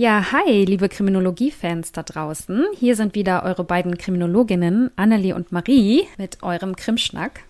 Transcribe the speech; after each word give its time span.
Ja, 0.00 0.32
hi, 0.32 0.64
liebe 0.64 0.88
Kriminologie-Fans 0.88 1.92
da 1.92 2.02
draußen. 2.02 2.64
Hier 2.74 2.96
sind 2.96 3.14
wieder 3.14 3.42
eure 3.42 3.64
beiden 3.64 3.98
Kriminologinnen, 3.98 4.90
Annelie 4.96 5.34
und 5.34 5.52
Marie, 5.52 6.08
mit 6.16 6.42
eurem 6.42 6.74
Krimschnack. 6.74 7.42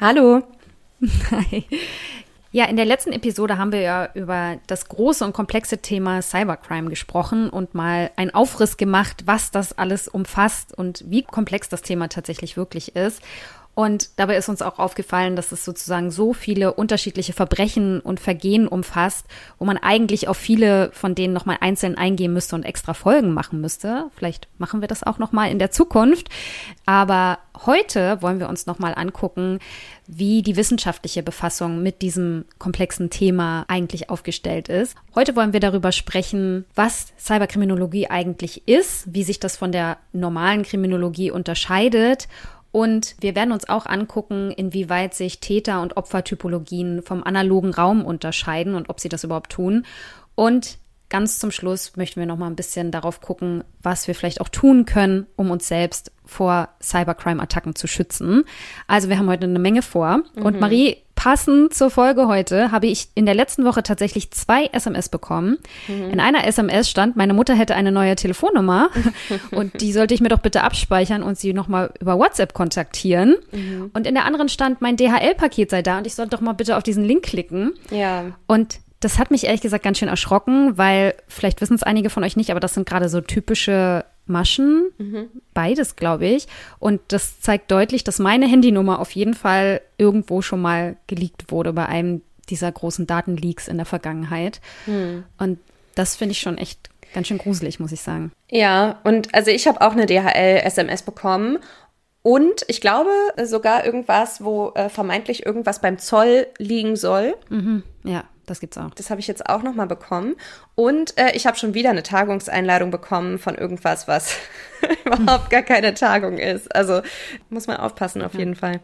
Hallo. 0.00 0.42
Hi. 1.30 1.66
Ja, 2.50 2.64
in 2.64 2.76
der 2.76 2.86
letzten 2.86 3.12
Episode 3.12 3.58
haben 3.58 3.72
wir 3.72 3.82
ja 3.82 4.08
über 4.14 4.56
das 4.68 4.88
große 4.88 5.22
und 5.22 5.34
komplexe 5.34 5.82
Thema 5.82 6.22
Cybercrime 6.22 6.88
gesprochen 6.88 7.50
und 7.50 7.74
mal 7.74 8.10
einen 8.16 8.32
Aufriss 8.32 8.78
gemacht, 8.78 9.24
was 9.26 9.50
das 9.50 9.76
alles 9.76 10.08
umfasst 10.08 10.72
und 10.72 11.04
wie 11.08 11.22
komplex 11.22 11.68
das 11.68 11.82
Thema 11.82 12.08
tatsächlich 12.08 12.56
wirklich 12.56 12.96
ist. 12.96 13.20
Und 13.74 14.18
dabei 14.18 14.36
ist 14.36 14.50
uns 14.50 14.60
auch 14.60 14.78
aufgefallen, 14.78 15.34
dass 15.34 15.50
es 15.50 15.64
sozusagen 15.64 16.10
so 16.10 16.34
viele 16.34 16.74
unterschiedliche 16.74 17.32
Verbrechen 17.32 18.00
und 18.00 18.20
Vergehen 18.20 18.68
umfasst, 18.68 19.26
wo 19.58 19.64
man 19.64 19.78
eigentlich 19.78 20.28
auf 20.28 20.36
viele 20.36 20.90
von 20.92 21.14
denen 21.14 21.32
nochmal 21.32 21.56
einzeln 21.60 21.96
eingehen 21.96 22.34
müsste 22.34 22.54
und 22.54 22.64
extra 22.64 22.92
Folgen 22.92 23.32
machen 23.32 23.62
müsste. 23.62 24.10
Vielleicht 24.14 24.48
machen 24.58 24.82
wir 24.82 24.88
das 24.88 25.02
auch 25.02 25.18
nochmal 25.18 25.50
in 25.50 25.58
der 25.58 25.70
Zukunft. 25.70 26.28
Aber 26.84 27.38
heute 27.64 28.20
wollen 28.20 28.40
wir 28.40 28.50
uns 28.50 28.66
nochmal 28.66 28.94
angucken, 28.94 29.58
wie 30.06 30.42
die 30.42 30.56
wissenschaftliche 30.56 31.22
Befassung 31.22 31.82
mit 31.82 32.02
diesem 32.02 32.44
komplexen 32.58 33.08
Thema 33.08 33.64
eigentlich 33.68 34.10
aufgestellt 34.10 34.68
ist. 34.68 34.96
Heute 35.14 35.34
wollen 35.34 35.54
wir 35.54 35.60
darüber 35.60 35.92
sprechen, 35.92 36.66
was 36.74 37.14
Cyberkriminologie 37.18 38.08
eigentlich 38.08 38.68
ist, 38.68 39.14
wie 39.14 39.22
sich 39.22 39.40
das 39.40 39.56
von 39.56 39.72
der 39.72 39.96
normalen 40.12 40.62
Kriminologie 40.62 41.30
unterscheidet 41.30 42.28
und 42.72 43.16
wir 43.20 43.34
werden 43.34 43.52
uns 43.52 43.68
auch 43.68 43.84
angucken, 43.84 44.50
inwieweit 44.50 45.12
sich 45.14 45.40
Täter- 45.40 45.82
und 45.82 45.98
Opfertypologien 45.98 47.02
vom 47.02 47.22
analogen 47.22 47.74
Raum 47.74 48.04
unterscheiden 48.04 48.74
und 48.74 48.88
ob 48.88 48.98
sie 48.98 49.10
das 49.10 49.24
überhaupt 49.24 49.52
tun. 49.52 49.84
Und 50.34 50.78
ganz 51.10 51.38
zum 51.38 51.50
Schluss 51.50 51.96
möchten 51.96 52.18
wir 52.18 52.26
noch 52.26 52.38
mal 52.38 52.46
ein 52.46 52.56
bisschen 52.56 52.90
darauf 52.90 53.20
gucken, 53.20 53.62
was 53.82 54.08
wir 54.08 54.14
vielleicht 54.14 54.40
auch 54.40 54.48
tun 54.48 54.86
können, 54.86 55.26
um 55.36 55.50
uns 55.50 55.68
selbst 55.68 56.11
vor 56.32 56.68
Cybercrime-Attacken 56.82 57.74
zu 57.74 57.86
schützen. 57.86 58.44
Also 58.88 59.08
wir 59.08 59.18
haben 59.18 59.28
heute 59.28 59.44
eine 59.44 59.58
Menge 59.58 59.82
vor. 59.82 60.22
Mhm. 60.34 60.42
Und 60.42 60.60
Marie, 60.60 60.96
passend 61.14 61.72
zur 61.74 61.90
Folge 61.90 62.26
heute 62.26 62.72
habe 62.72 62.86
ich 62.86 63.08
in 63.14 63.26
der 63.26 63.34
letzten 63.34 63.64
Woche 63.64 63.84
tatsächlich 63.84 64.32
zwei 64.32 64.64
SMS 64.72 65.08
bekommen. 65.08 65.58
Mhm. 65.86 66.10
In 66.10 66.20
einer 66.20 66.46
SMS 66.46 66.90
stand, 66.90 67.16
meine 67.16 67.34
Mutter 67.34 67.54
hätte 67.54 67.76
eine 67.76 67.92
neue 67.92 68.16
Telefonnummer 68.16 68.90
und 69.52 69.80
die 69.80 69.92
sollte 69.92 70.14
ich 70.14 70.20
mir 70.20 70.30
doch 70.30 70.40
bitte 70.40 70.64
abspeichern 70.64 71.22
und 71.22 71.38
sie 71.38 71.52
nochmal 71.52 71.92
über 72.00 72.18
WhatsApp 72.18 72.54
kontaktieren. 72.54 73.36
Mhm. 73.52 73.90
Und 73.92 74.06
in 74.06 74.14
der 74.14 74.24
anderen 74.24 74.48
stand, 74.48 74.80
mein 74.80 74.96
DHL-Paket 74.96 75.70
sei 75.70 75.82
da 75.82 75.98
und 75.98 76.06
ich 76.06 76.14
sollte 76.14 76.30
doch 76.30 76.40
mal 76.40 76.54
bitte 76.54 76.76
auf 76.76 76.82
diesen 76.82 77.04
Link 77.04 77.22
klicken. 77.22 77.74
Ja. 77.90 78.24
Und 78.46 78.80
das 79.02 79.18
hat 79.18 79.30
mich 79.30 79.44
ehrlich 79.44 79.60
gesagt 79.60 79.84
ganz 79.84 79.98
schön 79.98 80.08
erschrocken, 80.08 80.78
weil 80.78 81.14
vielleicht 81.26 81.60
wissen 81.60 81.74
es 81.74 81.82
einige 81.82 82.08
von 82.08 82.24
euch 82.24 82.36
nicht, 82.36 82.50
aber 82.50 82.60
das 82.60 82.74
sind 82.74 82.88
gerade 82.88 83.08
so 83.08 83.20
typische 83.20 84.04
Maschen, 84.32 84.90
mhm. 84.98 85.28
beides 85.54 85.96
glaube 85.96 86.26
ich. 86.26 86.48
Und 86.78 87.00
das 87.08 87.40
zeigt 87.40 87.70
deutlich, 87.70 88.02
dass 88.04 88.18
meine 88.18 88.46
Handynummer 88.46 88.98
auf 88.98 89.12
jeden 89.12 89.34
Fall 89.34 89.80
irgendwo 89.98 90.42
schon 90.42 90.60
mal 90.60 90.96
geleakt 91.06 91.50
wurde 91.52 91.72
bei 91.72 91.86
einem 91.86 92.22
dieser 92.48 92.72
großen 92.72 93.06
Datenleaks 93.06 93.68
in 93.68 93.76
der 93.76 93.86
Vergangenheit. 93.86 94.60
Mhm. 94.86 95.24
Und 95.38 95.58
das 95.94 96.16
finde 96.16 96.32
ich 96.32 96.40
schon 96.40 96.58
echt 96.58 96.90
ganz 97.14 97.28
schön 97.28 97.38
gruselig, 97.38 97.78
muss 97.78 97.92
ich 97.92 98.00
sagen. 98.00 98.32
Ja, 98.50 99.00
und 99.04 99.34
also 99.34 99.50
ich 99.50 99.66
habe 99.66 99.80
auch 99.80 99.92
eine 99.92 100.06
DHL-SMS 100.06 101.02
bekommen 101.02 101.58
und 102.22 102.64
ich 102.68 102.80
glaube 102.80 103.10
sogar 103.44 103.84
irgendwas, 103.84 104.44
wo 104.44 104.72
äh, 104.74 104.88
vermeintlich 104.88 105.44
irgendwas 105.44 105.80
beim 105.80 105.98
Zoll 105.98 106.46
liegen 106.58 106.96
soll. 106.96 107.34
Mhm, 107.48 107.82
ja. 108.04 108.24
Das 108.46 108.60
gibt's 108.60 108.76
auch. 108.76 108.90
Das 108.94 109.10
habe 109.10 109.20
ich 109.20 109.28
jetzt 109.28 109.48
auch 109.48 109.62
nochmal 109.62 109.86
bekommen. 109.86 110.34
Und 110.74 111.16
äh, 111.18 111.32
ich 111.34 111.46
habe 111.46 111.56
schon 111.56 111.74
wieder 111.74 111.90
eine 111.90 112.02
Tagungseinladung 112.02 112.90
bekommen 112.90 113.38
von 113.38 113.54
irgendwas, 113.54 114.08
was 114.08 114.36
überhaupt 115.04 115.50
gar 115.50 115.62
keine 115.62 115.94
Tagung 115.94 116.38
ist. 116.38 116.74
Also 116.74 117.02
muss 117.50 117.66
man 117.66 117.76
aufpassen 117.76 118.22
auf 118.22 118.34
ja. 118.34 118.40
jeden 118.40 118.56
Fall. 118.56 118.80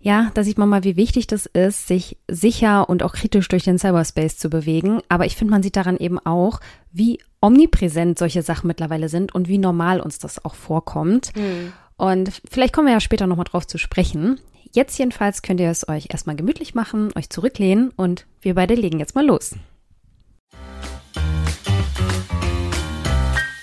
Ja, 0.00 0.30
da 0.34 0.44
sieht 0.44 0.58
man 0.58 0.68
mal, 0.68 0.84
wie 0.84 0.96
wichtig 0.96 1.26
das 1.26 1.46
ist, 1.46 1.88
sich 1.88 2.16
sicher 2.28 2.88
und 2.88 3.02
auch 3.02 3.12
kritisch 3.12 3.48
durch 3.48 3.64
den 3.64 3.78
Cyberspace 3.78 4.38
zu 4.38 4.48
bewegen. 4.48 5.00
Aber 5.08 5.26
ich 5.26 5.36
finde, 5.36 5.50
man 5.50 5.62
sieht 5.62 5.76
daran 5.76 5.96
eben 5.96 6.18
auch, 6.24 6.60
wie 6.92 7.18
omnipräsent 7.40 8.18
solche 8.18 8.42
Sachen 8.42 8.68
mittlerweile 8.68 9.08
sind 9.08 9.34
und 9.34 9.48
wie 9.48 9.58
normal 9.58 10.00
uns 10.00 10.18
das 10.18 10.44
auch 10.44 10.54
vorkommt. 10.54 11.34
Mhm. 11.36 11.72
Und 11.96 12.30
vielleicht 12.48 12.72
kommen 12.72 12.86
wir 12.86 12.94
ja 12.94 13.00
später 13.00 13.26
nochmal 13.26 13.46
drauf 13.46 13.66
zu 13.66 13.78
sprechen. 13.78 14.38
Jetzt 14.72 14.98
jedenfalls 14.98 15.42
könnt 15.42 15.58
ihr 15.60 15.70
es 15.70 15.88
euch 15.88 16.08
erstmal 16.10 16.36
gemütlich 16.36 16.74
machen, 16.74 17.10
euch 17.16 17.30
zurücklehnen 17.30 17.92
und 17.96 18.26
wir 18.46 18.54
beide 18.54 18.74
legen 18.74 19.00
jetzt 19.00 19.16
mal 19.16 19.26
los. 19.26 19.56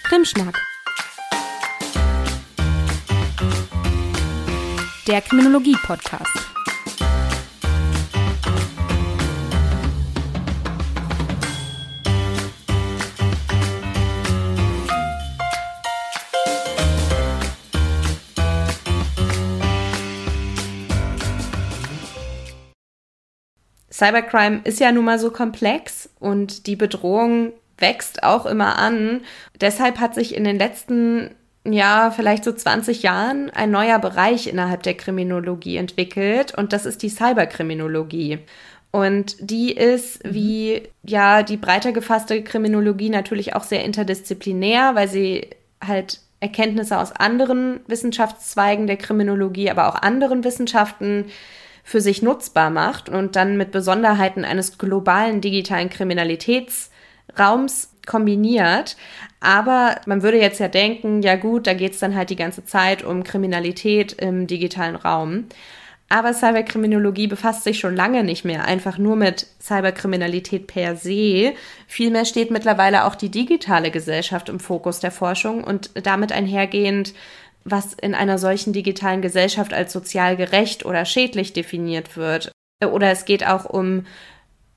Krimschnack. 0.03 0.59
Der 5.07 5.21
Kriminologie-Podcast. 5.21 6.42
Cybercrime 23.93 24.61
ist 24.63 24.79
ja 24.79 24.91
nun 24.91 25.05
mal 25.05 25.19
so 25.19 25.29
komplex 25.29 26.09
und 26.19 26.65
die 26.65 26.75
Bedrohung 26.75 27.53
wächst 27.77 28.23
auch 28.23 28.47
immer 28.47 28.79
an. 28.79 29.21
Deshalb 29.61 29.99
hat 29.99 30.15
sich 30.15 30.33
in 30.35 30.43
den 30.45 30.57
letzten, 30.57 31.29
ja, 31.63 32.09
vielleicht 32.09 32.43
so 32.43 32.51
20 32.51 33.03
Jahren 33.03 33.51
ein 33.51 33.69
neuer 33.69 33.99
Bereich 33.99 34.47
innerhalb 34.47 34.81
der 34.81 34.95
Kriminologie 34.95 35.77
entwickelt 35.77 36.57
und 36.57 36.73
das 36.73 36.87
ist 36.87 37.03
die 37.03 37.09
Cyberkriminologie. 37.09 38.39
Und 38.89 39.35
die 39.39 39.71
ist 39.71 40.25
mhm. 40.25 40.33
wie 40.33 40.81
ja 41.03 41.43
die 41.43 41.57
breiter 41.57 41.91
gefasste 41.91 42.43
Kriminologie 42.43 43.09
natürlich 43.09 43.55
auch 43.55 43.63
sehr 43.63 43.83
interdisziplinär, 43.85 44.95
weil 44.95 45.07
sie 45.07 45.49
halt 45.85 46.19
Erkenntnisse 46.39 46.97
aus 46.97 47.11
anderen 47.11 47.81
Wissenschaftszweigen 47.87 48.87
der 48.87 48.97
Kriminologie, 48.97 49.69
aber 49.69 49.87
auch 49.87 49.95
anderen 49.95 50.43
Wissenschaften 50.43 51.25
für 51.83 52.01
sich 52.01 52.21
nutzbar 52.21 52.69
macht 52.69 53.09
und 53.09 53.35
dann 53.35 53.57
mit 53.57 53.71
Besonderheiten 53.71 54.45
eines 54.45 54.77
globalen 54.77 55.41
digitalen 55.41 55.89
Kriminalitätsraums 55.89 57.93
kombiniert. 58.05 58.95
Aber 59.41 59.97
man 60.05 60.23
würde 60.23 60.39
jetzt 60.39 60.59
ja 60.59 60.69
denken, 60.69 61.21
ja 61.21 61.35
gut, 61.35 61.67
da 61.67 61.73
geht 61.73 61.93
es 61.93 61.99
dann 61.99 62.15
halt 62.15 62.29
die 62.29 62.37
ganze 62.37 62.65
Zeit 62.65 63.03
um 63.03 63.23
Kriminalität 63.23 64.13
im 64.13 64.47
digitalen 64.47 64.95
Raum. 64.95 65.45
Aber 66.09 66.33
Cyberkriminologie 66.33 67.25
befasst 67.25 67.63
sich 67.63 67.79
schon 67.79 67.95
lange 67.95 68.23
nicht 68.23 68.45
mehr 68.45 68.65
einfach 68.65 68.99
nur 68.99 69.15
mit 69.15 69.47
Cyberkriminalität 69.59 70.67
per 70.67 70.95
se. 70.95 71.53
Vielmehr 71.87 72.25
steht 72.25 72.51
mittlerweile 72.51 73.05
auch 73.05 73.15
die 73.15 73.31
digitale 73.31 73.89
Gesellschaft 73.89 74.47
im 74.47 74.59
Fokus 74.59 74.99
der 74.99 75.11
Forschung 75.11 75.63
und 75.63 75.89
damit 76.05 76.31
einhergehend 76.31 77.13
was 77.65 77.93
in 77.93 78.13
einer 78.13 78.37
solchen 78.37 78.73
digitalen 78.73 79.21
Gesellschaft 79.21 79.73
als 79.73 79.93
sozial 79.93 80.35
gerecht 80.35 80.85
oder 80.85 81.05
schädlich 81.05 81.53
definiert 81.53 82.17
wird. 82.17 82.51
Oder 82.83 83.11
es 83.11 83.25
geht 83.25 83.45
auch 83.45 83.65
um 83.65 84.05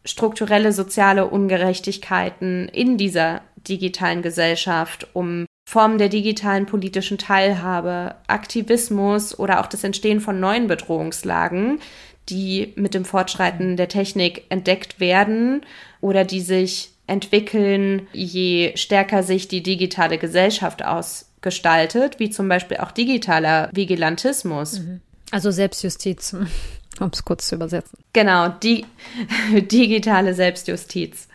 strukturelle 0.04 0.72
soziale 0.72 1.26
Ungerechtigkeiten 1.26 2.68
in 2.68 2.96
dieser 2.96 3.42
digitalen 3.56 4.22
Gesellschaft, 4.22 5.08
um 5.14 5.46
Formen 5.68 5.98
der 5.98 6.08
digitalen 6.08 6.66
politischen 6.66 7.18
Teilhabe, 7.18 8.14
Aktivismus 8.28 9.36
oder 9.36 9.60
auch 9.60 9.66
das 9.66 9.82
Entstehen 9.82 10.20
von 10.20 10.38
neuen 10.38 10.68
Bedrohungslagen, 10.68 11.80
die 12.28 12.72
mit 12.76 12.94
dem 12.94 13.04
Fortschreiten 13.04 13.76
der 13.76 13.88
Technik 13.88 14.44
entdeckt 14.48 15.00
werden 15.00 15.66
oder 16.00 16.24
die 16.24 16.40
sich 16.40 16.90
entwickeln, 17.08 18.06
je 18.12 18.76
stärker 18.76 19.22
sich 19.22 19.48
die 19.48 19.62
digitale 19.62 20.18
Gesellschaft 20.18 20.84
aus 20.84 21.25
gestaltet, 21.46 22.18
wie 22.18 22.28
zum 22.28 22.48
Beispiel 22.48 22.78
auch 22.78 22.90
digitaler 22.90 23.70
Vigilantismus. 23.72 24.80
Mhm. 24.80 25.00
Also 25.30 25.52
Selbstjustiz, 25.52 26.34
um 27.00 27.10
es 27.12 27.24
kurz 27.24 27.46
zu 27.46 27.54
übersetzen. 27.54 27.96
Genau, 28.12 28.48
die 28.48 28.84
digitale 29.52 30.34
Selbstjustiz. 30.34 31.28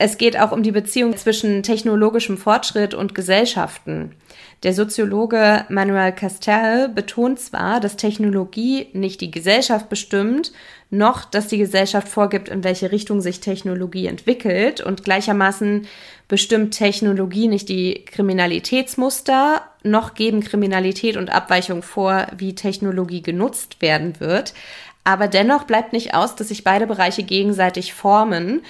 Es 0.00 0.16
geht 0.16 0.38
auch 0.38 0.52
um 0.52 0.62
die 0.62 0.70
Beziehung 0.70 1.16
zwischen 1.16 1.64
technologischem 1.64 2.38
Fortschritt 2.38 2.94
und 2.94 3.16
Gesellschaften. 3.16 4.12
Der 4.62 4.72
Soziologe 4.72 5.64
Manuel 5.68 6.12
Castell 6.12 6.88
betont 6.88 7.40
zwar, 7.40 7.80
dass 7.80 7.96
Technologie 7.96 8.86
nicht 8.92 9.20
die 9.20 9.32
Gesellschaft 9.32 9.88
bestimmt, 9.88 10.52
noch 10.90 11.24
dass 11.24 11.48
die 11.48 11.58
Gesellschaft 11.58 12.06
vorgibt, 12.06 12.48
in 12.48 12.62
welche 12.62 12.92
Richtung 12.92 13.20
sich 13.20 13.40
Technologie 13.40 14.06
entwickelt 14.06 14.80
und 14.80 15.02
gleichermaßen 15.02 15.88
bestimmt 16.28 16.74
Technologie 16.74 17.48
nicht 17.48 17.68
die 17.68 18.04
Kriminalitätsmuster, 18.04 19.62
noch 19.82 20.14
geben 20.14 20.44
Kriminalität 20.44 21.16
und 21.16 21.30
Abweichung 21.30 21.82
vor, 21.82 22.28
wie 22.36 22.54
Technologie 22.54 23.22
genutzt 23.22 23.82
werden 23.82 24.20
wird. 24.20 24.54
Aber 25.02 25.26
dennoch 25.26 25.64
bleibt 25.64 25.92
nicht 25.92 26.14
aus, 26.14 26.36
dass 26.36 26.48
sich 26.48 26.64
beide 26.64 26.86
Bereiche 26.86 27.22
gegenseitig 27.22 27.94
formen. 27.94 28.62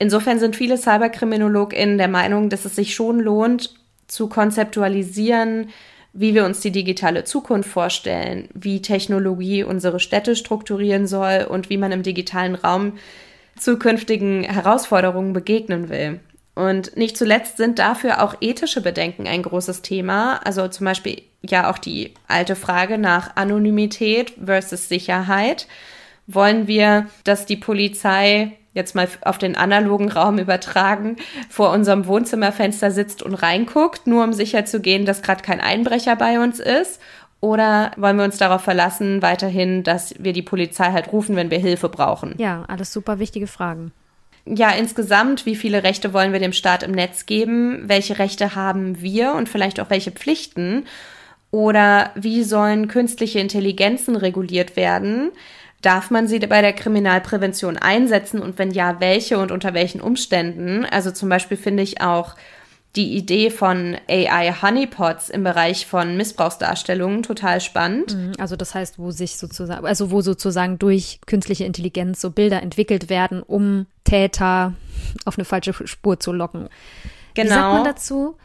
Insofern 0.00 0.38
sind 0.38 0.56
viele 0.56 0.78
CyberkriminologInnen 0.78 1.98
der 1.98 2.08
Meinung, 2.08 2.48
dass 2.48 2.64
es 2.64 2.74
sich 2.74 2.94
schon 2.94 3.20
lohnt, 3.20 3.74
zu 4.08 4.28
konzeptualisieren, 4.28 5.68
wie 6.14 6.34
wir 6.34 6.46
uns 6.46 6.60
die 6.60 6.72
digitale 6.72 7.24
Zukunft 7.24 7.68
vorstellen, 7.68 8.48
wie 8.54 8.80
Technologie 8.80 9.62
unsere 9.62 10.00
Städte 10.00 10.36
strukturieren 10.36 11.06
soll 11.06 11.46
und 11.48 11.68
wie 11.68 11.76
man 11.76 11.92
im 11.92 12.02
digitalen 12.02 12.54
Raum 12.54 12.94
zukünftigen 13.58 14.42
Herausforderungen 14.42 15.34
begegnen 15.34 15.90
will. 15.90 16.20
Und 16.54 16.96
nicht 16.96 17.18
zuletzt 17.18 17.58
sind 17.58 17.78
dafür 17.78 18.22
auch 18.22 18.34
ethische 18.40 18.80
Bedenken 18.80 19.26
ein 19.26 19.42
großes 19.42 19.82
Thema. 19.82 20.40
Also 20.46 20.66
zum 20.68 20.86
Beispiel 20.86 21.22
ja 21.42 21.70
auch 21.70 21.78
die 21.78 22.14
alte 22.26 22.56
Frage 22.56 22.96
nach 22.96 23.36
Anonymität 23.36 24.32
versus 24.42 24.88
Sicherheit. 24.88 25.66
Wollen 26.26 26.66
wir, 26.66 27.06
dass 27.24 27.44
die 27.44 27.56
Polizei 27.58 28.56
jetzt 28.72 28.94
mal 28.94 29.08
auf 29.22 29.38
den 29.38 29.56
analogen 29.56 30.10
Raum 30.10 30.38
übertragen, 30.38 31.16
vor 31.48 31.70
unserem 31.70 32.06
Wohnzimmerfenster 32.06 32.90
sitzt 32.90 33.22
und 33.22 33.34
reinguckt, 33.34 34.06
nur 34.06 34.24
um 34.24 34.32
sicherzugehen, 34.32 35.06
dass 35.06 35.22
gerade 35.22 35.42
kein 35.42 35.60
Einbrecher 35.60 36.16
bei 36.16 36.40
uns 36.40 36.60
ist? 36.60 37.00
Oder 37.40 37.92
wollen 37.96 38.16
wir 38.16 38.24
uns 38.24 38.36
darauf 38.36 38.62
verlassen, 38.62 39.22
weiterhin, 39.22 39.82
dass 39.82 40.14
wir 40.18 40.34
die 40.34 40.42
Polizei 40.42 40.92
halt 40.92 41.10
rufen, 41.12 41.36
wenn 41.36 41.50
wir 41.50 41.58
Hilfe 41.58 41.88
brauchen? 41.88 42.34
Ja, 42.36 42.64
alles 42.68 42.92
super 42.92 43.18
wichtige 43.18 43.46
Fragen. 43.46 43.92
Ja, 44.46 44.70
insgesamt, 44.70 45.46
wie 45.46 45.56
viele 45.56 45.82
Rechte 45.82 46.12
wollen 46.12 46.32
wir 46.32 46.40
dem 46.40 46.52
Staat 46.52 46.82
im 46.82 46.92
Netz 46.92 47.26
geben? 47.26 47.84
Welche 47.86 48.18
Rechte 48.18 48.54
haben 48.54 49.00
wir 49.00 49.32
und 49.34 49.48
vielleicht 49.48 49.80
auch 49.80 49.90
welche 49.90 50.10
Pflichten? 50.10 50.84
Oder 51.50 52.10
wie 52.14 52.42
sollen 52.42 52.88
künstliche 52.88 53.38
Intelligenzen 53.38 54.16
reguliert 54.16 54.76
werden? 54.76 55.30
Darf 55.82 56.10
man 56.10 56.28
sie 56.28 56.38
bei 56.40 56.60
der 56.60 56.74
Kriminalprävention 56.74 57.78
einsetzen 57.78 58.40
und 58.40 58.58
wenn 58.58 58.70
ja, 58.70 59.00
welche 59.00 59.38
und 59.38 59.50
unter 59.50 59.72
welchen 59.72 60.00
Umständen? 60.00 60.84
Also 60.84 61.10
zum 61.10 61.28
Beispiel 61.28 61.56
finde 61.56 61.82
ich 61.82 62.00
auch 62.02 62.36
die 62.96 63.16
Idee 63.16 63.50
von 63.50 63.96
AI 64.08 64.52
Honeypots 64.60 65.30
im 65.30 65.44
Bereich 65.44 65.86
von 65.86 66.16
Missbrauchsdarstellungen 66.16 67.22
total 67.22 67.60
spannend. 67.60 68.16
Mhm, 68.16 68.32
also 68.38 68.56
das 68.56 68.74
heißt, 68.74 68.98
wo 68.98 69.12
sich 69.12 69.36
sozusagen, 69.36 69.86
also 69.86 70.10
wo 70.10 70.22
sozusagen 70.22 70.78
durch 70.78 71.20
künstliche 71.26 71.64
Intelligenz 71.64 72.20
so 72.20 72.30
Bilder 72.30 72.62
entwickelt 72.62 73.08
werden, 73.08 73.42
um 73.42 73.86
Täter 74.04 74.74
auf 75.24 75.38
eine 75.38 75.44
falsche 75.44 75.72
Spur 75.86 76.18
zu 76.18 76.32
locken. 76.32 76.68
Genau. 77.34 77.48
Wie 77.48 77.54
sagt 77.54 77.62
man 77.62 77.76
genau. 77.76 77.84
dazu? 77.84 78.36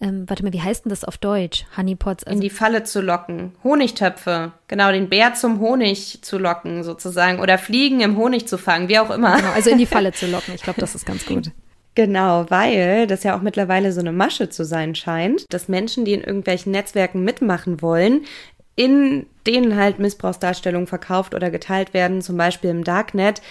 Ähm, 0.00 0.28
warte 0.28 0.44
mal, 0.44 0.52
wie 0.52 0.62
heißt 0.62 0.84
denn 0.84 0.90
das 0.90 1.04
auf 1.04 1.18
Deutsch? 1.18 1.66
Honeypots. 1.76 2.24
Also 2.24 2.36
In 2.36 2.40
die 2.40 2.50
Falle 2.50 2.84
zu 2.84 3.00
locken. 3.00 3.52
Honigtöpfe. 3.64 4.52
Genau, 4.68 4.92
den 4.92 5.08
Bär 5.08 5.34
zum 5.34 5.60
Honig 5.60 6.20
zu 6.22 6.38
locken 6.38 6.84
sozusagen. 6.84 7.40
Oder 7.40 7.58
Fliegen 7.58 8.00
im 8.00 8.16
Honig 8.16 8.46
zu 8.46 8.58
fangen, 8.58 8.88
wie 8.88 8.98
auch 8.98 9.10
immer. 9.10 9.36
Genau, 9.36 9.52
also 9.52 9.70
in 9.70 9.78
die 9.78 9.86
Falle 9.86 10.12
zu 10.12 10.26
locken. 10.26 10.54
Ich 10.54 10.62
glaube, 10.62 10.80
das 10.80 10.94
ist 10.94 11.04
ganz 11.04 11.26
gut. 11.26 11.50
Genau, 11.96 12.48
weil 12.48 13.08
das 13.08 13.24
ja 13.24 13.36
auch 13.36 13.42
mittlerweile 13.42 13.92
so 13.92 13.98
eine 13.98 14.12
Masche 14.12 14.48
zu 14.48 14.64
sein 14.64 14.94
scheint, 14.94 15.52
dass 15.52 15.66
Menschen, 15.66 16.04
die 16.04 16.12
in 16.12 16.22
irgendwelchen 16.22 16.70
Netzwerken 16.70 17.24
mitmachen 17.24 17.82
wollen, 17.82 18.24
in 18.76 19.26
denen 19.48 19.74
halt 19.74 19.98
Missbrauchsdarstellungen 19.98 20.86
verkauft 20.86 21.34
oder 21.34 21.50
geteilt 21.50 21.94
werden, 21.94 22.22
zum 22.22 22.36
Beispiel 22.36 22.70
im 22.70 22.84
Darknet, 22.84 23.42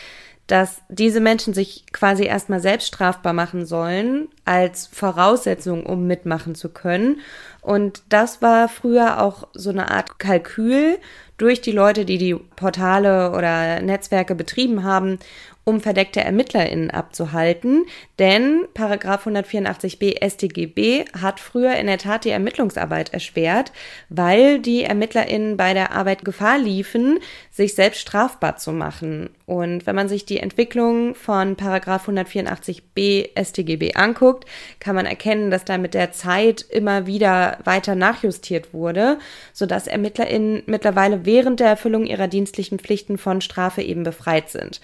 dass 0.48 0.82
diese 0.88 1.20
Menschen 1.20 1.54
sich 1.54 1.86
quasi 1.92 2.24
erstmal 2.24 2.62
selbst 2.62 2.88
strafbar 2.88 3.34
machen 3.34 3.66
sollen 3.66 4.30
als 4.46 4.88
Voraussetzung, 4.88 5.86
um 5.86 6.08
mitmachen 6.08 6.56
zu 6.56 6.70
können. 6.70 7.20
Und 7.62 8.02
das 8.10 8.42
war 8.42 8.70
früher 8.70 9.22
auch 9.22 9.50
so 9.54 9.70
eine 9.70 9.92
Art 9.92 10.20
Kalkül 10.20 10.98
durch 11.38 11.62
die 11.62 11.74
Leute, 11.74 12.06
die 12.06 12.18
die 12.18 12.34
Portale 12.34 13.32
oder 13.32 13.82
Netzwerke 13.82 14.36
betrieben 14.36 14.84
haben, 14.84 15.20
um 15.68 15.82
verdeckte 15.82 16.22
ErmittlerInnen 16.22 16.92
abzuhalten. 16.92 17.86
Denn 18.20 18.66
Paragraph 18.74 19.28
184b 19.28 20.26
StGB 20.26 21.04
hat 21.22 21.42
früher 21.42 21.76
in 21.76 21.88
der 21.88 21.98
Tat 21.98 22.24
die 22.24 22.30
Ermittlungsarbeit 22.30 23.14
erschwert, 23.14 23.74
weil 24.08 24.60
die 24.60 24.84
ErmittlerInnen 24.84 25.58
bei 25.58 25.74
der 25.74 25.92
Arbeit 25.92 26.24
Gefahr 26.24 26.58
liefen, 26.58 27.20
sich 27.52 27.76
selbst 27.76 28.00
strafbar 28.00 28.56
zu 28.56 28.72
machen. 28.72 29.30
Und 29.46 29.86
wenn 29.86 29.96
man 29.96 30.08
sich 30.08 30.26
die 30.26 30.40
Entwicklung 30.40 31.16
von 31.16 31.58
Paragraph 31.58 32.08
184b 32.08 33.32
StGB 33.36 33.94
anguckt, 33.96 34.46
kann 34.80 34.96
man 34.96 35.06
erkennen, 35.06 35.52
dass 35.52 35.66
da 35.66 35.78
mit 35.78 35.94
der 35.94 36.14
Zeit 36.14 36.62
immer 36.62 37.08
wieder 37.08 37.58
weiter 37.66 37.96
nachjustiert 37.96 38.74
wurde, 38.74 39.20
sodass 39.52 39.88
ErmittlerInnen 39.88 40.64
mittlerweile 40.66 41.26
während 41.26 41.60
der 41.60 41.68
Erfüllung 41.68 42.06
ihrer 42.06 42.30
dienstlichen 42.30 42.80
Pflichten 42.80 43.18
von 43.18 43.42
Strafe 43.42 43.82
eben 43.82 44.04
befreit 44.04 44.50
sind. 44.50 44.80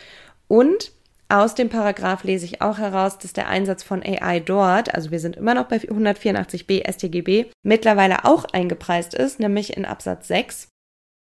Und 0.54 0.92
aus 1.30 1.56
dem 1.56 1.70
Paragraph 1.70 2.24
lese 2.24 2.46
ich 2.46 2.62
auch 2.62 2.78
heraus, 2.78 3.18
dass 3.18 3.34
der 3.34 3.48
Einsatz 3.48 3.82
von 3.82 4.04
AI 4.04 4.40
dort, 4.40 4.94
also 4.94 5.10
wir 5.10 5.20
sind 5.20 5.36
immer 5.36 5.56
noch 5.56 5.68
bei 5.68 5.78
184b 5.78 6.88
StGB, 6.92 7.46
mittlerweile 7.64 8.24
auch 8.24 8.46
eingepreist 8.46 9.16
ist, 9.16 9.40
nämlich 9.40 9.76
in 9.76 9.84
Absatz 9.84 10.28
6. 10.28 10.68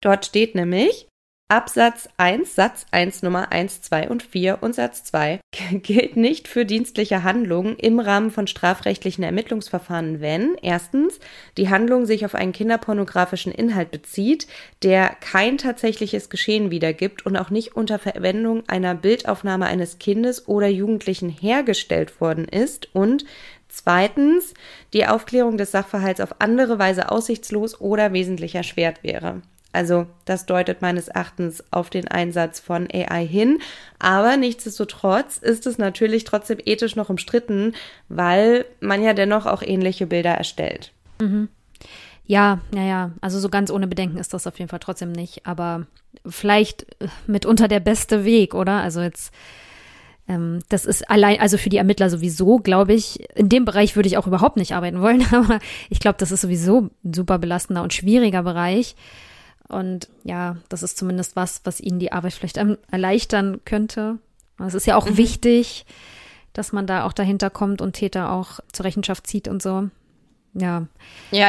Dort 0.03 0.27
steht 0.27 0.57
nämlich, 0.57 1.07
Absatz 1.51 2.09
1, 2.17 2.55
Satz 2.55 2.87
1, 2.93 3.25
Nummer 3.25 3.51
1, 3.51 3.83
2 3.83 4.09
und 4.09 4.23
4 4.23 4.59
und 4.61 4.73
Satz 4.73 5.03
2 5.03 5.41
gilt 5.83 6.17
nicht 6.17 6.47
für 6.47 6.65
dienstliche 6.65 7.25
Handlungen 7.25 7.75
im 7.75 7.99
Rahmen 7.99 8.31
von 8.31 8.47
strafrechtlichen 8.47 9.25
Ermittlungsverfahren, 9.25 10.21
wenn 10.21 10.55
erstens 10.63 11.19
die 11.57 11.69
Handlung 11.69 12.07
sich 12.07 12.25
auf 12.25 12.37
einen 12.37 12.53
kinderpornografischen 12.53 13.51
Inhalt 13.51 13.91
bezieht, 13.91 14.47
der 14.85 15.09
kein 15.09 15.59
tatsächliches 15.59 16.31
Geschehen 16.31 16.71
wiedergibt 16.71 17.27
und 17.27 17.37
auch 17.37 17.51
nicht 17.51 17.75
unter 17.75 17.99
Verwendung 17.99 18.63
einer 18.69 18.95
Bildaufnahme 18.95 19.67
eines 19.67 19.99
Kindes 19.99 20.47
oder 20.47 20.69
Jugendlichen 20.69 21.31
hergestellt 21.31 22.21
worden 22.21 22.45
ist 22.45 22.95
und 22.95 23.25
Zweitens, 23.73 24.55
die 24.93 25.07
Aufklärung 25.07 25.57
des 25.57 25.71
Sachverhalts 25.71 26.21
auf 26.21 26.41
andere 26.41 26.81
Weise 26.81 27.13
aussichtslos 27.13 27.81
oder 27.81 28.13
wesentlich 28.13 28.57
erschwert 28.57 29.05
wäre. 29.05 29.43
Also 29.73 30.07
das 30.25 30.47
deutet 30.47 30.83
meines 30.83 31.09
Erachtens 31.09 31.63
auf 31.71 31.91
den 31.91 32.09
Einsatz 32.09 32.59
von 32.59 32.89
AI 32.93 33.27
hin. 33.27 33.59
Aber 33.99 34.37
nichtsdestotrotz 34.37 35.39
ist 35.39 35.67
es 35.67 35.79
natürlich 35.79 36.25
trotzdem 36.25 36.59
ethisch 36.65 36.97
noch 36.97 37.09
umstritten, 37.09 37.75
weil 38.09 38.65
man 38.81 39.03
ja 39.03 39.15
dennoch 39.15 39.47
auch 39.47 39.63
ähnliche 39.63 40.07
Bilder 40.07 40.33
erstellt. 40.33 40.93
Mhm. 41.21 41.49
Ja, 42.27 42.61
naja, 42.73 43.13
also 43.21 43.39
so 43.39 43.49
ganz 43.49 43.71
ohne 43.71 43.87
Bedenken 43.87 44.19
ist 44.19 44.35
das 44.35 44.47
auf 44.47 44.59
jeden 44.59 44.69
Fall 44.69 44.79
trotzdem 44.79 45.13
nicht. 45.13 45.47
Aber 45.47 45.87
vielleicht 46.27 46.83
äh, 47.01 47.09
mitunter 47.27 47.69
der 47.69 47.81
beste 47.81 48.25
Weg, 48.25 48.55
oder? 48.55 48.81
Also 48.81 49.01
jetzt 49.01 49.33
ähm, 50.31 50.61
das 50.69 50.85
ist 50.85 51.11
allein, 51.11 51.41
also 51.41 51.59
für 51.59 51.71
die 51.71 51.77
Ermittler 51.77 52.09
sowieso, 52.09 52.59
glaube 52.59 52.93
ich, 52.93 53.29
in 53.37 53.49
dem 53.49 53.65
Bereich 53.65 53.97
würde 53.97 54.09
ich 54.09 54.17
auch 54.17 54.29
überhaupt 54.29 54.57
nicht 54.57 54.75
arbeiten 54.75 55.01
wollen, 55.01 55.27
aber 55.33 55.59
ich 55.89 55.99
glaube, 55.99 56.19
das 56.19 56.31
ist 56.31 56.43
sowieso 56.43 56.91
ein 57.05 57.15
super 57.15 57.39
belastender 57.39 57.83
und 57.83 57.93
schwieriger 57.93 58.45
Bereich. 58.45 58.95
Und 59.71 60.09
ja, 60.25 60.57
das 60.69 60.83
ist 60.83 60.99
zumindest 60.99 61.37
was, 61.37 61.61
was 61.65 61.81
ihnen 61.81 61.99
die 61.99 62.13
Arbeit 62.13 62.33
vielleicht 62.33 62.59
erleichtern 62.91 63.61
könnte. 63.65 64.19
Es 64.59 64.75
ist 64.75 64.87
ja 64.87 64.97
auch 64.97 65.09
mhm. 65.09 65.17
wichtig, 65.17 65.87
dass 66.53 66.73
man 66.73 66.87
da 66.87 67.05
auch 67.05 67.13
dahinter 67.13 67.51
kommt 67.51 67.81
und 67.81 67.95
Täter 67.95 68.33
auch 68.33 68.61
zur 68.73 68.85
Rechenschaft 68.85 69.27
zieht 69.27 69.49
und 69.49 69.63
so. 69.63 69.89
Ja. 70.55 70.87
Ja, 71.31 71.49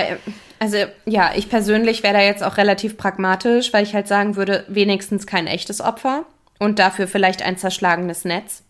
also 0.60 0.78
ja, 1.06 1.32
ich 1.36 1.50
persönlich 1.50 2.04
wäre 2.04 2.14
da 2.14 2.22
jetzt 2.22 2.44
auch 2.44 2.58
relativ 2.58 2.98
pragmatisch, 2.98 3.74
weil 3.74 3.84
ich 3.84 3.96
halt 3.96 4.08
sagen 4.08 4.36
würde, 4.36 4.64
wenigstens 4.68 5.26
kein 5.26 5.48
echtes 5.48 5.82
Opfer 5.82 6.26
und 6.60 6.78
dafür 6.78 7.08
vielleicht 7.08 7.42
ein 7.42 7.58
zerschlagenes 7.58 8.26
Netz. 8.26 8.64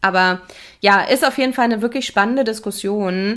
Aber 0.00 0.42
ja, 0.80 1.00
ist 1.00 1.26
auf 1.26 1.38
jeden 1.38 1.52
Fall 1.52 1.66
eine 1.66 1.82
wirklich 1.82 2.06
spannende 2.06 2.44
Diskussion. 2.44 3.36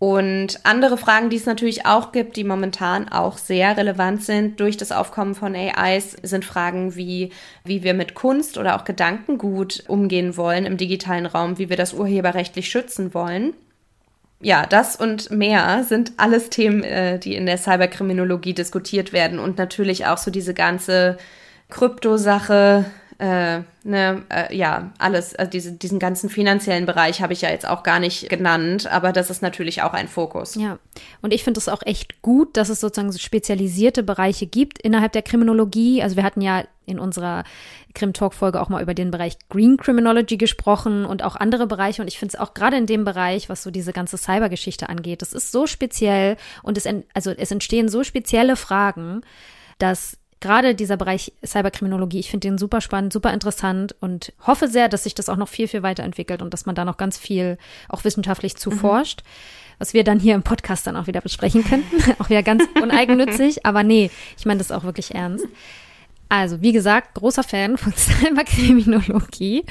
Und 0.00 0.60
andere 0.62 0.96
Fragen, 0.96 1.28
die 1.28 1.36
es 1.36 1.44
natürlich 1.44 1.84
auch 1.84 2.10
gibt, 2.10 2.36
die 2.36 2.42
momentan 2.42 3.10
auch 3.10 3.36
sehr 3.36 3.76
relevant 3.76 4.22
sind 4.22 4.58
durch 4.58 4.78
das 4.78 4.92
Aufkommen 4.92 5.34
von 5.34 5.54
AIs, 5.54 6.16
sind 6.22 6.46
Fragen 6.46 6.96
wie, 6.96 7.32
wie 7.64 7.82
wir 7.82 7.92
mit 7.92 8.14
Kunst 8.14 8.56
oder 8.56 8.76
auch 8.76 8.84
Gedankengut 8.84 9.84
umgehen 9.88 10.38
wollen 10.38 10.64
im 10.64 10.78
digitalen 10.78 11.26
Raum, 11.26 11.58
wie 11.58 11.68
wir 11.68 11.76
das 11.76 11.92
urheberrechtlich 11.92 12.70
schützen 12.70 13.12
wollen. 13.12 13.52
Ja, 14.40 14.64
das 14.64 14.96
und 14.96 15.30
mehr 15.30 15.84
sind 15.84 16.12
alles 16.16 16.48
Themen, 16.48 16.82
äh, 16.82 17.18
die 17.18 17.34
in 17.34 17.44
der 17.44 17.58
Cyberkriminologie 17.58 18.54
diskutiert 18.54 19.12
werden 19.12 19.38
und 19.38 19.58
natürlich 19.58 20.06
auch 20.06 20.16
so 20.16 20.30
diese 20.30 20.54
ganze 20.54 21.18
Kryptosache, 21.68 22.86
äh, 23.20 23.64
ne, 23.84 24.22
äh, 24.30 24.56
ja, 24.56 24.92
alles, 24.96 25.36
also 25.36 25.50
diese, 25.50 25.72
diesen 25.72 25.98
ganzen 25.98 26.30
finanziellen 26.30 26.86
Bereich 26.86 27.20
habe 27.20 27.34
ich 27.34 27.42
ja 27.42 27.50
jetzt 27.50 27.68
auch 27.68 27.82
gar 27.82 28.00
nicht 28.00 28.30
genannt, 28.30 28.90
aber 28.90 29.12
das 29.12 29.28
ist 29.28 29.42
natürlich 29.42 29.82
auch 29.82 29.92
ein 29.92 30.08
Fokus. 30.08 30.54
Ja, 30.54 30.78
und 31.20 31.34
ich 31.34 31.44
finde 31.44 31.58
es 31.58 31.68
auch 31.68 31.82
echt 31.84 32.22
gut, 32.22 32.56
dass 32.56 32.70
es 32.70 32.80
sozusagen 32.80 33.12
so 33.12 33.18
spezialisierte 33.18 34.02
Bereiche 34.02 34.46
gibt 34.46 34.80
innerhalb 34.80 35.12
der 35.12 35.20
Kriminologie. 35.20 36.02
Also 36.02 36.16
wir 36.16 36.22
hatten 36.22 36.40
ja 36.40 36.64
in 36.86 36.98
unserer 36.98 37.44
Krim-Talk-Folge 37.94 38.58
auch 38.58 38.70
mal 38.70 38.82
über 38.82 38.94
den 38.94 39.10
Bereich 39.10 39.36
Green 39.50 39.76
Criminology 39.76 40.38
gesprochen 40.38 41.04
und 41.04 41.22
auch 41.22 41.36
andere 41.36 41.66
Bereiche. 41.66 42.00
Und 42.00 42.08
ich 42.08 42.18
finde 42.18 42.34
es 42.34 42.40
auch 42.40 42.54
gerade 42.54 42.78
in 42.78 42.86
dem 42.86 43.04
Bereich, 43.04 43.50
was 43.50 43.62
so 43.62 43.70
diese 43.70 43.92
ganze 43.92 44.16
Cybergeschichte 44.16 44.88
angeht, 44.88 45.20
das 45.20 45.34
ist 45.34 45.52
so 45.52 45.66
speziell 45.66 46.38
und 46.62 46.78
es, 46.78 46.88
also 47.12 47.32
es 47.32 47.50
entstehen 47.50 47.90
so 47.90 48.02
spezielle 48.02 48.56
Fragen, 48.56 49.20
dass 49.78 50.19
gerade 50.40 50.74
dieser 50.74 50.96
Bereich 50.96 51.32
Cyberkriminologie, 51.44 52.18
ich 52.18 52.30
finde 52.30 52.48
den 52.48 52.58
super 52.58 52.80
spannend, 52.80 53.12
super 53.12 53.32
interessant 53.32 53.94
und 54.00 54.32
hoffe 54.46 54.68
sehr, 54.68 54.88
dass 54.88 55.04
sich 55.04 55.14
das 55.14 55.28
auch 55.28 55.36
noch 55.36 55.48
viel, 55.48 55.68
viel 55.68 55.82
weiterentwickelt 55.82 56.42
und 56.42 56.52
dass 56.52 56.66
man 56.66 56.74
da 56.74 56.84
noch 56.84 56.96
ganz 56.96 57.18
viel 57.18 57.58
auch 57.88 58.04
wissenschaftlich 58.04 58.56
zu 58.56 58.70
mhm. 58.70 58.78
forscht, 58.78 59.22
was 59.78 59.94
wir 59.94 60.04
dann 60.04 60.18
hier 60.18 60.34
im 60.34 60.42
Podcast 60.42 60.86
dann 60.86 60.96
auch 60.96 61.06
wieder 61.06 61.20
besprechen 61.20 61.64
könnten. 61.64 61.96
auch 62.18 62.30
wieder 62.30 62.42
ganz 62.42 62.64
uneigennützig, 62.80 63.66
aber 63.66 63.82
nee, 63.82 64.10
ich 64.38 64.46
meine 64.46 64.58
das 64.58 64.72
auch 64.72 64.84
wirklich 64.84 65.14
ernst. 65.14 65.46
Also, 66.30 66.62
wie 66.62 66.70
gesagt, 66.70 67.14
großer 67.14 67.42
Fan 67.42 67.76
von 67.76 67.92
Cyberkriminologie. 67.96 69.64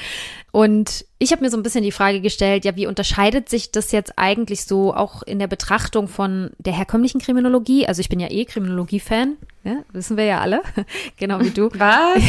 Und 0.52 1.06
ich 1.18 1.32
habe 1.32 1.42
mir 1.42 1.50
so 1.50 1.56
ein 1.56 1.62
bisschen 1.62 1.82
die 1.82 1.90
Frage 1.90 2.20
gestellt, 2.20 2.66
ja, 2.66 2.76
wie 2.76 2.86
unterscheidet 2.86 3.48
sich 3.48 3.72
das 3.72 3.92
jetzt 3.92 4.18
eigentlich 4.18 4.66
so 4.66 4.94
auch 4.94 5.22
in 5.22 5.38
der 5.38 5.46
Betrachtung 5.46 6.06
von 6.06 6.50
der 6.58 6.76
herkömmlichen 6.76 7.18
Kriminologie? 7.18 7.88
Also 7.88 8.00
ich 8.00 8.10
bin 8.10 8.20
ja 8.20 8.30
eh 8.30 8.44
Kriminologie-Fan, 8.44 9.38
ja, 9.64 9.76
wissen 9.92 10.18
wir 10.18 10.24
ja 10.24 10.40
alle, 10.40 10.60
genau 11.16 11.40
wie 11.40 11.50
du. 11.50 11.70
Was? 11.72 12.22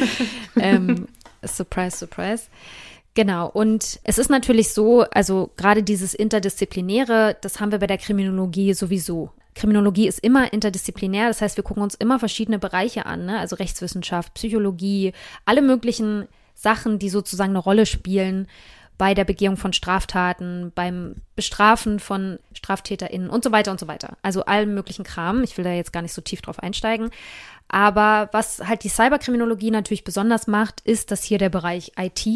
ähm, 0.58 1.06
surprise, 1.42 1.98
surprise. 1.98 2.44
Genau, 3.12 3.50
und 3.50 4.00
es 4.04 4.16
ist 4.16 4.30
natürlich 4.30 4.72
so, 4.72 5.02
also 5.02 5.50
gerade 5.58 5.82
dieses 5.82 6.14
Interdisziplinäre, 6.14 7.36
das 7.42 7.60
haben 7.60 7.72
wir 7.72 7.78
bei 7.78 7.86
der 7.86 7.98
Kriminologie 7.98 8.72
sowieso. 8.72 9.32
Kriminologie 9.56 10.06
ist 10.06 10.20
immer 10.20 10.52
interdisziplinär, 10.52 11.28
das 11.28 11.40
heißt, 11.40 11.56
wir 11.56 11.64
gucken 11.64 11.82
uns 11.82 11.94
immer 11.94 12.18
verschiedene 12.18 12.58
Bereiche 12.58 13.06
an, 13.06 13.24
ne? 13.24 13.40
also 13.40 13.56
Rechtswissenschaft, 13.56 14.34
Psychologie, 14.34 15.12
alle 15.46 15.62
möglichen 15.62 16.28
Sachen, 16.54 16.98
die 16.98 17.08
sozusagen 17.08 17.50
eine 17.50 17.58
Rolle 17.58 17.86
spielen 17.86 18.46
bei 18.98 19.14
der 19.14 19.24
Begehung 19.24 19.56
von 19.56 19.72
Straftaten, 19.72 20.72
beim 20.74 21.16
Bestrafen 21.36 22.00
von 22.00 22.38
StraftäterInnen 22.54 23.30
und 23.30 23.44
so 23.44 23.52
weiter 23.52 23.70
und 23.70 23.80
so 23.80 23.88
weiter. 23.88 24.16
Also 24.22 24.44
allen 24.44 24.74
möglichen 24.74 25.04
Kram. 25.04 25.42
Ich 25.42 25.56
will 25.56 25.64
da 25.64 25.72
jetzt 25.72 25.92
gar 25.92 26.02
nicht 26.02 26.14
so 26.14 26.22
tief 26.22 26.40
drauf 26.40 26.58
einsteigen. 26.62 27.10
Aber 27.68 28.28
was 28.32 28.60
halt 28.66 28.84
die 28.84 28.88
Cyberkriminologie 28.88 29.70
natürlich 29.70 30.04
besonders 30.04 30.46
macht, 30.46 30.80
ist, 30.82 31.10
dass 31.10 31.24
hier 31.24 31.38
der 31.38 31.50
Bereich 31.50 31.92
IT 31.98 32.26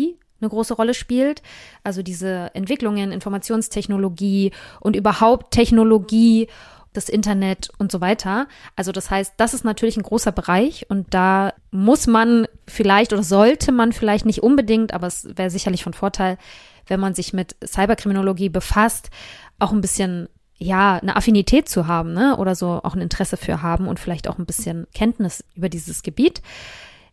eine 0.41 0.51
große 0.51 0.75
Rolle 0.75 0.95
spielt. 0.95 1.43
Also 1.83 2.03
diese 2.03 2.51
Entwicklungen, 2.55 3.13
Informationstechnologie 3.13 4.53
und 4.81 4.97
überhaupt 4.97 5.53
Technologie 5.53 6.49
das 6.93 7.09
Internet 7.09 7.71
und 7.79 7.93
so 7.93 8.01
weiter. 8.01 8.49
Also 8.77 8.93
das 8.93 9.11
heißt, 9.11 9.35
das 9.37 9.55
ist 9.55 9.65
natürlich 9.65 9.97
ein 9.97 10.03
großer 10.03 10.33
Bereich 10.33 10.87
und 10.89 11.15
da 11.15 11.53
muss 11.71 12.07
man 12.07 12.47
vielleicht 12.67 13.13
oder 13.13 13.23
sollte 13.23 13.73
man 13.73 13.93
vielleicht 13.93 14.27
nicht 14.27 14.43
unbedingt, 14.43 14.93
aber 14.93 15.07
es 15.07 15.29
wäre 15.37 15.51
sicherlich 15.51 15.85
von 15.85 15.95
Vorteil, 15.95 16.37
wenn 16.87 17.01
man 17.01 17.15
sich 17.15 17.33
mit 17.33 17.57
Cyberkriminologie 17.65 18.49
befasst, 18.49 19.11
auch 19.59 19.73
ein 19.73 19.81
bisschen 19.81 20.29
ja, 20.63 20.99
eine 20.99 21.17
Affinität 21.17 21.71
zu 21.71 21.87
haben, 21.87 22.13
ne? 22.13 22.37
Oder 22.37 22.55
so 22.55 22.81
auch 22.83 22.95
ein 22.95 23.01
Interesse 23.01 23.39
für 23.39 23.63
haben 23.63 23.89
und 23.89 23.99
vielleicht 23.99 24.29
auch 24.29 24.39
ein 24.39 24.45
bisschen 24.45 24.87
Kenntnis 24.93 25.43
über 25.55 25.71
dieses 25.71 26.03
Gebiet. 26.03 26.43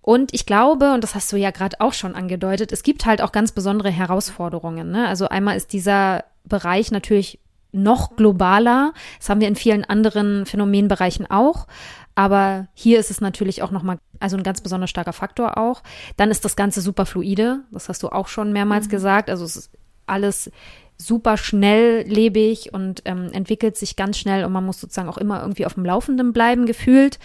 Und 0.01 0.33
ich 0.33 0.45
glaube, 0.45 0.93
und 0.93 1.01
das 1.01 1.15
hast 1.15 1.31
du 1.31 1.37
ja 1.37 1.51
gerade 1.51 1.79
auch 1.79 1.93
schon 1.93 2.13
angedeutet, 2.13 2.73
es 2.73 2.83
gibt 2.83 3.05
halt 3.05 3.21
auch 3.21 3.31
ganz 3.31 3.53
besondere 3.53 3.89
Herausforderungen. 3.89 4.91
Ne? 4.91 5.07
Also 5.07 5.29
einmal 5.29 5.55
ist 5.55 5.71
dieser 5.71 6.25
Bereich 6.43 6.91
natürlich 6.91 7.39
noch 7.71 8.15
globaler. 8.15 8.93
Das 9.19 9.29
haben 9.29 9.41
wir 9.41 9.47
in 9.47 9.55
vielen 9.55 9.85
anderen 9.85 10.45
Phänomenbereichen 10.45 11.29
auch. 11.29 11.67
Aber 12.15 12.67
hier 12.73 12.99
ist 12.99 13.11
es 13.11 13.21
natürlich 13.21 13.61
auch 13.61 13.71
nochmal, 13.71 13.99
also 14.19 14.37
ein 14.37 14.43
ganz 14.43 14.61
besonders 14.61 14.89
starker 14.89 15.13
Faktor 15.13 15.57
auch. 15.57 15.83
Dann 16.15 16.31
ist 16.31 16.43
das 16.45 16.55
Ganze 16.55 16.81
super 16.81 17.05
fluide. 17.05 17.59
Das 17.71 17.89
hast 17.89 18.01
du 18.01 18.09
auch 18.09 18.27
schon 18.27 18.51
mehrmals 18.51 18.87
mhm. 18.87 18.91
gesagt. 18.91 19.29
Also 19.29 19.45
es 19.45 19.55
ist 19.55 19.71
alles 20.07 20.51
super 20.97 21.37
schnelllebig 21.37 22.73
und 22.73 23.03
ähm, 23.05 23.29
entwickelt 23.31 23.77
sich 23.77 23.95
ganz 23.95 24.17
schnell 24.17 24.45
und 24.45 24.51
man 24.51 24.65
muss 24.65 24.81
sozusagen 24.81 25.09
auch 25.09 25.17
immer 25.17 25.41
irgendwie 25.41 25.67
auf 25.67 25.75
dem 25.75 25.85
Laufenden 25.85 26.33
bleiben, 26.33 26.65
gefühlt. 26.65 27.19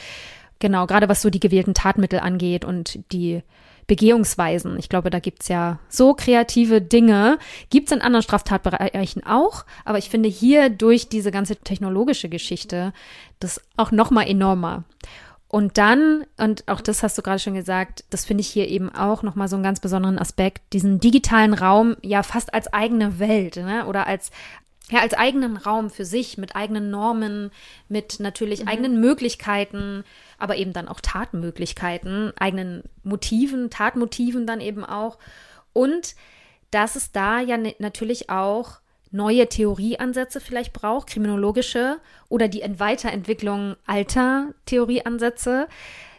Genau, 0.58 0.86
gerade 0.86 1.08
was 1.08 1.22
so 1.22 1.30
die 1.30 1.40
gewählten 1.40 1.74
Tatmittel 1.74 2.20
angeht 2.20 2.64
und 2.64 3.00
die 3.12 3.42
Begehungsweisen. 3.86 4.78
Ich 4.78 4.88
glaube, 4.88 5.10
da 5.10 5.18
gibt's 5.18 5.48
ja 5.48 5.78
so 5.88 6.14
kreative 6.14 6.80
Dinge. 6.80 7.38
Gibt's 7.70 7.92
in 7.92 8.00
anderen 8.00 8.22
Straftatbereichen 8.22 9.24
auch, 9.26 9.64
aber 9.84 9.98
ich 9.98 10.08
finde 10.08 10.28
hier 10.28 10.70
durch 10.70 11.08
diese 11.08 11.30
ganze 11.30 11.56
technologische 11.56 12.28
Geschichte 12.28 12.92
das 13.40 13.60
auch 13.76 13.90
nochmal 13.90 14.28
enormer. 14.28 14.84
Und 15.48 15.76
dann, 15.76 16.24
und 16.38 16.66
auch 16.66 16.80
das 16.80 17.02
hast 17.02 17.18
du 17.18 17.22
gerade 17.22 17.38
schon 17.38 17.52
gesagt, 17.52 18.04
das 18.08 18.24
finde 18.24 18.40
ich 18.40 18.48
hier 18.48 18.68
eben 18.68 18.88
auch 18.88 19.22
nochmal 19.22 19.48
so 19.48 19.56
einen 19.56 19.62
ganz 19.62 19.80
besonderen 19.80 20.18
Aspekt, 20.18 20.72
diesen 20.72 20.98
digitalen 20.98 21.52
Raum 21.52 21.94
ja 22.00 22.22
fast 22.22 22.54
als 22.54 22.72
eigene 22.72 23.18
Welt 23.18 23.56
ne? 23.56 23.84
oder 23.84 24.06
als, 24.06 24.30
ja, 24.90 25.00
als 25.00 25.14
eigenen 25.14 25.56
Raum 25.56 25.90
für 25.90 26.04
sich, 26.04 26.38
mit 26.38 26.56
eigenen 26.56 26.90
Normen, 26.90 27.50
mit 27.88 28.20
natürlich 28.20 28.62
mhm. 28.62 28.68
eigenen 28.68 29.00
Möglichkeiten, 29.00 30.04
aber 30.38 30.56
eben 30.56 30.72
dann 30.72 30.88
auch 30.88 31.00
Tatmöglichkeiten, 31.00 32.32
eigenen 32.36 32.82
Motiven, 33.02 33.70
Tatmotiven 33.70 34.46
dann 34.46 34.60
eben 34.60 34.84
auch. 34.84 35.18
Und 35.72 36.14
dass 36.70 36.96
es 36.96 37.12
da 37.12 37.40
ja 37.40 37.58
natürlich 37.78 38.28
auch 38.28 38.80
neue 39.12 39.46
Theorieansätze 39.46 40.40
vielleicht 40.40 40.72
braucht, 40.72 41.08
kriminologische 41.08 41.98
oder 42.28 42.48
die 42.48 42.62
Weiterentwicklung 42.78 43.76
alter 43.86 44.54
Theorieansätze. 44.66 45.68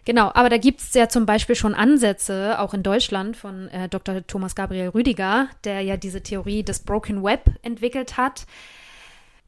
Genau, 0.06 0.32
aber 0.34 0.50
da 0.50 0.58
gibt 0.58 0.82
es 0.82 0.94
ja 0.94 1.08
zum 1.08 1.26
Beispiel 1.26 1.56
schon 1.56 1.74
Ansätze, 1.74 2.60
auch 2.60 2.74
in 2.74 2.84
Deutschland, 2.84 3.38
von 3.38 3.70
äh, 3.70 3.88
Dr. 3.88 4.26
Thomas 4.28 4.54
Gabriel 4.54 4.90
Rüdiger, 4.90 5.48
der 5.64 5.82
ja 5.82 5.96
diese 5.96 6.22
Theorie 6.22 6.64
des 6.64 6.80
Broken 6.80 7.24
Web 7.24 7.50
entwickelt 7.62 8.18
hat. 8.18 8.46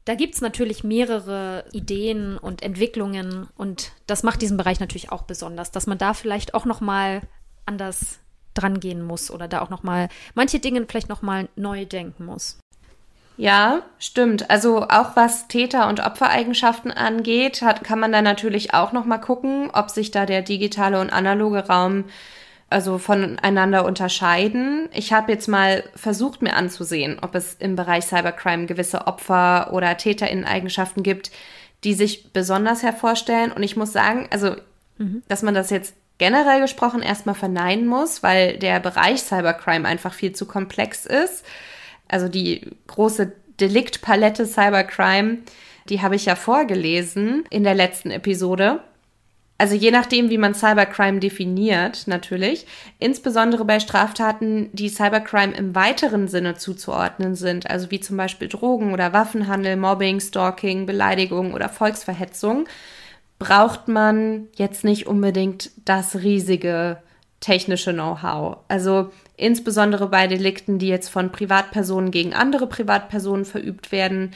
Da 0.06 0.14
gibt 0.14 0.34
es 0.34 0.40
natürlich 0.40 0.84
mehrere 0.84 1.64
Ideen 1.72 2.38
und 2.38 2.62
Entwicklungen 2.62 3.48
und 3.56 3.92
das 4.06 4.22
macht 4.22 4.40
diesen 4.40 4.56
Bereich 4.56 4.80
natürlich 4.80 5.10
auch 5.10 5.22
besonders, 5.22 5.72
dass 5.72 5.86
man 5.86 5.98
da 5.98 6.14
vielleicht 6.14 6.54
auch 6.54 6.64
noch 6.64 6.80
mal 6.80 7.22
anders 7.66 8.20
dran 8.54 8.80
gehen 8.80 9.02
muss 9.02 9.30
oder 9.30 9.48
da 9.48 9.60
auch 9.60 9.68
noch 9.68 9.82
mal 9.82 10.08
manche 10.34 10.60
Dinge 10.60 10.86
vielleicht 10.88 11.08
noch 11.08 11.22
mal 11.22 11.48
neu 11.56 11.84
denken 11.84 12.24
muss. 12.24 12.58
Ja, 13.36 13.82
stimmt. 13.98 14.50
Also 14.50 14.82
auch 14.88 15.14
was 15.14 15.46
Täter- 15.48 15.88
und 15.88 16.04
Opfereigenschaften 16.04 16.90
angeht, 16.90 17.62
hat, 17.62 17.84
kann 17.84 18.00
man 18.00 18.12
da 18.12 18.22
natürlich 18.22 18.72
auch 18.72 18.92
noch 18.92 19.04
mal 19.04 19.18
gucken, 19.18 19.70
ob 19.72 19.90
sich 19.90 20.10
da 20.10 20.24
der 20.24 20.42
digitale 20.42 21.00
und 21.00 21.10
analoge 21.10 21.66
Raum 21.66 22.04
also 22.68 22.98
voneinander 22.98 23.84
unterscheiden. 23.84 24.88
Ich 24.92 25.12
habe 25.12 25.30
jetzt 25.30 25.48
mal 25.48 25.84
versucht, 25.94 26.42
mir 26.42 26.56
anzusehen, 26.56 27.18
ob 27.22 27.34
es 27.34 27.54
im 27.54 27.76
Bereich 27.76 28.06
Cybercrime 28.06 28.66
gewisse 28.66 29.06
Opfer- 29.06 29.72
oder 29.72 29.96
Täterinnen-Eigenschaften 29.96 31.02
gibt, 31.02 31.30
die 31.84 31.94
sich 31.94 32.32
besonders 32.32 32.82
hervorstellen. 32.82 33.52
Und 33.52 33.62
ich 33.62 33.76
muss 33.76 33.92
sagen, 33.92 34.26
also, 34.30 34.56
mhm. 34.98 35.22
dass 35.28 35.42
man 35.42 35.54
das 35.54 35.70
jetzt 35.70 35.94
generell 36.18 36.60
gesprochen 36.60 37.02
erstmal 37.02 37.34
verneinen 37.34 37.86
muss, 37.86 38.22
weil 38.22 38.56
der 38.56 38.80
Bereich 38.80 39.20
Cybercrime 39.20 39.86
einfach 39.86 40.14
viel 40.14 40.32
zu 40.32 40.46
komplex 40.46 41.06
ist. 41.06 41.44
Also 42.08 42.28
die 42.28 42.70
große 42.86 43.32
Deliktpalette 43.60 44.46
Cybercrime, 44.46 45.38
die 45.88 46.02
habe 46.02 46.16
ich 46.16 46.26
ja 46.26 46.34
vorgelesen 46.34 47.44
in 47.50 47.64
der 47.64 47.74
letzten 47.74 48.10
Episode. 48.10 48.80
Also 49.58 49.74
je 49.74 49.90
nachdem, 49.90 50.28
wie 50.28 50.36
man 50.36 50.54
Cybercrime 50.54 51.18
definiert, 51.18 52.06
natürlich. 52.06 52.66
Insbesondere 52.98 53.64
bei 53.64 53.80
Straftaten, 53.80 54.68
die 54.74 54.90
Cybercrime 54.90 55.54
im 55.54 55.74
weiteren 55.74 56.28
Sinne 56.28 56.56
zuzuordnen 56.56 57.34
sind, 57.34 57.70
also 57.70 57.90
wie 57.90 58.00
zum 58.00 58.18
Beispiel 58.18 58.48
Drogen- 58.48 58.92
oder 58.92 59.14
Waffenhandel, 59.14 59.76
Mobbing, 59.76 60.20
Stalking, 60.20 60.84
Beleidigung 60.84 61.54
oder 61.54 61.70
Volksverhetzung, 61.70 62.66
braucht 63.38 63.88
man 63.88 64.48
jetzt 64.56 64.84
nicht 64.84 65.06
unbedingt 65.06 65.70
das 65.84 66.16
riesige 66.16 66.98
technische 67.40 67.92
Know-how. 67.94 68.58
Also 68.68 69.10
insbesondere 69.36 70.08
bei 70.08 70.26
Delikten, 70.26 70.78
die 70.78 70.88
jetzt 70.88 71.08
von 71.08 71.30
Privatpersonen 71.30 72.10
gegen 72.10 72.34
andere 72.34 72.66
Privatpersonen 72.66 73.44
verübt 73.44 73.92
werden, 73.92 74.32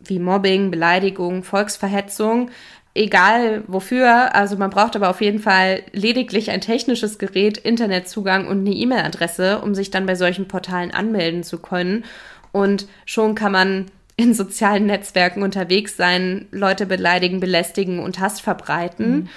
wie 0.00 0.18
Mobbing, 0.18 0.70
Beleidigung, 0.70 1.42
Volksverhetzung, 1.42 2.50
egal 2.94 3.62
wofür. 3.66 4.34
Also 4.34 4.56
man 4.56 4.70
braucht 4.70 4.96
aber 4.96 5.10
auf 5.10 5.20
jeden 5.20 5.40
Fall 5.40 5.82
lediglich 5.92 6.50
ein 6.50 6.60
technisches 6.60 7.18
Gerät, 7.18 7.58
Internetzugang 7.58 8.46
und 8.46 8.60
eine 8.60 8.74
E-Mail-Adresse, 8.74 9.60
um 9.60 9.74
sich 9.74 9.90
dann 9.90 10.06
bei 10.06 10.14
solchen 10.14 10.48
Portalen 10.48 10.92
anmelden 10.92 11.42
zu 11.42 11.58
können. 11.58 12.04
Und 12.52 12.86
schon 13.04 13.34
kann 13.34 13.52
man 13.52 13.86
in 14.16 14.34
sozialen 14.34 14.86
Netzwerken 14.86 15.42
unterwegs 15.42 15.96
sein, 15.96 16.46
Leute 16.50 16.86
beleidigen, 16.86 17.38
belästigen 17.38 18.00
und 18.00 18.18
Hass 18.18 18.40
verbreiten. 18.40 19.10
Mhm. 19.10 19.28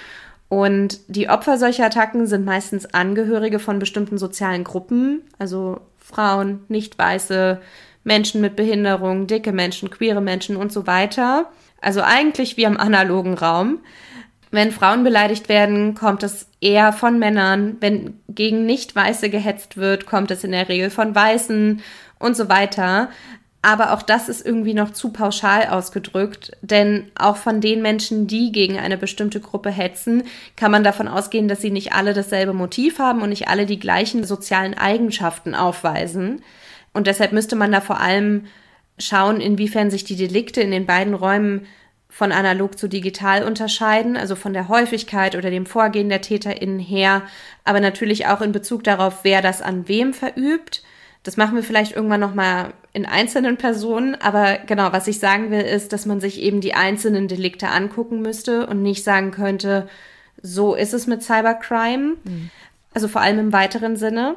Und 0.52 1.00
die 1.08 1.30
Opfer 1.30 1.56
solcher 1.56 1.86
Attacken 1.86 2.26
sind 2.26 2.44
meistens 2.44 2.84
Angehörige 2.92 3.58
von 3.58 3.78
bestimmten 3.78 4.18
sozialen 4.18 4.64
Gruppen, 4.64 5.22
also 5.38 5.80
Frauen, 5.96 6.64
nicht 6.68 6.98
weiße, 6.98 7.58
Menschen 8.04 8.42
mit 8.42 8.54
Behinderung, 8.54 9.26
dicke 9.26 9.50
Menschen, 9.50 9.88
queere 9.88 10.20
Menschen 10.20 10.56
und 10.56 10.70
so 10.70 10.86
weiter. 10.86 11.46
Also 11.80 12.02
eigentlich 12.02 12.58
wie 12.58 12.64
im 12.64 12.76
analogen 12.76 13.32
Raum. 13.32 13.78
Wenn 14.50 14.72
Frauen 14.72 15.04
beleidigt 15.04 15.48
werden, 15.48 15.94
kommt 15.94 16.22
es 16.22 16.46
eher 16.60 16.92
von 16.92 17.18
Männern. 17.18 17.78
Wenn 17.80 18.20
gegen 18.28 18.66
Nicht-Weiße 18.66 19.30
gehetzt 19.30 19.78
wird, 19.78 20.04
kommt 20.04 20.30
es 20.30 20.44
in 20.44 20.52
der 20.52 20.68
Regel 20.68 20.90
von 20.90 21.14
Weißen 21.14 21.80
und 22.18 22.36
so 22.36 22.50
weiter. 22.50 23.08
Aber 23.64 23.92
auch 23.92 24.02
das 24.02 24.28
ist 24.28 24.44
irgendwie 24.44 24.74
noch 24.74 24.92
zu 24.92 25.12
pauschal 25.12 25.68
ausgedrückt, 25.68 26.50
denn 26.62 27.12
auch 27.14 27.36
von 27.36 27.60
den 27.60 27.80
Menschen, 27.80 28.26
die 28.26 28.50
gegen 28.50 28.76
eine 28.76 28.98
bestimmte 28.98 29.38
Gruppe 29.38 29.70
hetzen, 29.70 30.24
kann 30.56 30.72
man 30.72 30.82
davon 30.82 31.06
ausgehen, 31.06 31.46
dass 31.46 31.60
sie 31.60 31.70
nicht 31.70 31.92
alle 31.92 32.12
dasselbe 32.12 32.54
Motiv 32.54 32.98
haben 32.98 33.22
und 33.22 33.28
nicht 33.28 33.46
alle 33.46 33.64
die 33.64 33.78
gleichen 33.78 34.24
sozialen 34.24 34.74
Eigenschaften 34.74 35.54
aufweisen. 35.54 36.42
Und 36.92 37.06
deshalb 37.06 37.30
müsste 37.30 37.54
man 37.54 37.70
da 37.70 37.80
vor 37.80 38.00
allem 38.00 38.46
schauen, 38.98 39.40
inwiefern 39.40 39.92
sich 39.92 40.02
die 40.02 40.16
Delikte 40.16 40.60
in 40.60 40.72
den 40.72 40.84
beiden 40.84 41.14
Räumen 41.14 41.66
von 42.08 42.32
analog 42.32 42.76
zu 42.76 42.88
digital 42.88 43.44
unterscheiden, 43.44 44.16
also 44.16 44.34
von 44.34 44.52
der 44.52 44.68
Häufigkeit 44.68 45.36
oder 45.36 45.50
dem 45.50 45.66
Vorgehen 45.66 46.08
der 46.08 46.20
TäterInnen 46.20 46.80
her, 46.80 47.22
aber 47.64 47.78
natürlich 47.78 48.26
auch 48.26 48.40
in 48.42 48.52
Bezug 48.52 48.82
darauf, 48.82 49.20
wer 49.22 49.40
das 49.40 49.62
an 49.62 49.86
wem 49.86 50.12
verübt 50.12 50.82
das 51.22 51.36
machen 51.36 51.54
wir 51.54 51.62
vielleicht 51.62 51.94
irgendwann 51.94 52.20
nochmal 52.20 52.72
in 52.92 53.06
einzelnen 53.06 53.56
Personen, 53.56 54.14
aber 54.16 54.58
genau, 54.66 54.92
was 54.92 55.06
ich 55.06 55.18
sagen 55.18 55.50
will, 55.50 55.60
ist, 55.60 55.92
dass 55.92 56.04
man 56.04 56.20
sich 56.20 56.40
eben 56.40 56.60
die 56.60 56.74
einzelnen 56.74 57.28
Delikte 57.28 57.68
angucken 57.68 58.20
müsste 58.22 58.66
und 58.66 58.82
nicht 58.82 59.04
sagen 59.04 59.30
könnte, 59.30 59.88
so 60.42 60.74
ist 60.74 60.92
es 60.92 61.06
mit 61.06 61.22
Cybercrime. 61.22 62.16
Mhm. 62.24 62.50
Also 62.92 63.08
vor 63.08 63.22
allem 63.22 63.38
im 63.38 63.52
weiteren 63.52 63.96
Sinne. 63.96 64.36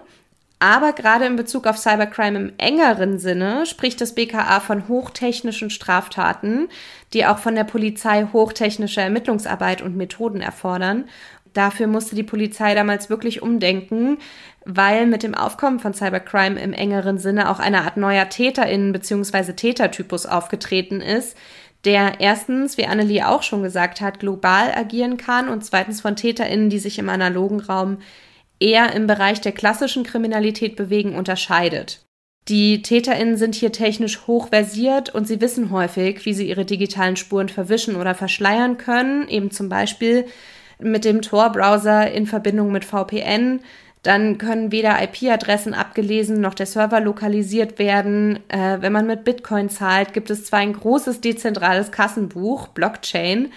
Aber 0.60 0.94
gerade 0.94 1.26
in 1.26 1.36
Bezug 1.36 1.68
auf 1.68 1.78
Cybercrime 1.78 2.40
im 2.40 2.54
engeren 2.58 3.20
Sinne 3.20 3.66
spricht 3.66 4.00
das 4.00 4.16
BKA 4.16 4.62
von 4.62 4.88
hochtechnischen 4.88 5.70
Straftaten, 5.70 6.70
die 7.14 7.26
auch 7.26 7.40
von 7.40 7.56
der 7.56 7.66
Polizei 7.66 8.28
hochtechnische 8.32 9.02
Ermittlungsarbeit 9.02 9.82
und 9.82 9.98
Methoden 9.98 10.40
erfordern. 10.40 11.06
Dafür 11.56 11.88
musste 11.88 12.16
die 12.16 12.24
Polizei 12.24 12.76
damals 12.76 13.10
wirklich 13.10 13.42
umdenken, 13.42 14.18
weil 14.66 15.08
mit 15.08 15.24
dem 15.24 15.34
Aufkommen 15.34 15.80
von 15.80 15.94
Cybercrime 15.94 16.60
im 16.60 16.74
engeren 16.74 17.18
Sinne 17.18 17.50
auch 17.50 17.60
eine 17.60 17.84
Art 17.84 17.96
neuer 17.96 18.28
TäterInnen 18.28 18.92
bzw. 18.92 19.54
Tätertypus 19.54 20.26
aufgetreten 20.26 21.00
ist, 21.00 21.38
der 21.86 22.20
erstens, 22.20 22.78
wie 22.78 22.86
Annelie 22.86 23.26
auch 23.30 23.42
schon 23.42 23.64
gesagt 23.64 24.02
hat, 24.02 24.20
global 24.20 24.74
agieren 24.76 25.16
kann 25.16 25.48
und 25.48 25.64
zweitens 25.64 26.02
von 26.02 26.18
TäterInnen, 26.18 26.70
die 26.70 26.80
sich 26.80 27.00
im 27.00 27.08
analogen 27.08 27.62
Raum 27.62 28.00
eher 28.60 28.94
im 28.94 29.08
Bereich 29.08 29.40
der 29.40 29.54
klassischen 29.54 30.04
Kriminalität 30.04 30.76
bewegen, 30.76 31.16
unterscheidet. 31.16 32.06
Die 32.50 32.82
TäterInnen 32.82 33.38
sind 33.38 33.56
hier 33.56 33.72
technisch 33.72 34.28
hochversiert 34.28 35.16
und 35.16 35.26
sie 35.26 35.40
wissen 35.40 35.72
häufig, 35.72 36.26
wie 36.26 36.34
sie 36.34 36.50
ihre 36.50 36.66
digitalen 36.66 37.16
Spuren 37.16 37.50
verwischen 37.50 37.96
oder 37.96 38.14
verschleiern 38.14 38.78
können, 38.78 39.28
eben 39.30 39.52
zum 39.52 39.70
Beispiel 39.70 40.26
mit 40.80 41.06
dem 41.06 41.22
Tor-Browser 41.22 42.12
in 42.12 42.28
Verbindung 42.28 42.72
mit 42.72 42.86
VPN, 42.86 43.62
dann 44.06 44.38
können 44.38 44.72
weder 44.72 45.02
IP-Adressen 45.02 45.74
abgelesen 45.74 46.40
noch 46.40 46.54
der 46.54 46.68
Server 46.68 47.02
lokalisiert 47.02 47.80
werden. 47.80 48.40
Äh, 48.50 48.78
wenn 48.82 48.94
man 48.94 49.08
mit 49.08 49.24
Bitcoin 49.24 49.70
zahlt, 49.70 50.14
gibt 50.14 50.30
es 50.30 50.46
zwar 50.46 50.60
ein 50.60 50.74
großes 50.74 51.22
dezentrales 51.22 51.92
Kassenbuch, 51.92 52.68
Blockchain, 52.68 53.52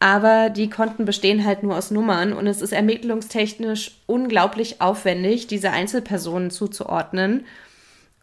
aber 0.00 0.48
die 0.48 0.70
Konten 0.70 1.04
bestehen 1.04 1.44
halt 1.44 1.62
nur 1.62 1.76
aus 1.76 1.90
Nummern 1.90 2.32
und 2.32 2.46
es 2.46 2.62
ist 2.62 2.72
ermittlungstechnisch 2.72 4.00
unglaublich 4.06 4.80
aufwendig, 4.80 5.46
diese 5.46 5.70
Einzelpersonen 5.70 6.50
zuzuordnen. 6.50 7.44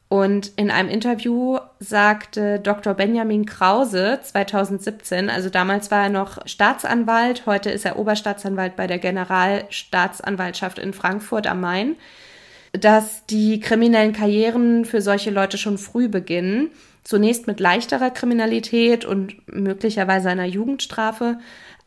Und 0.09 0.53
in 0.55 0.71
einem 0.71 0.89
Interview 0.89 1.59
sagte 1.79 2.59
Dr. 2.59 2.95
Benjamin 2.95 3.45
Krause 3.45 4.19
2017, 4.23 5.29
also 5.29 5.51
damals 5.51 5.91
war 5.91 6.03
er 6.03 6.09
noch 6.09 6.39
Staatsanwalt, 6.47 7.45
heute 7.45 7.69
ist 7.69 7.85
er 7.85 7.99
Oberstaatsanwalt 7.99 8.75
bei 8.75 8.87
der 8.87 8.97
Generalstaatsanwaltschaft 8.97 10.79
in 10.79 10.93
Frankfurt 10.93 11.45
am 11.45 11.61
Main, 11.61 11.95
dass 12.71 13.27
die 13.27 13.59
kriminellen 13.59 14.13
Karrieren 14.13 14.83
für 14.83 15.01
solche 15.01 15.29
Leute 15.29 15.59
schon 15.59 15.77
früh 15.77 16.07
beginnen. 16.07 16.71
Zunächst 17.03 17.45
mit 17.45 17.59
leichterer 17.59 18.09
Kriminalität 18.09 19.05
und 19.05 19.35
möglicherweise 19.47 20.29
einer 20.29 20.45
Jugendstrafe, 20.45 21.37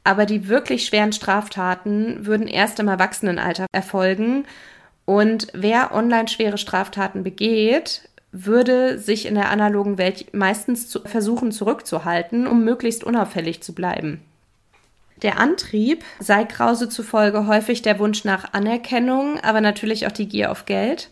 aber 0.05 0.27
die 0.27 0.49
wirklich 0.49 0.87
schweren 0.87 1.13
Straftaten 1.13 2.25
würden 2.25 2.47
erst 2.47 2.79
im 2.79 2.89
Erwachsenenalter 2.89 3.67
erfolgen. 3.73 4.45
Und 5.05 5.49
wer 5.55 5.93
online 5.93 6.29
schwere 6.29 6.59
Straftaten 6.59 7.25
begeht, 7.25 8.09
würde 8.33 8.99
sich 8.99 9.27
in 9.27 9.35
der 9.35 9.51
analogen 9.51 9.99
Welt 9.99 10.33
meistens 10.33 10.89
zu 10.89 11.01
versuchen 11.01 11.53
zurückzuhalten, 11.53 12.47
um 12.47 12.65
möglichst 12.65 13.05
unauffällig 13.05 13.63
zu 13.63 13.75
bleiben. 13.75 14.23
Der 15.21 15.39
Antrieb 15.39 16.03
sei 16.19 16.45
Krause 16.45 16.89
zufolge 16.89 17.47
häufig 17.47 17.83
der 17.83 17.99
Wunsch 17.99 18.25
nach 18.25 18.55
Anerkennung, 18.55 19.39
aber 19.41 19.61
natürlich 19.61 20.07
auch 20.07 20.13
die 20.13 20.29
Gier 20.29 20.51
auf 20.51 20.67
Geld. 20.67 21.11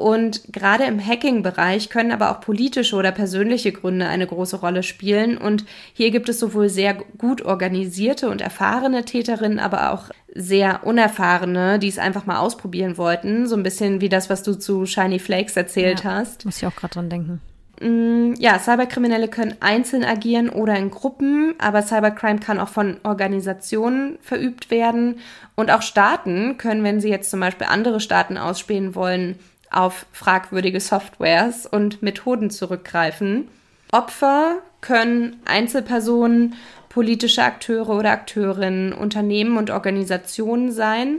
Und 0.00 0.50
gerade 0.50 0.84
im 0.84 0.98
Hacking-Bereich 0.98 1.90
können 1.90 2.10
aber 2.10 2.30
auch 2.30 2.40
politische 2.40 2.96
oder 2.96 3.12
persönliche 3.12 3.70
Gründe 3.70 4.06
eine 4.06 4.26
große 4.26 4.56
Rolle 4.56 4.82
spielen. 4.82 5.36
Und 5.36 5.66
hier 5.92 6.10
gibt 6.10 6.30
es 6.30 6.40
sowohl 6.40 6.70
sehr 6.70 6.94
gut 7.18 7.42
organisierte 7.42 8.30
und 8.30 8.40
erfahrene 8.40 9.04
Täterinnen, 9.04 9.58
aber 9.58 9.92
auch 9.92 10.04
sehr 10.34 10.86
unerfahrene, 10.86 11.78
die 11.78 11.88
es 11.88 11.98
einfach 11.98 12.24
mal 12.24 12.38
ausprobieren 12.38 12.96
wollten. 12.96 13.46
So 13.46 13.56
ein 13.56 13.62
bisschen 13.62 14.00
wie 14.00 14.08
das, 14.08 14.30
was 14.30 14.42
du 14.42 14.54
zu 14.54 14.86
Shiny 14.86 15.18
Flakes 15.18 15.54
erzählt 15.54 16.02
ja, 16.02 16.12
hast. 16.12 16.46
Muss 16.46 16.56
ich 16.56 16.66
auch 16.66 16.74
gerade 16.74 16.94
dran 16.94 17.10
denken. 17.10 17.42
Mm, 17.82 18.32
ja, 18.38 18.58
Cyberkriminelle 18.58 19.28
können 19.28 19.56
einzeln 19.60 20.04
agieren 20.04 20.48
oder 20.48 20.76
in 20.76 20.90
Gruppen, 20.90 21.56
aber 21.58 21.82
Cybercrime 21.82 22.38
kann 22.38 22.58
auch 22.58 22.70
von 22.70 22.96
Organisationen 23.02 24.18
verübt 24.22 24.70
werden. 24.70 25.18
Und 25.56 25.70
auch 25.70 25.82
Staaten 25.82 26.56
können, 26.56 26.84
wenn 26.84 27.02
sie 27.02 27.10
jetzt 27.10 27.30
zum 27.30 27.40
Beispiel 27.40 27.66
andere 27.68 28.00
Staaten 28.00 28.38
ausspähen 28.38 28.94
wollen, 28.94 29.38
auf 29.70 30.06
fragwürdige 30.12 30.80
Softwares 30.80 31.66
und 31.66 32.02
Methoden 32.02 32.50
zurückgreifen. 32.50 33.48
Opfer 33.92 34.58
können 34.80 35.40
Einzelpersonen, 35.44 36.54
politische 36.88 37.42
Akteure 37.42 37.90
oder 37.90 38.10
Akteurinnen, 38.10 38.92
Unternehmen 38.92 39.56
und 39.56 39.70
Organisationen 39.70 40.72
sein. 40.72 41.18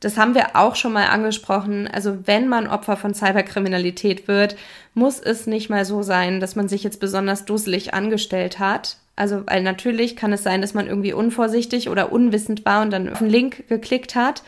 Das 0.00 0.18
haben 0.18 0.34
wir 0.34 0.54
auch 0.54 0.76
schon 0.76 0.92
mal 0.92 1.06
angesprochen. 1.06 1.88
Also 1.88 2.26
wenn 2.26 2.46
man 2.48 2.66
Opfer 2.66 2.96
von 2.96 3.14
Cyberkriminalität 3.14 4.28
wird, 4.28 4.56
muss 4.92 5.18
es 5.18 5.46
nicht 5.46 5.70
mal 5.70 5.84
so 5.84 6.02
sein, 6.02 6.40
dass 6.40 6.56
man 6.56 6.68
sich 6.68 6.84
jetzt 6.84 7.00
besonders 7.00 7.44
dusselig 7.44 7.94
angestellt 7.94 8.58
hat. 8.58 8.98
Also, 9.16 9.46
weil 9.46 9.62
natürlich 9.62 10.16
kann 10.16 10.32
es 10.32 10.42
sein, 10.42 10.60
dass 10.60 10.74
man 10.74 10.88
irgendwie 10.88 11.12
unvorsichtig 11.12 11.88
oder 11.88 12.10
unwissend 12.10 12.64
war 12.64 12.82
und 12.82 12.92
dann 12.92 13.08
auf 13.08 13.20
einen 13.20 13.30
Link 13.30 13.68
geklickt 13.68 14.16
hat. 14.16 14.42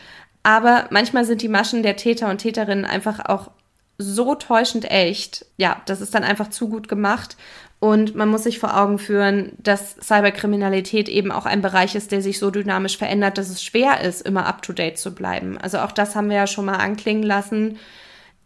Aber 0.47 0.87
manchmal 0.91 1.25
sind 1.25 1.41
die 1.41 1.49
Maschen 1.49 1.83
der 1.83 1.97
Täter 1.97 2.29
und 2.29 2.37
Täterinnen 2.37 2.85
einfach 2.85 3.19
auch 3.25 3.51
so 3.97 4.33
täuschend 4.33 4.89
echt. 4.89 5.45
Ja, 5.57 5.81
das 5.87 5.99
ist 5.99 6.15
dann 6.15 6.23
einfach 6.23 6.49
zu 6.49 6.69
gut 6.69 6.87
gemacht. 6.87 7.35
Und 7.81 8.15
man 8.15 8.29
muss 8.29 8.43
sich 8.43 8.57
vor 8.57 8.77
Augen 8.77 8.97
führen, 8.97 9.51
dass 9.57 9.97
Cyberkriminalität 10.01 11.09
eben 11.09 11.33
auch 11.33 11.45
ein 11.45 11.61
Bereich 11.61 11.95
ist, 11.95 12.13
der 12.13 12.21
sich 12.21 12.39
so 12.39 12.49
dynamisch 12.49 12.97
verändert, 12.97 13.37
dass 13.37 13.49
es 13.49 13.61
schwer 13.61 13.99
ist, 13.99 14.21
immer 14.21 14.45
up-to-date 14.45 14.97
zu 14.97 15.13
bleiben. 15.13 15.57
Also 15.57 15.79
auch 15.79 15.91
das 15.91 16.15
haben 16.15 16.29
wir 16.29 16.37
ja 16.37 16.47
schon 16.47 16.63
mal 16.63 16.77
anklingen 16.77 17.23
lassen. 17.23 17.77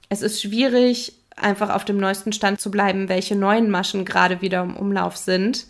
Es 0.10 0.24
ist 0.24 0.42
schwierig, 0.42 1.14
einfach 1.36 1.70
auf 1.70 1.86
dem 1.86 1.98
neuesten 1.98 2.34
Stand 2.34 2.60
zu 2.60 2.72
bleiben, 2.72 3.10
welche 3.10 3.36
neuen 3.36 3.70
Maschen 3.70 4.06
gerade 4.06 4.42
wieder 4.42 4.64
im 4.64 4.76
Umlauf 4.76 5.18
sind. 5.18 5.68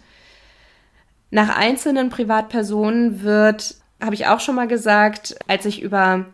Nach 1.29 1.53
einzelnen 1.57 2.09
Privatpersonen 2.09 3.21
wird 3.21 3.80
habe 4.01 4.15
ich 4.15 4.27
auch 4.27 4.39
schon 4.39 4.55
mal 4.55 4.67
gesagt, 4.67 5.35
als 5.47 5.65
ich 5.65 5.81
über 5.81 6.25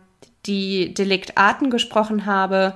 die 0.46 0.94
Deliktarten 0.94 1.70
gesprochen 1.70 2.26
habe, 2.26 2.74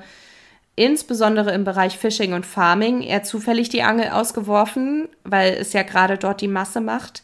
insbesondere 0.77 1.53
im 1.53 1.65
Bereich 1.65 1.99
Fishing 1.99 2.33
und 2.33 2.47
Farming, 2.47 3.03
eher 3.03 3.23
zufällig 3.23 3.69
die 3.69 3.83
Angel 3.83 4.11
ausgeworfen, 4.11 5.09
weil 5.25 5.55
es 5.55 5.73
ja 5.73 5.83
gerade 5.83 6.19
dort 6.19 6.41
die 6.41 6.49
Masse 6.49 6.81
macht. 6.81 7.23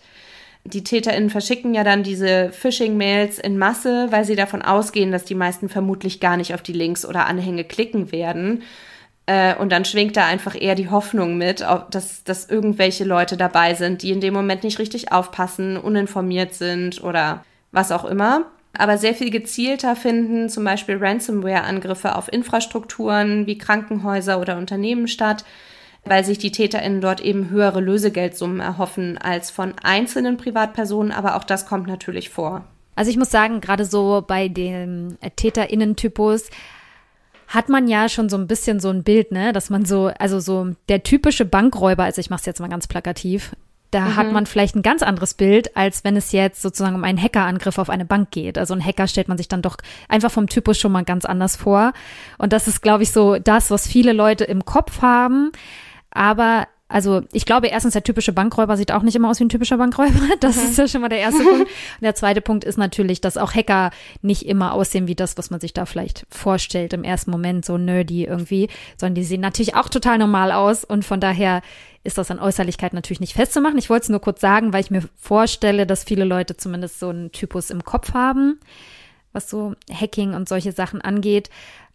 Die 0.64 0.84
TäterInnen 0.84 1.30
verschicken 1.30 1.72
ja 1.72 1.82
dann 1.82 2.02
diese 2.02 2.50
Phishing-Mails 2.52 3.38
in 3.38 3.56
Masse, 3.56 4.08
weil 4.10 4.24
sie 4.24 4.36
davon 4.36 4.60
ausgehen, 4.60 5.12
dass 5.12 5.24
die 5.24 5.34
meisten 5.34 5.68
vermutlich 5.68 6.20
gar 6.20 6.36
nicht 6.36 6.52
auf 6.52 6.62
die 6.62 6.74
Links 6.74 7.06
oder 7.06 7.26
Anhänge 7.26 7.64
klicken 7.64 8.12
werden. 8.12 8.62
Äh, 9.24 9.54
und 9.56 9.70
dann 9.72 9.86
schwingt 9.86 10.16
da 10.16 10.26
einfach 10.26 10.60
eher 10.60 10.74
die 10.74 10.90
Hoffnung 10.90 11.38
mit, 11.38 11.64
dass, 11.90 12.24
dass 12.24 12.50
irgendwelche 12.50 13.04
Leute 13.04 13.38
dabei 13.38 13.74
sind, 13.74 14.02
die 14.02 14.10
in 14.10 14.20
dem 14.20 14.34
Moment 14.34 14.62
nicht 14.62 14.78
richtig 14.78 15.10
aufpassen, 15.10 15.78
uninformiert 15.78 16.54
sind 16.54 17.02
oder 17.02 17.44
was 17.72 17.92
auch 17.92 18.04
immer. 18.04 18.46
Aber 18.76 18.98
sehr 18.98 19.14
viel 19.14 19.30
gezielter 19.30 19.96
finden 19.96 20.48
zum 20.48 20.64
Beispiel 20.64 20.98
Ransomware-Angriffe 20.98 22.14
auf 22.14 22.32
Infrastrukturen 22.32 23.46
wie 23.46 23.58
Krankenhäuser 23.58 24.40
oder 24.40 24.56
Unternehmen 24.56 25.08
statt, 25.08 25.44
weil 26.04 26.24
sich 26.24 26.38
die 26.38 26.52
TäterInnen 26.52 27.00
dort 27.00 27.20
eben 27.20 27.50
höhere 27.50 27.80
Lösegeldsummen 27.80 28.60
erhoffen 28.60 29.18
als 29.18 29.50
von 29.50 29.74
einzelnen 29.82 30.36
Privatpersonen, 30.36 31.12
aber 31.12 31.36
auch 31.36 31.44
das 31.44 31.66
kommt 31.66 31.86
natürlich 31.86 32.30
vor. 32.30 32.64
Also 32.94 33.10
ich 33.10 33.16
muss 33.16 33.30
sagen, 33.30 33.60
gerade 33.60 33.84
so 33.84 34.24
bei 34.26 34.48
dem 34.48 35.18
TäterInnen-Typus 35.36 36.50
hat 37.48 37.68
man 37.68 37.88
ja 37.88 38.08
schon 38.08 38.28
so 38.28 38.36
ein 38.36 38.46
bisschen 38.46 38.78
so 38.80 38.90
ein 38.90 39.02
Bild, 39.02 39.32
ne, 39.32 39.52
dass 39.52 39.70
man 39.70 39.84
so, 39.84 40.10
also 40.18 40.38
so 40.40 40.72
der 40.88 41.02
typische 41.02 41.44
Bankräuber, 41.44 42.04
also 42.04 42.20
ich 42.20 42.28
mache 42.28 42.40
es 42.40 42.46
jetzt 42.46 42.60
mal 42.60 42.68
ganz 42.68 42.86
plakativ, 42.86 43.54
da 43.90 44.00
mhm. 44.00 44.16
hat 44.16 44.32
man 44.32 44.46
vielleicht 44.46 44.76
ein 44.76 44.82
ganz 44.82 45.02
anderes 45.02 45.34
Bild, 45.34 45.76
als 45.76 46.04
wenn 46.04 46.16
es 46.16 46.32
jetzt 46.32 46.60
sozusagen 46.60 46.94
um 46.94 47.04
einen 47.04 47.20
Hackerangriff 47.20 47.78
auf 47.78 47.90
eine 47.90 48.04
Bank 48.04 48.30
geht. 48.30 48.58
Also 48.58 48.74
ein 48.74 48.84
Hacker 48.84 49.06
stellt 49.06 49.28
man 49.28 49.38
sich 49.38 49.48
dann 49.48 49.62
doch 49.62 49.76
einfach 50.08 50.30
vom 50.30 50.48
Typus 50.48 50.78
schon 50.78 50.92
mal 50.92 51.04
ganz 51.04 51.24
anders 51.24 51.56
vor. 51.56 51.92
Und 52.36 52.52
das 52.52 52.68
ist, 52.68 52.82
glaube 52.82 53.02
ich, 53.02 53.12
so 53.12 53.38
das, 53.38 53.70
was 53.70 53.86
viele 53.86 54.12
Leute 54.12 54.44
im 54.44 54.64
Kopf 54.64 55.00
haben. 55.00 55.52
Aber 56.10 56.66
also 56.90 57.20
ich 57.32 57.44
glaube, 57.44 57.66
erstens, 57.66 57.92
der 57.92 58.02
typische 58.02 58.32
Bankräuber 58.32 58.78
sieht 58.78 58.92
auch 58.92 59.02
nicht 59.02 59.14
immer 59.14 59.28
aus 59.28 59.40
wie 59.40 59.44
ein 59.44 59.50
typischer 59.50 59.76
Bankräuber. 59.76 60.20
Das 60.40 60.56
mhm. 60.56 60.62
ist 60.64 60.78
ja 60.78 60.88
schon 60.88 61.02
mal 61.02 61.08
der 61.08 61.18
erste 61.18 61.42
Punkt. 61.42 61.60
Und 61.60 62.02
der 62.02 62.14
zweite 62.14 62.40
Punkt 62.40 62.64
ist 62.64 62.78
natürlich, 62.78 63.20
dass 63.20 63.36
auch 63.36 63.54
Hacker 63.54 63.90
nicht 64.22 64.46
immer 64.46 64.72
aussehen 64.72 65.06
wie 65.06 65.14
das, 65.14 65.36
was 65.36 65.50
man 65.50 65.60
sich 65.60 65.74
da 65.74 65.84
vielleicht 65.84 66.26
vorstellt 66.30 66.92
im 66.94 67.04
ersten 67.04 67.30
Moment, 67.30 67.64
so 67.64 67.76
nerdy 67.76 68.24
irgendwie, 68.24 68.68
sondern 68.96 69.16
die 69.16 69.24
sehen 69.24 69.42
natürlich 69.42 69.74
auch 69.74 69.88
total 69.88 70.18
normal 70.18 70.50
aus. 70.50 70.84
Und 70.84 71.04
von 71.04 71.20
daher 71.20 71.60
ist 72.04 72.18
das 72.18 72.30
an 72.30 72.38
Äußerlichkeit 72.38 72.92
natürlich 72.92 73.20
nicht 73.20 73.34
festzumachen. 73.34 73.78
Ich 73.78 73.90
wollte 73.90 74.04
es 74.04 74.08
nur 74.08 74.20
kurz 74.20 74.40
sagen, 74.40 74.72
weil 74.72 74.80
ich 74.80 74.90
mir 74.90 75.02
vorstelle, 75.16 75.86
dass 75.86 76.04
viele 76.04 76.24
Leute 76.24 76.56
zumindest 76.56 77.00
so 77.00 77.08
einen 77.08 77.32
Typus 77.32 77.70
im 77.70 77.84
Kopf 77.84 78.14
haben, 78.14 78.60
was 79.32 79.50
so 79.50 79.74
Hacking 79.92 80.34
und 80.34 80.48
solche 80.48 80.72
Sachen 80.72 81.00
angeht. 81.00 81.50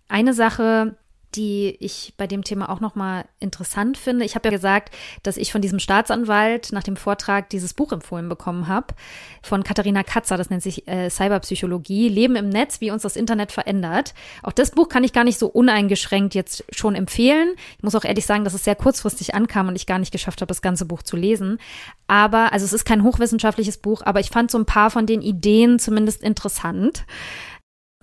Eine 0.08 0.34
Sache, 0.34 0.96
die 1.36 1.76
ich 1.80 2.14
bei 2.18 2.28
dem 2.28 2.44
Thema 2.44 2.70
auch 2.70 2.80
nochmal 2.80 3.26
interessant 3.40 3.98
finde. 3.98 4.26
Ich 4.26 4.36
habe 4.36 4.48
ja 4.48 4.52
gesagt, 4.52 4.94
dass 5.24 5.38
ich 5.38 5.52
von 5.52 5.62
diesem 5.62 5.80
Staatsanwalt 5.80 6.72
nach 6.72 6.84
dem 6.84 6.96
Vortrag 6.96 7.50
dieses 7.50 7.74
Buch 7.74 7.92
empfohlen 7.92 8.30
bekommen 8.30 8.68
habe 8.68 8.94
von 9.42 9.64
Katharina 9.64 10.04
Katzer, 10.04 10.38
das 10.38 10.50
nennt 10.50 10.64
sich 10.64 10.88
äh, 10.88 11.10
Cyberpsychologie, 11.10 12.10
Leben 12.10 12.36
im 12.36 12.50
Netz, 12.50 12.82
wie 12.82 12.92
uns 12.92 13.02
das 13.02 13.16
Internet 13.16 13.52
verändert. 13.52 14.14
Auch 14.42 14.52
das 14.52 14.72
Buch 14.72 14.90
kann 14.90 15.04
ich 15.04 15.14
gar 15.14 15.24
nicht 15.24 15.40
so 15.40 15.48
uneingeschränkt 15.48 16.36
jetzt 16.36 16.64
schon 16.72 16.96
empfehlen. 16.96 17.54
Ich 17.78 17.84
muss 17.84 17.96
auch 17.96 18.06
ehrlich 18.06 18.26
sagen, 18.26 18.44
dass 18.44 18.54
es 18.54 18.64
sehr 18.64 18.76
kurzfristig 18.76 19.36
ankam 19.36 19.68
und 19.68 19.76
ich 19.76 19.86
gar 19.86 20.00
nicht 20.00 20.12
geschafft 20.12 20.42
habe, 20.42 20.48
das 20.48 20.62
ganze 20.62 20.86
Buch 20.86 21.04
zu 21.04 21.18
lesen. 21.18 21.60
Aber, 22.08 22.54
also 22.54 22.66
es 22.66 22.74
ist 22.74 22.86
kein 22.86 23.04
hochwissenschaftliches 23.04 23.78
Buch, 23.78 24.02
aber 24.04 24.20
ich 24.20 24.30
fand 24.30 24.52
so 24.52 24.58
ein 24.58 24.66
paar 24.66 24.90
von 24.90 25.06
den 25.06 25.22
Ideen 25.22 25.80
zumindest 25.80 26.22
interessant. 26.24 27.06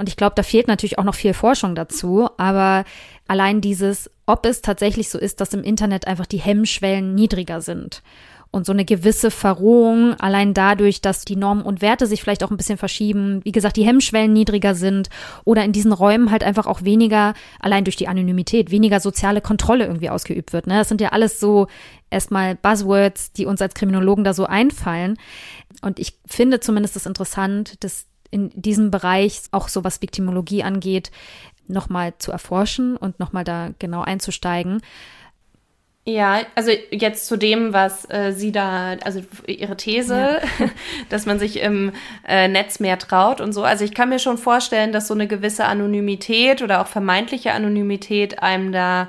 Und 0.00 0.08
ich 0.08 0.16
glaube, 0.16 0.32
da 0.34 0.42
fehlt 0.42 0.66
natürlich 0.66 0.98
auch 0.98 1.04
noch 1.04 1.14
viel 1.14 1.34
Forschung 1.34 1.74
dazu. 1.74 2.26
Aber 2.38 2.84
allein 3.28 3.60
dieses, 3.60 4.10
ob 4.24 4.46
es 4.46 4.62
tatsächlich 4.62 5.10
so 5.10 5.18
ist, 5.18 5.42
dass 5.42 5.52
im 5.52 5.62
Internet 5.62 6.06
einfach 6.06 6.24
die 6.24 6.40
Hemmschwellen 6.40 7.14
niedriger 7.14 7.60
sind. 7.60 8.02
Und 8.50 8.64
so 8.64 8.72
eine 8.72 8.86
gewisse 8.86 9.30
Verrohung, 9.30 10.14
allein 10.14 10.54
dadurch, 10.54 11.02
dass 11.02 11.26
die 11.26 11.36
Normen 11.36 11.62
und 11.62 11.82
Werte 11.82 12.06
sich 12.06 12.22
vielleicht 12.22 12.42
auch 12.42 12.50
ein 12.50 12.56
bisschen 12.56 12.78
verschieben, 12.78 13.42
wie 13.44 13.52
gesagt, 13.52 13.76
die 13.76 13.84
Hemmschwellen 13.84 14.32
niedriger 14.32 14.74
sind 14.74 15.10
oder 15.44 15.64
in 15.64 15.72
diesen 15.72 15.92
Räumen 15.92 16.30
halt 16.30 16.44
einfach 16.44 16.66
auch 16.66 16.82
weniger, 16.82 17.34
allein 17.60 17.84
durch 17.84 17.96
die 17.96 18.08
Anonymität, 18.08 18.70
weniger 18.70 19.00
soziale 19.00 19.42
Kontrolle 19.42 19.84
irgendwie 19.84 20.10
ausgeübt 20.10 20.54
wird. 20.54 20.66
Ne? 20.66 20.78
Das 20.78 20.88
sind 20.88 21.02
ja 21.02 21.10
alles 21.10 21.38
so 21.38 21.66
erstmal 22.08 22.56
Buzzwords, 22.56 23.32
die 23.32 23.44
uns 23.44 23.60
als 23.60 23.74
Kriminologen 23.74 24.24
da 24.24 24.32
so 24.32 24.46
einfallen. 24.46 25.18
Und 25.82 26.00
ich 26.00 26.18
finde 26.26 26.58
zumindest 26.58 26.96
das 26.96 27.06
interessant, 27.06 27.84
dass 27.84 28.09
in 28.30 28.50
diesem 28.54 28.90
Bereich, 28.90 29.42
auch 29.50 29.68
so 29.68 29.84
was 29.84 30.02
Viktimologie 30.02 30.62
angeht, 30.62 31.10
nochmal 31.66 32.14
zu 32.18 32.32
erforschen 32.32 32.96
und 32.96 33.20
nochmal 33.20 33.44
da 33.44 33.70
genau 33.78 34.02
einzusteigen. 34.02 34.82
Ja, 36.06 36.40
also 36.54 36.72
jetzt 36.90 37.26
zu 37.26 37.36
dem, 37.36 37.72
was 37.74 38.08
äh, 38.10 38.32
sie 38.32 38.52
da, 38.52 38.96
also 39.04 39.20
ihre 39.46 39.76
These, 39.76 40.40
ja. 40.58 40.66
dass 41.10 41.26
man 41.26 41.38
sich 41.38 41.60
im 41.60 41.92
äh, 42.26 42.48
Netz 42.48 42.80
mehr 42.80 42.98
traut 42.98 43.40
und 43.40 43.52
so. 43.52 43.62
Also 43.62 43.84
ich 43.84 43.94
kann 43.94 44.08
mir 44.08 44.18
schon 44.18 44.38
vorstellen, 44.38 44.92
dass 44.92 45.08
so 45.08 45.14
eine 45.14 45.28
gewisse 45.28 45.66
Anonymität 45.66 46.62
oder 46.62 46.80
auch 46.80 46.86
vermeintliche 46.86 47.52
Anonymität 47.52 48.42
einem 48.42 48.72
da 48.72 49.08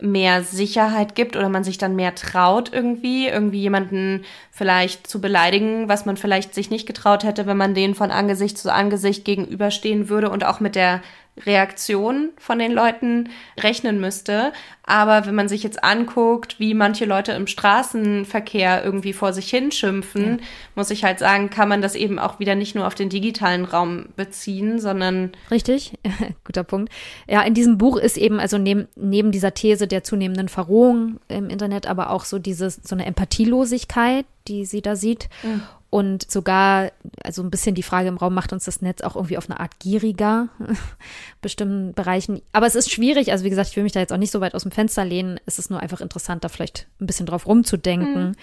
mehr 0.00 0.42
Sicherheit 0.42 1.14
gibt 1.14 1.36
oder 1.36 1.48
man 1.48 1.64
sich 1.64 1.78
dann 1.78 1.94
mehr 1.94 2.14
traut 2.14 2.72
irgendwie, 2.72 3.28
irgendwie 3.28 3.60
jemanden 3.60 4.24
vielleicht 4.50 5.06
zu 5.06 5.20
beleidigen, 5.20 5.88
was 5.88 6.04
man 6.04 6.16
vielleicht 6.16 6.54
sich 6.54 6.70
nicht 6.70 6.86
getraut 6.86 7.22
hätte, 7.24 7.46
wenn 7.46 7.56
man 7.56 7.74
den 7.74 7.94
von 7.94 8.10
Angesicht 8.10 8.58
zu 8.58 8.72
Angesicht 8.72 9.24
gegenüberstehen 9.24 10.08
würde 10.08 10.30
und 10.30 10.44
auch 10.44 10.60
mit 10.60 10.74
der 10.74 11.00
Reaktion 11.42 12.30
von 12.38 12.58
den 12.58 12.72
Leuten 12.72 13.30
rechnen 13.58 14.00
müsste. 14.00 14.52
Aber 14.84 15.26
wenn 15.26 15.34
man 15.34 15.48
sich 15.48 15.62
jetzt 15.62 15.82
anguckt, 15.82 16.60
wie 16.60 16.74
manche 16.74 17.06
Leute 17.06 17.32
im 17.32 17.46
Straßenverkehr 17.46 18.84
irgendwie 18.84 19.12
vor 19.12 19.32
sich 19.32 19.48
hinschimpfen, 19.48 20.38
ja. 20.38 20.44
muss 20.74 20.90
ich 20.90 21.04
halt 21.04 21.18
sagen, 21.18 21.50
kann 21.50 21.68
man 21.68 21.82
das 21.82 21.94
eben 21.94 22.18
auch 22.18 22.38
wieder 22.38 22.54
nicht 22.54 22.74
nur 22.74 22.86
auf 22.86 22.94
den 22.94 23.08
digitalen 23.08 23.64
Raum 23.64 24.06
beziehen, 24.16 24.78
sondern. 24.78 25.32
Richtig, 25.50 25.94
guter 26.44 26.64
Punkt. 26.64 26.92
Ja, 27.26 27.42
in 27.42 27.54
diesem 27.54 27.78
Buch 27.78 27.96
ist 27.96 28.16
eben, 28.16 28.38
also 28.38 28.58
neben, 28.58 28.86
neben 28.94 29.32
dieser 29.32 29.54
These 29.54 29.88
der 29.88 30.04
zunehmenden 30.04 30.48
Verrohung 30.48 31.18
im 31.28 31.48
Internet, 31.48 31.86
aber 31.86 32.10
auch 32.10 32.24
so 32.24 32.38
dieses, 32.38 32.76
so 32.82 32.94
eine 32.94 33.06
Empathielosigkeit, 33.06 34.26
die 34.46 34.66
sie 34.66 34.82
da 34.82 34.94
sieht. 34.96 35.28
Mhm. 35.42 35.62
Und 35.94 36.28
sogar, 36.28 36.90
also 37.22 37.40
ein 37.40 37.52
bisschen 37.52 37.76
die 37.76 37.84
Frage 37.84 38.08
im 38.08 38.16
Raum, 38.16 38.34
macht 38.34 38.52
uns 38.52 38.64
das 38.64 38.82
Netz 38.82 39.00
auch 39.02 39.14
irgendwie 39.14 39.38
auf 39.38 39.48
eine 39.48 39.60
Art 39.60 39.78
gieriger, 39.78 40.48
bestimmten 41.40 41.94
Bereichen. 41.94 42.42
Aber 42.52 42.66
es 42.66 42.74
ist 42.74 42.90
schwierig, 42.90 43.30
also 43.30 43.44
wie 43.44 43.50
gesagt, 43.50 43.68
ich 43.70 43.76
will 43.76 43.84
mich 43.84 43.92
da 43.92 44.00
jetzt 44.00 44.12
auch 44.12 44.16
nicht 44.16 44.32
so 44.32 44.40
weit 44.40 44.56
aus 44.56 44.62
dem 44.62 44.72
Fenster 44.72 45.04
lehnen. 45.04 45.38
Es 45.46 45.60
ist 45.60 45.70
nur 45.70 45.78
einfach 45.78 46.00
interessant, 46.00 46.42
da 46.42 46.48
vielleicht 46.48 46.88
ein 47.00 47.06
bisschen 47.06 47.26
drauf 47.26 47.46
rumzudenken. 47.46 48.36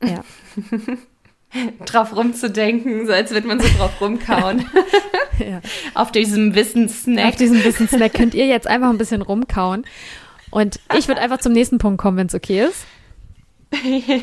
Mhm. 0.00 0.08
Ja. 0.08 0.24
drauf 1.84 2.16
rumzudenken, 2.16 3.06
so 3.06 3.12
als 3.12 3.30
würde 3.30 3.46
man 3.46 3.60
so 3.60 3.68
drauf 3.76 4.00
rumkauen. 4.00 4.64
ja. 5.38 5.60
Auf 5.92 6.12
diesem 6.12 6.54
Wissenssnack. 6.54 7.26
Auf 7.26 7.36
diesem 7.36 7.62
Wissenssnack 7.62 8.14
könnt 8.14 8.32
ihr 8.32 8.46
jetzt 8.46 8.66
einfach 8.66 8.88
ein 8.88 8.96
bisschen 8.96 9.20
rumkauen. 9.20 9.84
Und 10.48 10.80
ich 10.96 11.08
würde 11.08 11.20
einfach 11.20 11.40
zum 11.40 11.52
nächsten 11.52 11.76
Punkt 11.76 12.00
kommen, 12.00 12.16
wenn 12.16 12.28
es 12.28 12.34
okay 12.34 12.64
ist. 12.64 12.86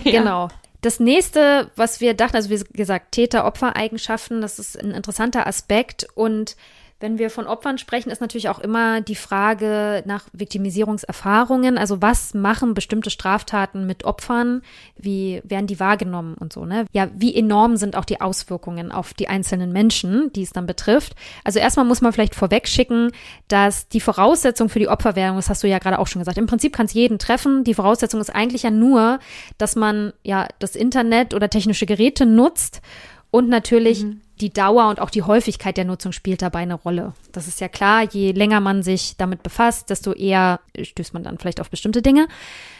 ja. 0.04 0.22
Genau. 0.22 0.50
Das 0.86 1.00
nächste, 1.00 1.72
was 1.76 2.00
wir 2.00 2.14
dachten, 2.14 2.36
also 2.36 2.52
wie 2.52 2.64
gesagt, 2.78 3.14
Täter-Opfer-Eigenschaften, 3.14 4.40
das 4.42 4.60
ist 4.60 4.80
ein 4.80 4.92
interessanter 4.92 5.48
Aspekt. 5.48 6.06
Und 6.14 6.56
wenn 7.06 7.20
wir 7.20 7.30
von 7.30 7.46
Opfern 7.46 7.78
sprechen, 7.78 8.10
ist 8.10 8.20
natürlich 8.20 8.50
auch 8.50 8.58
immer 8.58 9.00
die 9.00 9.14
Frage 9.14 10.02
nach 10.08 10.24
Viktimisierungserfahrungen. 10.34 11.78
Also 11.78 12.02
was 12.02 12.34
machen 12.34 12.74
bestimmte 12.74 13.12
Straftaten 13.12 13.86
mit 13.86 14.06
Opfern? 14.06 14.64
Wie 14.98 15.40
werden 15.44 15.68
die 15.68 15.80
wahrgenommen 15.80 16.34
und 16.34 16.52
so, 16.52 16.66
ne? 16.66 16.88
Ja, 16.94 17.08
wie 17.16 17.36
enorm 17.36 17.78
sind 17.78 17.96
auch 17.96 18.06
die 18.06 18.22
Auswirkungen 18.22 18.92
auf 18.92 19.14
die 19.14 19.28
einzelnen 19.28 19.72
Menschen, 19.72 20.34
die 20.34 20.42
es 20.42 20.52
dann 20.52 20.66
betrifft? 20.66 21.14
Also 21.44 21.60
erstmal 21.60 21.86
muss 21.86 22.02
man 22.02 22.12
vielleicht 22.12 22.34
vorweg 22.34 22.68
schicken, 22.68 23.12
dass 23.50 23.88
die 23.88 24.02
Voraussetzung 24.02 24.68
für 24.68 24.80
die 24.80 24.88
Opferwerdung, 24.88 25.36
das 25.36 25.50
hast 25.52 25.62
du 25.62 25.68
ja 25.68 25.78
gerade 25.78 26.00
auch 26.00 26.08
schon 26.08 26.22
gesagt, 26.22 26.40
im 26.40 26.48
Prinzip 26.48 26.74
kann 26.74 26.88
es 26.88 26.94
jeden 26.94 27.20
treffen. 27.20 27.64
Die 27.64 27.76
Voraussetzung 27.76 28.20
ist 28.20 28.34
eigentlich 28.34 28.64
ja 28.64 28.72
nur, 28.72 29.20
dass 29.60 29.76
man 29.76 30.12
ja 30.24 30.48
das 30.58 30.76
Internet 30.76 31.36
oder 31.36 31.52
technische 31.52 31.86
Geräte 31.86 32.26
nutzt 32.26 32.82
und 33.30 33.48
natürlich 33.48 34.06
mhm 34.06 34.22
die 34.42 34.52
Dauer 34.52 34.90
und 34.90 35.00
auch 35.00 35.10
die 35.10 35.24
Häufigkeit 35.24 35.78
der 35.78 35.86
Nutzung 35.86 36.12
spielt 36.12 36.42
dabei 36.42 36.60
eine 36.60 36.76
Rolle. 36.76 37.14
Das 37.32 37.48
ist 37.48 37.62
ja 37.62 37.68
klar, 37.68 38.04
je 38.04 38.32
länger 38.32 38.60
man 38.60 38.84
sich 38.84 39.16
damit 39.18 39.44
befasst, 39.44 39.90
desto 39.90 40.14
eher 40.14 40.60
stößt 40.80 41.14
man 41.14 41.24
dann 41.24 41.38
vielleicht 41.38 41.62
auf 41.62 41.70
bestimmte 41.70 42.02
Dinge 42.02 42.28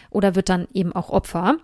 oder 0.10 0.36
wird 0.36 0.50
dann 0.50 0.68
eben 0.74 0.94
auch 0.94 1.10
Opfer. 1.10 1.58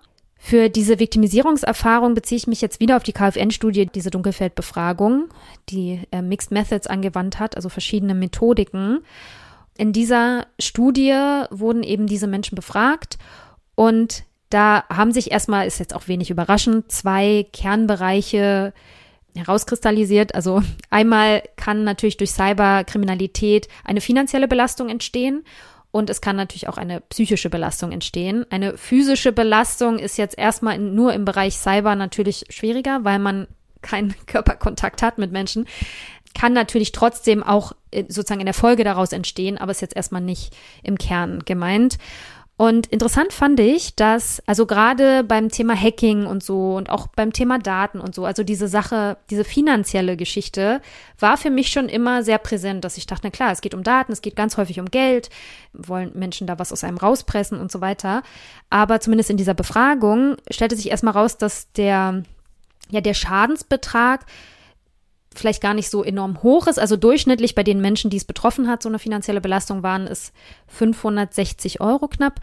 Für 0.44 0.70
diese 0.70 0.98
Viktimisierungserfahrung 0.98 2.16
beziehe 2.16 2.38
ich 2.38 2.48
mich 2.48 2.62
jetzt 2.62 2.80
wieder 2.80 2.98
auf 2.98 3.04
die 3.04 3.14
KfN-Studie, 3.14 3.86
diese 3.86 4.10
Dunkelfeldbefragung, 4.10 5.30
die 5.70 6.02
äh, 6.12 6.24
Mixed 6.24 6.52
Methods 6.52 6.88
angewandt 6.88 7.40
hat, 7.40 7.56
also 7.56 7.70
verschiedene 7.70 8.16
Methodiken. 8.16 9.02
In 9.78 9.94
dieser 9.94 10.48
Studie 10.60 11.14
wurden 11.52 11.84
eben 11.84 12.08
diese 12.08 12.26
Menschen 12.26 12.56
befragt 12.56 13.20
und 13.76 14.24
da 14.50 14.84
haben 14.90 15.12
sich 15.12 15.32
erstmal, 15.32 15.68
ist 15.68 15.80
jetzt 15.80 15.96
auch 15.96 16.08
wenig 16.08 16.30
überraschend, 16.30 16.92
zwei 16.92 17.46
Kernbereiche 17.54 18.74
herauskristallisiert. 19.36 20.36
Also 20.36 20.62
einmal 20.90 21.44
kann 21.56 21.84
natürlich 21.84 22.18
durch 22.18 22.32
Cyberkriminalität 22.32 23.68
eine 23.84 24.02
finanzielle 24.02 24.48
Belastung 24.48 24.90
entstehen 24.90 25.44
und 25.92 26.10
es 26.10 26.22
kann 26.22 26.38
natürlich 26.38 26.70
auch 26.70 26.78
eine 26.78 27.02
psychische 27.02 27.50
Belastung 27.50 27.92
entstehen. 27.92 28.46
Eine 28.50 28.78
physische 28.78 29.34
Belastung 29.34 30.00
ist 30.00 30.18
jetzt 30.18 30.38
erstmal 30.38 30.78
nur 30.80 31.14
im 31.14 31.26
Bereich 31.26 31.58
Cyber 31.58 31.96
natürlich 31.96 32.46
schwieriger, 32.50 33.04
weil 33.04 33.20
man 33.20 33.48
keinen 33.82 34.16
Körperkontakt 34.26 35.02
hat 35.02 35.18
mit 35.18 35.32
Menschen. 35.32 35.68
Kann 36.34 36.54
natürlich 36.54 36.94
trotzdem 36.94 37.44
auch 37.44 37.74
äh, 37.92 38.06
sozusagen 38.08 38.40
in 38.40 38.46
der 38.46 38.54
Folge 38.54 38.86
daraus 38.86 39.12
entstehen, 39.12 39.58
aber 39.58 39.72
ist 39.72 39.82
jetzt 39.82 39.98
erstmal 39.98 40.22
nicht 40.22 40.56
im 40.82 40.98
Kern 40.98 41.44
gemeint. 41.44 41.98
Und 42.62 42.86
interessant 42.86 43.34
fand 43.34 43.60
ich, 43.60 43.96
dass, 43.96 44.40
also 44.46 44.68
gerade 44.68 45.24
beim 45.24 45.50
Thema 45.50 45.76
Hacking 45.76 46.28
und 46.28 46.44
so 46.44 46.76
und 46.76 46.92
auch 46.92 47.08
beim 47.08 47.34
Thema 47.34 47.58
Daten 47.58 48.00
und 48.00 48.14
so, 48.14 48.24
also 48.24 48.44
diese 48.44 48.68
Sache, 48.68 49.18
diese 49.32 49.44
finanzielle 49.44 50.16
Geschichte 50.16 50.80
war 51.18 51.38
für 51.38 51.50
mich 51.50 51.72
schon 51.72 51.90
immer 51.90 52.22
sehr 52.22 52.38
präsent, 52.38 52.86
dass 52.86 52.98
ich 52.98 53.08
dachte, 53.08 53.22
na 53.24 53.32
klar, 53.32 53.52
es 53.52 53.62
geht 53.62 53.74
um 53.74 53.82
Daten, 53.82 54.12
es 54.12 54.22
geht 54.22 54.36
ganz 54.36 54.58
häufig 54.58 54.80
um 54.80 54.92
Geld, 54.92 55.32
wollen 55.74 56.12
Menschen 56.14 56.46
da 56.46 56.60
was 56.60 56.72
aus 56.72 56.84
einem 56.84 56.98
rauspressen 56.98 57.60
und 57.60 57.72
so 57.72 57.82
weiter. 57.82 58.22
Aber 58.70 59.00
zumindest 59.00 59.32
in 59.32 59.38
dieser 59.38 59.56
Befragung 59.56 60.36
stellte 60.52 60.76
sich 60.76 60.92
erstmal 60.92 61.16
raus, 61.16 61.38
dass 61.38 61.72
der, 61.72 62.22
ja, 62.92 63.02
der 63.02 63.16
Schadensbetrag 63.16 64.28
vielleicht 65.34 65.62
gar 65.62 65.74
nicht 65.74 65.90
so 65.90 66.04
enorm 66.04 66.44
hoch 66.44 66.68
ist. 66.68 66.80
Also 66.80 66.98
durchschnittlich 66.98 67.56
bei 67.56 67.64
den 67.64 67.82
Menschen, 67.82 68.10
die 68.10 68.18
es 68.18 68.26
betroffen 68.26 68.68
hat, 68.68 68.84
so 68.84 68.90
eine 68.90 69.00
finanzielle 69.00 69.42
Belastung 69.42 69.84
waren 69.84 70.08
es 70.08 70.34
560 70.68 71.82
Euro 71.82 72.08
knapp. 72.08 72.40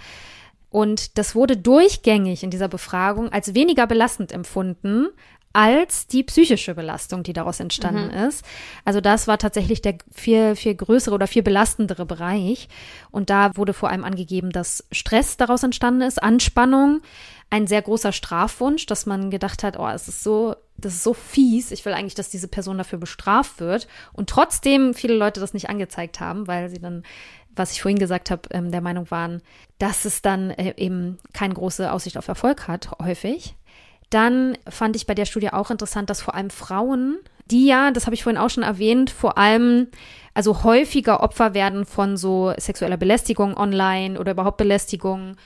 Und 0.71 1.17
das 1.17 1.35
wurde 1.35 1.57
durchgängig 1.57 2.43
in 2.43 2.51
dieser 2.51 2.69
Befragung 2.69 3.33
als 3.33 3.55
weniger 3.55 3.87
belastend 3.87 4.33
empfunden 4.33 5.09
als 5.53 6.07
die 6.07 6.23
psychische 6.23 6.75
Belastung, 6.75 7.23
die 7.23 7.33
daraus 7.33 7.61
entstanden 7.61 8.09
mhm. 8.09 8.29
ist. 8.29 8.45
Also 8.85 9.01
das 9.01 9.27
war 9.27 9.39
tatsächlich 9.39 9.83
der 9.83 9.97
viel, 10.13 10.57
viel 10.57 10.75
größere 10.75 11.15
oder 11.15 11.27
viel 11.27 11.43
belastendere 11.43 12.07
Bereich. 12.07 12.69
Und 13.11 13.31
da 13.31 13.57
wurde 13.57 13.73
vor 13.73 13.91
allem 13.91 14.05
angegeben, 14.05 14.51
dass 14.51 14.87
Stress 14.93 15.37
daraus 15.37 15.63
entstanden 15.63 16.03
ist, 16.03 16.23
Anspannung, 16.23 17.01
ein 17.51 17.67
sehr 17.67 17.81
großer 17.81 18.13
Strafwunsch, 18.13 18.85
dass 18.87 19.07
man 19.07 19.31
gedacht 19.31 19.63
hat, 19.63 19.79
oh, 19.79 19.89
es 19.89 20.07
ist 20.07 20.23
so, 20.23 20.55
das 20.77 20.95
ist 20.95 21.03
so 21.03 21.15
fies, 21.15 21.71
ich 21.71 21.85
will 21.87 21.95
eigentlich, 21.95 22.15
dass 22.15 22.29
diese 22.29 22.47
Person 22.47 22.77
dafür 22.77 22.99
bestraft 22.99 23.59
wird. 23.59 23.89
Und 24.13 24.29
trotzdem 24.29 24.93
viele 24.93 25.15
Leute 25.15 25.41
das 25.41 25.55
nicht 25.55 25.71
angezeigt 25.71 26.21
haben, 26.21 26.47
weil 26.47 26.69
sie 26.69 26.79
dann 26.79 27.05
was 27.59 27.73
ich 27.73 27.83
vorhin 27.83 27.99
gesagt 27.99 28.31
habe, 28.31 28.43
ähm, 28.53 28.71
der 28.71 28.81
Meinung 28.81 29.11
waren, 29.11 29.43
dass 29.79 30.05
es 30.05 30.23
dann 30.23 30.51
äh, 30.51 30.75
eben 30.77 31.19
keine 31.33 31.55
große 31.55 31.91
Aussicht 31.93 32.17
auf 32.17 32.29
Erfolg 32.29 32.69
hat, 32.69 32.91
häufig. 33.03 33.57
Dann 34.11 34.57
fand 34.69 34.97
ich 34.97 35.07
bei 35.07 35.15
der 35.15 35.27
Studie 35.27 35.51
auch 35.51 35.71
interessant, 35.71 36.09
dass 36.11 36.23
vor 36.23 36.35
allem 36.35 36.51
Frauen, 36.51 37.19
die 37.51 37.67
ja, 37.67 37.91
das 37.91 38.07
habe 38.07 38.15
ich 38.15 38.23
vorhin 38.23 38.41
auch 38.41 38.51
schon 38.51 38.63
erwähnt, 38.63 39.11
vor 39.11 39.39
allem 39.39 39.89
also 40.35 40.63
häufiger 40.63 41.23
Opfer 41.23 41.53
werden 41.53 41.85
von 41.85 42.17
so 42.17 42.53
sexueller 42.57 42.97
Belästigung 42.97 43.57
online 43.57 44.19
oder 44.19 44.33
überhaupt 44.33 44.57
Belästigung 44.57 45.37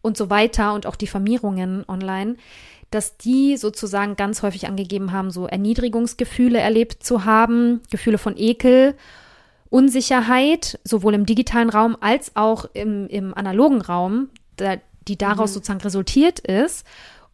und 0.00 0.16
so 0.16 0.30
weiter 0.30 0.74
und 0.74 0.86
auch 0.86 0.96
Diffamierungen 0.96 1.84
online, 1.88 2.36
dass 2.90 3.18
die 3.18 3.56
sozusagen 3.56 4.16
ganz 4.16 4.42
häufig 4.42 4.66
angegeben 4.66 5.12
haben, 5.12 5.30
so 5.30 5.46
Erniedrigungsgefühle 5.46 6.58
erlebt 6.58 7.02
zu 7.04 7.24
haben, 7.24 7.82
Gefühle 7.90 8.18
von 8.18 8.36
Ekel, 8.36 8.94
Unsicherheit, 9.70 10.80
sowohl 10.82 11.14
im 11.14 11.26
digitalen 11.26 11.68
Raum 11.68 11.96
als 12.00 12.34
auch 12.34 12.64
im, 12.72 13.06
im 13.08 13.34
analogen 13.34 13.82
Raum, 13.82 14.30
die 15.06 15.18
daraus 15.18 15.50
mhm. 15.50 15.54
sozusagen 15.54 15.82
resultiert 15.82 16.38
ist. 16.40 16.86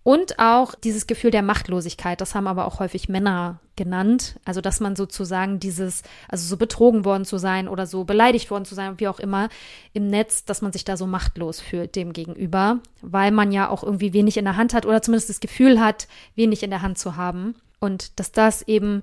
Und 0.04 0.38
auch 0.38 0.74
dieses 0.74 1.06
Gefühl 1.06 1.30
der 1.30 1.42
Machtlosigkeit, 1.42 2.20
das 2.20 2.34
haben 2.34 2.46
aber 2.46 2.66
auch 2.66 2.78
häufig 2.78 3.08
Männer 3.08 3.58
genannt. 3.74 4.38
Also, 4.44 4.60
dass 4.60 4.78
man 4.78 4.96
sozusagen 4.96 5.58
dieses, 5.58 6.02
also 6.28 6.46
so 6.46 6.58
betrogen 6.58 7.06
worden 7.06 7.24
zu 7.24 7.38
sein 7.38 7.68
oder 7.68 7.86
so 7.86 8.04
beleidigt 8.04 8.50
worden 8.50 8.66
zu 8.66 8.74
sein, 8.74 9.00
wie 9.00 9.08
auch 9.08 9.18
immer, 9.18 9.48
im 9.94 10.08
Netz, 10.08 10.44
dass 10.44 10.60
man 10.60 10.72
sich 10.72 10.84
da 10.84 10.98
so 10.98 11.06
machtlos 11.06 11.58
fühlt 11.58 11.96
dem 11.96 12.12
gegenüber, 12.12 12.80
weil 13.00 13.30
man 13.30 13.50
ja 13.50 13.70
auch 13.70 13.82
irgendwie 13.82 14.12
wenig 14.12 14.36
in 14.36 14.44
der 14.44 14.56
Hand 14.56 14.74
hat 14.74 14.84
oder 14.84 15.00
zumindest 15.00 15.30
das 15.30 15.40
Gefühl 15.40 15.80
hat, 15.80 16.06
wenig 16.36 16.62
in 16.62 16.70
der 16.70 16.82
Hand 16.82 16.98
zu 16.98 17.16
haben. 17.16 17.54
Und 17.80 18.20
dass 18.20 18.30
das 18.30 18.60
eben 18.60 19.00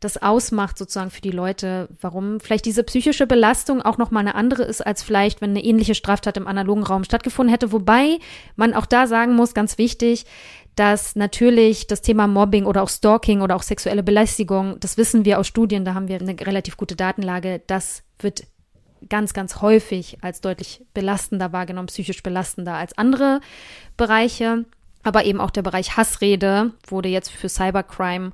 das 0.00 0.20
ausmacht 0.20 0.78
sozusagen 0.78 1.10
für 1.10 1.20
die 1.20 1.30
Leute, 1.30 1.88
warum 2.00 2.40
vielleicht 2.40 2.64
diese 2.64 2.82
psychische 2.82 3.26
Belastung 3.26 3.82
auch 3.82 3.98
noch 3.98 4.10
mal 4.10 4.20
eine 4.20 4.34
andere 4.34 4.62
ist 4.62 4.84
als 4.84 5.02
vielleicht, 5.02 5.42
wenn 5.42 5.50
eine 5.50 5.62
ähnliche 5.62 5.94
Straftat 5.94 6.38
im 6.38 6.46
analogen 6.46 6.82
Raum 6.82 7.04
stattgefunden 7.04 7.52
hätte. 7.52 7.70
Wobei 7.70 8.18
man 8.56 8.72
auch 8.72 8.86
da 8.86 9.06
sagen 9.06 9.34
muss, 9.34 9.52
ganz 9.52 9.76
wichtig, 9.76 10.24
dass 10.74 11.16
natürlich 11.16 11.86
das 11.86 12.00
Thema 12.00 12.26
Mobbing 12.26 12.64
oder 12.64 12.82
auch 12.82 12.88
Stalking 12.88 13.42
oder 13.42 13.56
auch 13.56 13.62
sexuelle 13.62 14.02
Belästigung, 14.02 14.80
das 14.80 14.96
wissen 14.96 15.26
wir 15.26 15.38
aus 15.38 15.46
Studien, 15.46 15.84
da 15.84 15.92
haben 15.92 16.08
wir 16.08 16.18
eine 16.18 16.34
relativ 16.40 16.78
gute 16.78 16.96
Datenlage, 16.96 17.60
das 17.66 18.02
wird 18.18 18.44
ganz, 19.08 19.34
ganz 19.34 19.60
häufig 19.60 20.18
als 20.22 20.40
deutlich 20.40 20.82
belastender 20.94 21.52
wahrgenommen, 21.52 21.88
psychisch 21.88 22.22
belastender 22.22 22.74
als 22.74 22.96
andere 22.96 23.40
Bereiche. 23.96 24.64
Aber 25.02 25.24
eben 25.24 25.40
auch 25.40 25.50
der 25.50 25.62
Bereich 25.62 25.96
Hassrede 25.96 26.72
wurde 26.86 27.08
jetzt 27.08 27.30
für 27.30 27.48
Cybercrime 27.48 28.32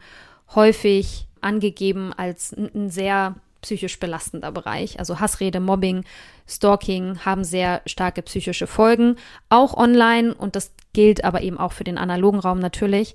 häufig 0.55 1.26
angegeben 1.41 2.13
als 2.17 2.53
ein 2.53 2.91
sehr 2.91 3.35
psychisch 3.63 3.99
belastender 3.99 4.53
Bereich. 4.53 4.99
Also 4.99 5.19
Hassrede, 5.19 5.61
Mobbing, 5.61 6.05
Stalking 6.49 7.25
haben 7.25 7.43
sehr 7.43 7.83
starke 7.87 8.23
psychische 8.23 8.67
Folgen, 8.67 9.17
auch 9.49 9.77
online 9.77 10.35
und 10.35 10.55
das 10.57 10.73
gilt 10.93 11.25
aber 11.25 11.43
eben 11.43 11.59
auch 11.59 11.73
für 11.73 11.85
den 11.85 11.99
analogen 11.99 12.39
Raum 12.39 12.61
natürlich. 12.61 13.15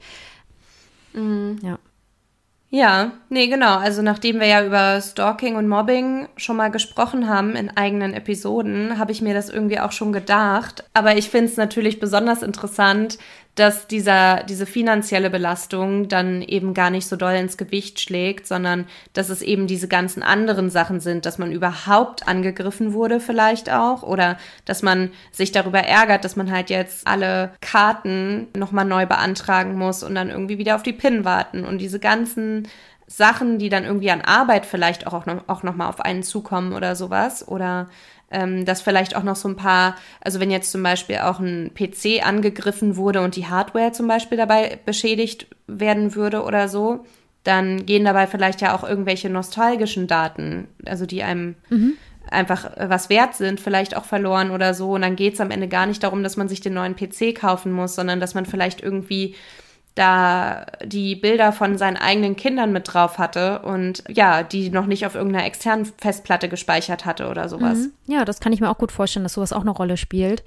Mhm. 1.13 1.59
Ja. 1.63 1.79
Ja, 2.73 3.11
nee, 3.27 3.47
genau. 3.47 3.79
Also 3.79 4.01
nachdem 4.01 4.39
wir 4.39 4.47
ja 4.47 4.65
über 4.65 5.01
Stalking 5.01 5.57
und 5.57 5.67
Mobbing 5.67 6.29
schon 6.37 6.55
mal 6.55 6.71
gesprochen 6.71 7.27
haben 7.27 7.57
in 7.57 7.75
eigenen 7.75 8.13
Episoden, 8.13 8.97
habe 8.97 9.11
ich 9.11 9.21
mir 9.21 9.33
das 9.33 9.49
irgendwie 9.49 9.81
auch 9.81 9.91
schon 9.91 10.13
gedacht. 10.13 10.85
Aber 10.93 11.17
ich 11.17 11.29
finde 11.29 11.47
es 11.47 11.57
natürlich 11.57 11.99
besonders 11.99 12.41
interessant, 12.41 13.17
dass 13.55 13.87
dieser, 13.87 14.43
diese 14.43 14.65
finanzielle 14.65 15.29
Belastung 15.29 16.07
dann 16.07 16.41
eben 16.41 16.73
gar 16.73 16.89
nicht 16.89 17.05
so 17.07 17.17
doll 17.17 17.33
ins 17.33 17.57
Gewicht 17.57 17.99
schlägt, 17.99 18.47
sondern 18.47 18.87
dass 19.13 19.29
es 19.29 19.41
eben 19.41 19.67
diese 19.67 19.89
ganzen 19.89 20.23
anderen 20.23 20.69
Sachen 20.69 21.01
sind, 21.01 21.25
dass 21.25 21.37
man 21.37 21.51
überhaupt 21.51 22.27
angegriffen 22.27 22.93
wurde 22.93 23.19
vielleicht 23.19 23.69
auch 23.69 24.03
oder 24.03 24.37
dass 24.65 24.83
man 24.83 25.11
sich 25.31 25.51
darüber 25.51 25.79
ärgert, 25.79 26.23
dass 26.23 26.37
man 26.37 26.49
halt 26.49 26.69
jetzt 26.69 27.05
alle 27.05 27.51
Karten 27.59 28.47
nochmal 28.55 28.85
neu 28.85 29.05
beantragen 29.05 29.77
muss 29.77 30.01
und 30.01 30.15
dann 30.15 30.29
irgendwie 30.29 30.57
wieder 30.57 30.75
auf 30.75 30.83
die 30.83 30.93
PIN 30.93 31.25
warten 31.25 31.65
und 31.65 31.79
diese 31.79 31.99
ganzen 31.99 32.67
Sachen, 33.07 33.59
die 33.59 33.67
dann 33.67 33.83
irgendwie 33.83 34.11
an 34.11 34.21
Arbeit 34.21 34.65
vielleicht 34.65 35.05
auch, 35.05 35.25
auch 35.47 35.63
noch 35.63 35.75
mal 35.75 35.89
auf 35.89 35.99
einen 35.99 36.23
zukommen 36.23 36.71
oder 36.71 36.95
sowas. 36.95 37.45
Oder 37.45 37.89
ähm, 38.31 38.65
dass 38.65 38.81
vielleicht 38.81 39.15
auch 39.15 39.23
noch 39.23 39.35
so 39.35 39.49
ein 39.49 39.55
paar, 39.55 39.95
also 40.21 40.39
wenn 40.39 40.51
jetzt 40.51 40.71
zum 40.71 40.81
Beispiel 40.81 41.17
auch 41.17 41.39
ein 41.39 41.71
PC 41.73 42.25
angegriffen 42.25 42.95
wurde 42.95 43.21
und 43.21 43.35
die 43.35 43.47
Hardware 43.47 43.91
zum 43.91 44.07
Beispiel 44.07 44.37
dabei 44.37 44.79
beschädigt 44.85 45.47
werden 45.67 46.15
würde 46.15 46.43
oder 46.43 46.67
so, 46.67 47.05
dann 47.43 47.85
gehen 47.85 48.05
dabei 48.05 48.27
vielleicht 48.27 48.61
ja 48.61 48.75
auch 48.75 48.83
irgendwelche 48.83 49.29
nostalgischen 49.29 50.07
Daten, 50.07 50.67
also 50.85 51.05
die 51.05 51.23
einem 51.23 51.55
mhm. 51.69 51.93
einfach 52.29 52.77
äh, 52.77 52.89
was 52.89 53.09
wert 53.09 53.35
sind, 53.35 53.59
vielleicht 53.59 53.97
auch 53.97 54.05
verloren 54.05 54.51
oder 54.51 54.73
so. 54.73 54.91
Und 54.91 55.01
dann 55.01 55.15
geht 55.15 55.33
es 55.33 55.41
am 55.41 55.51
Ende 55.51 55.67
gar 55.67 55.85
nicht 55.85 56.03
darum, 56.03 56.23
dass 56.23 56.37
man 56.37 56.47
sich 56.47 56.61
den 56.61 56.73
neuen 56.73 56.95
PC 56.95 57.35
kaufen 57.35 57.71
muss, 57.71 57.95
sondern 57.95 58.19
dass 58.19 58.35
man 58.35 58.45
vielleicht 58.45 58.81
irgendwie 58.81 59.35
da 59.95 60.65
die 60.85 61.15
Bilder 61.15 61.51
von 61.51 61.77
seinen 61.77 61.97
eigenen 61.97 62.35
Kindern 62.35 62.71
mit 62.71 62.93
drauf 62.93 63.17
hatte 63.17 63.59
und 63.59 64.03
ja, 64.07 64.43
die 64.43 64.69
noch 64.69 64.85
nicht 64.85 65.05
auf 65.05 65.15
irgendeiner 65.15 65.45
externen 65.45 65.85
Festplatte 65.97 66.47
gespeichert 66.47 67.05
hatte 67.05 67.29
oder 67.29 67.49
sowas. 67.49 67.77
Mhm. 67.77 67.93
Ja, 68.07 68.23
das 68.23 68.39
kann 68.39 68.53
ich 68.53 68.61
mir 68.61 68.69
auch 68.69 68.77
gut 68.77 68.91
vorstellen, 68.91 69.23
dass 69.23 69.33
sowas 69.33 69.53
auch 69.53 69.61
eine 69.61 69.71
Rolle 69.71 69.97
spielt. 69.97 70.43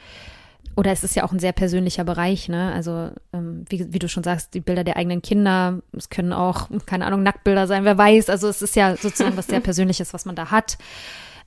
Oder 0.77 0.91
es 0.91 1.05
ist 1.05 1.15
ja 1.15 1.25
auch 1.25 1.33
ein 1.33 1.39
sehr 1.39 1.53
persönlicher 1.53 2.03
Bereich, 2.03 2.49
ne? 2.49 2.73
Also, 2.75 3.11
ähm, 3.33 3.65
wie, 3.69 3.93
wie 3.93 3.99
du 4.01 4.09
schon 4.09 4.25
sagst, 4.25 4.55
die 4.55 4.61
Bilder 4.61 4.83
der 4.83 4.97
eigenen 4.97 5.23
Kinder, 5.23 5.81
es 5.93 6.11
können 6.11 6.33
auch, 6.33 6.69
keine 6.85 7.07
Ahnung, 7.07 7.23
Nacktbilder 7.23 7.69
sein, 7.69 7.85
wer 7.85 7.97
weiß. 7.97 8.29
Also 8.29 8.49
es 8.49 8.61
ist 8.61 8.75
ja 8.75 8.97
sozusagen 8.97 9.37
was 9.37 9.47
sehr 9.47 9.61
Persönliches, 9.61 10.13
was 10.13 10.25
man 10.25 10.35
da 10.35 10.51
hat. 10.51 10.79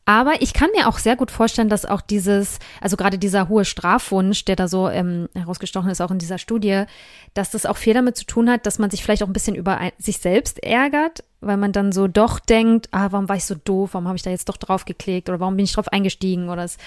Aber 0.08 0.41
ich 0.41 0.54
kann 0.54 0.70
mir 0.74 0.88
auch 0.88 1.00
sehr 1.00 1.17
gut 1.17 1.32
vorstellen, 1.32 1.67
dass 1.67 1.86
auch 1.86 2.00
dieses, 2.00 2.60
also 2.80 2.96
gerade 2.96 3.17
dieser 3.17 3.50
hohe 3.50 3.65
Strafwunsch, 3.65 4.46
der 4.46 4.56
da 4.56 4.70
so 4.70 4.88
ähm, 4.88 5.28
herausgestochen 5.36 5.91
ist, 5.91 6.00
auch 6.00 6.12
in 6.12 6.17
dieser 6.17 6.38
Studie, 6.38 6.86
dass 7.34 7.52
das 7.52 7.65
auch 7.65 7.76
viel 7.76 7.93
damit 7.93 8.15
zu 8.15 8.26
tun 8.26 8.50
hat, 8.50 8.65
dass 8.65 8.80
man 8.80 8.89
sich 8.89 9.04
vielleicht 9.04 9.22
auch 9.22 9.28
ein 9.28 9.34
bisschen 9.34 9.56
über 9.56 9.78
ein, 9.78 9.91
sich 9.98 10.20
selbst 10.20 10.63
ärgert, 10.63 11.26
weil 11.39 11.58
man 11.58 11.71
dann 11.71 11.91
so 11.91 12.08
doch 12.08 12.39
denkt, 12.39 12.89
ah, 12.91 13.12
warum 13.12 13.30
war 13.30 13.36
ich 13.36 13.45
so 13.45 13.54
doof, 13.54 13.93
warum 13.93 14.08
habe 14.08 14.17
ich 14.17 14.23
da 14.23 14.32
jetzt 14.32 14.50
doch 14.50 14.58
drauf 14.58 14.86
geklickt 14.86 15.30
oder 15.30 15.39
warum 15.39 15.56
bin 15.56 15.65
ich 15.65 15.73
drauf 15.73 15.88
eingestiegen 15.88 16.50
oder 16.50 16.63
es, 16.63 16.78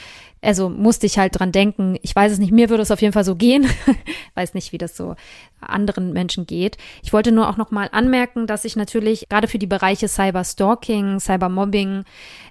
also 0.43 0.69
musste 0.69 1.07
ich 1.07 1.19
halt 1.19 1.39
dran 1.39 1.53
denken. 1.53 1.97
Ich 2.03 2.17
weiß 2.17 2.33
es 2.33 2.39
nicht, 2.39 2.51
mir 2.51 2.69
würde 2.69 2.83
es 2.83 2.91
auf 2.91 3.01
jeden 3.01 3.13
Fall 3.13 3.25
so 3.25 3.37
gehen. 3.37 3.67
weiß 4.35 4.55
nicht, 4.55 4.73
wie 4.73 4.79
das 4.79 4.97
so 4.97 5.15
anderen 5.61 6.13
Menschen 6.13 6.47
geht. 6.47 6.79
Ich 7.03 7.13
wollte 7.13 7.31
nur 7.31 7.49
auch 7.49 7.57
noch 7.57 7.71
mal 7.71 7.89
anmerken, 7.93 8.47
dass 8.49 8.65
ich 8.65 8.75
natürlich 8.75 9.29
gerade 9.29 9.47
für 9.47 9.59
die 9.59 9.67
Bereiche 9.67 10.09
Cyberstalking, 10.09 11.21
Cybermobbing, 11.21 12.05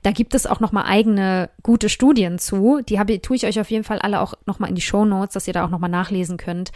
da 0.04 0.12
gibt 0.12 0.36
es 0.36 0.46
auch 0.46 0.62
noch 0.62 0.72
mal 0.72 0.84
eigene 0.84 1.50
gute 1.64 1.90
Studien 1.90 2.40
zu. 2.40 2.82
Die 2.88 3.00
habe, 3.00 3.22
tue 3.22 3.36
ich 3.36 3.46
euch 3.46 3.60
auf 3.60 3.72
jeden 3.72 3.84
Fall 3.84 4.00
alle 4.00 4.22
auch 4.22 4.36
noch 4.46 4.60
mal 4.60 4.68
in 4.68 4.76
die 4.76 4.82
Show 4.82 5.04
Notes, 5.04 5.34
dass 5.34 5.48
ihr 5.48 5.54
da 5.54 5.66
auch 5.66 5.70
noch 5.70 5.80
mal 5.80 5.90
nachlesen 5.90 6.38
könnt, 6.38 6.72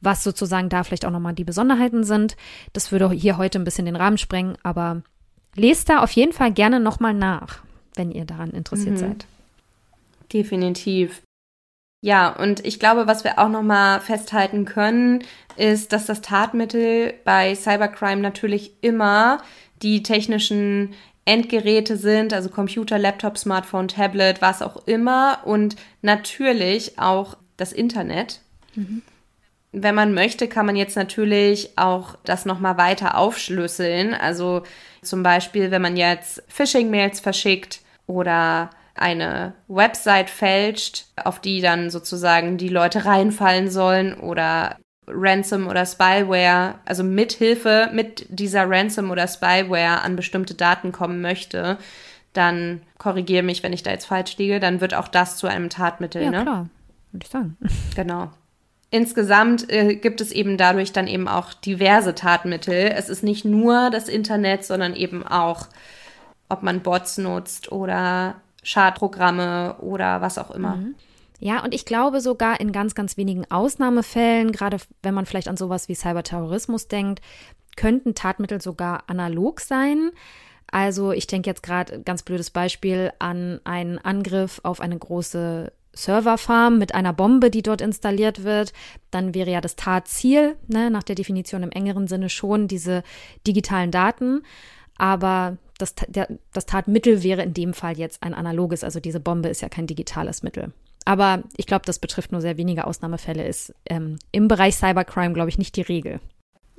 was 0.00 0.22
sozusagen 0.22 0.68
da 0.68 0.84
vielleicht 0.84 1.04
auch 1.04 1.10
nochmal 1.10 1.34
die 1.34 1.44
Besonderheiten 1.44 2.04
sind. 2.04 2.36
Das 2.72 2.92
würde 2.92 3.10
hier 3.10 3.36
heute 3.36 3.58
ein 3.58 3.64
bisschen 3.64 3.86
den 3.86 3.96
Rahmen 3.96 4.18
sprengen, 4.18 4.56
aber 4.62 5.02
lest 5.54 5.88
da 5.88 6.00
auf 6.02 6.12
jeden 6.12 6.32
Fall 6.32 6.52
gerne 6.52 6.80
nochmal 6.80 7.14
nach, 7.14 7.60
wenn 7.94 8.10
ihr 8.10 8.24
daran 8.24 8.50
interessiert 8.50 8.94
mhm. 8.94 8.98
seid. 8.98 9.26
Definitiv. 10.32 11.22
Ja, 12.00 12.28
und 12.28 12.64
ich 12.64 12.78
glaube, 12.78 13.06
was 13.06 13.24
wir 13.24 13.38
auch 13.38 13.48
nochmal 13.48 14.00
festhalten 14.00 14.64
können, 14.64 15.24
ist, 15.56 15.92
dass 15.92 16.06
das 16.06 16.20
Tatmittel 16.20 17.14
bei 17.24 17.54
Cybercrime 17.54 18.20
natürlich 18.20 18.72
immer 18.82 19.42
die 19.82 20.02
technischen 20.04 20.94
Endgeräte 21.24 21.96
sind, 21.96 22.32
also 22.32 22.48
Computer, 22.48 22.98
Laptop, 22.98 23.36
Smartphone, 23.36 23.88
Tablet, 23.88 24.40
was 24.40 24.62
auch 24.62 24.86
immer 24.86 25.40
und 25.44 25.76
natürlich 26.00 26.98
auch 26.98 27.36
das 27.56 27.72
Internet. 27.72 28.40
Mhm. 28.74 29.02
Wenn 29.72 29.94
man 29.94 30.14
möchte, 30.14 30.48
kann 30.48 30.66
man 30.66 30.76
jetzt 30.76 30.96
natürlich 30.96 31.76
auch 31.76 32.16
das 32.24 32.46
nochmal 32.46 32.78
weiter 32.78 33.18
aufschlüsseln. 33.18 34.14
Also 34.14 34.62
zum 35.02 35.22
Beispiel, 35.22 35.70
wenn 35.70 35.82
man 35.82 35.96
jetzt 35.96 36.42
Phishing-Mails 36.48 37.20
verschickt 37.20 37.80
oder 38.06 38.70
eine 38.94 39.54
Website 39.68 40.30
fälscht, 40.30 41.06
auf 41.22 41.40
die 41.40 41.60
dann 41.60 41.90
sozusagen 41.90 42.56
die 42.56 42.68
Leute 42.68 43.04
reinfallen 43.04 43.70
sollen 43.70 44.14
oder 44.14 44.76
Ransom 45.06 45.68
oder 45.68 45.86
Spyware, 45.86 46.74
also 46.84 47.04
mit 47.04 47.32
Hilfe 47.32 47.90
mit 47.92 48.26
dieser 48.28 48.68
Ransom 48.68 49.10
oder 49.10 49.26
Spyware 49.28 50.02
an 50.02 50.16
bestimmte 50.16 50.54
Daten 50.54 50.92
kommen 50.92 51.20
möchte, 51.20 51.78
dann 52.32 52.82
korrigiere 52.98 53.42
mich, 53.42 53.62
wenn 53.62 53.72
ich 53.72 53.82
da 53.82 53.90
jetzt 53.90 54.06
falsch 54.06 54.36
liege, 54.36 54.60
dann 54.60 54.80
wird 54.80 54.94
auch 54.94 55.08
das 55.08 55.36
zu 55.36 55.46
einem 55.46 55.70
Tatmittel, 55.70 56.22
ja, 56.22 56.30
ne? 56.30 56.42
klar, 56.42 56.68
würde 57.12 57.24
ich 57.24 57.30
sagen. 57.30 57.56
Genau. 57.96 58.30
Insgesamt 58.90 59.70
äh, 59.70 59.96
gibt 59.96 60.20
es 60.20 60.32
eben 60.32 60.56
dadurch 60.56 60.92
dann 60.92 61.06
eben 61.06 61.28
auch 61.28 61.54
diverse 61.54 62.14
Tatmittel. 62.14 62.92
Es 62.94 63.08
ist 63.08 63.22
nicht 63.22 63.44
nur 63.44 63.90
das 63.90 64.08
Internet, 64.08 64.64
sondern 64.64 64.94
eben 64.94 65.26
auch, 65.26 65.68
ob 66.48 66.62
man 66.62 66.80
Bots 66.82 67.18
nutzt 67.18 67.70
oder 67.72 68.36
Schadprogramme 68.62 69.76
oder 69.80 70.20
was 70.20 70.38
auch 70.38 70.50
immer. 70.50 70.76
Mhm. 70.76 70.94
Ja, 71.40 71.62
und 71.62 71.72
ich 71.72 71.84
glaube 71.84 72.20
sogar 72.20 72.60
in 72.60 72.72
ganz, 72.72 72.94
ganz 72.94 73.16
wenigen 73.16 73.48
Ausnahmefällen, 73.50 74.50
gerade 74.50 74.78
wenn 75.02 75.14
man 75.14 75.24
vielleicht 75.24 75.48
an 75.48 75.56
sowas 75.56 75.88
wie 75.88 75.94
Cyberterrorismus 75.94 76.88
denkt, 76.88 77.20
könnten 77.76 78.14
Tatmittel 78.14 78.60
sogar 78.60 79.04
analog 79.06 79.60
sein. 79.60 80.10
Also 80.70 81.12
ich 81.12 81.26
denke 81.26 81.48
jetzt 81.48 81.62
gerade 81.62 82.02
ganz 82.02 82.22
blödes 82.24 82.50
Beispiel 82.50 83.12
an 83.20 83.60
einen 83.64 83.98
Angriff 83.98 84.60
auf 84.64 84.80
eine 84.80 84.98
große 84.98 85.72
Serverfarm 85.98 86.78
mit 86.78 86.94
einer 86.94 87.12
Bombe, 87.12 87.50
die 87.50 87.62
dort 87.62 87.80
installiert 87.80 88.44
wird, 88.44 88.72
dann 89.10 89.34
wäre 89.34 89.50
ja 89.50 89.60
das 89.60 89.76
Tatziel, 89.76 90.56
ne, 90.66 90.90
nach 90.90 91.02
der 91.02 91.16
Definition 91.16 91.62
im 91.62 91.70
engeren 91.70 92.06
Sinne 92.06 92.28
schon 92.28 92.68
diese 92.68 93.02
digitalen 93.46 93.90
Daten. 93.90 94.42
Aber 94.96 95.58
das, 95.78 95.94
der, 96.08 96.28
das 96.52 96.66
Tatmittel 96.66 97.22
wäre 97.22 97.42
in 97.42 97.54
dem 97.54 97.72
Fall 97.72 97.98
jetzt 97.98 98.22
ein 98.22 98.34
analoges, 98.34 98.84
also 98.84 99.00
diese 99.00 99.20
Bombe 99.20 99.48
ist 99.48 99.60
ja 99.60 99.68
kein 99.68 99.86
digitales 99.86 100.42
Mittel. 100.42 100.72
Aber 101.04 101.42
ich 101.56 101.66
glaube, 101.66 101.86
das 101.86 101.98
betrifft 101.98 102.32
nur 102.32 102.40
sehr 102.40 102.58
wenige 102.58 102.86
Ausnahmefälle, 102.86 103.46
ist 103.46 103.74
ähm, 103.88 104.18
im 104.30 104.48
Bereich 104.48 104.76
Cybercrime, 104.76 105.32
glaube 105.32 105.48
ich, 105.48 105.58
nicht 105.58 105.76
die 105.76 105.82
Regel. 105.82 106.20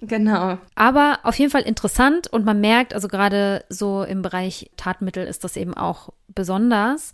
Genau. 0.01 0.57
Aber 0.75 1.19
auf 1.23 1.37
jeden 1.37 1.51
Fall 1.51 1.63
interessant 1.63 2.27
und 2.27 2.45
man 2.45 2.61
merkt, 2.61 2.93
also 2.93 3.07
gerade 3.07 3.65
so 3.69 4.03
im 4.03 4.21
Bereich 4.21 4.69
Tatmittel 4.77 5.25
ist 5.25 5.43
das 5.43 5.57
eben 5.57 5.73
auch 5.73 6.09
besonders. 6.27 7.13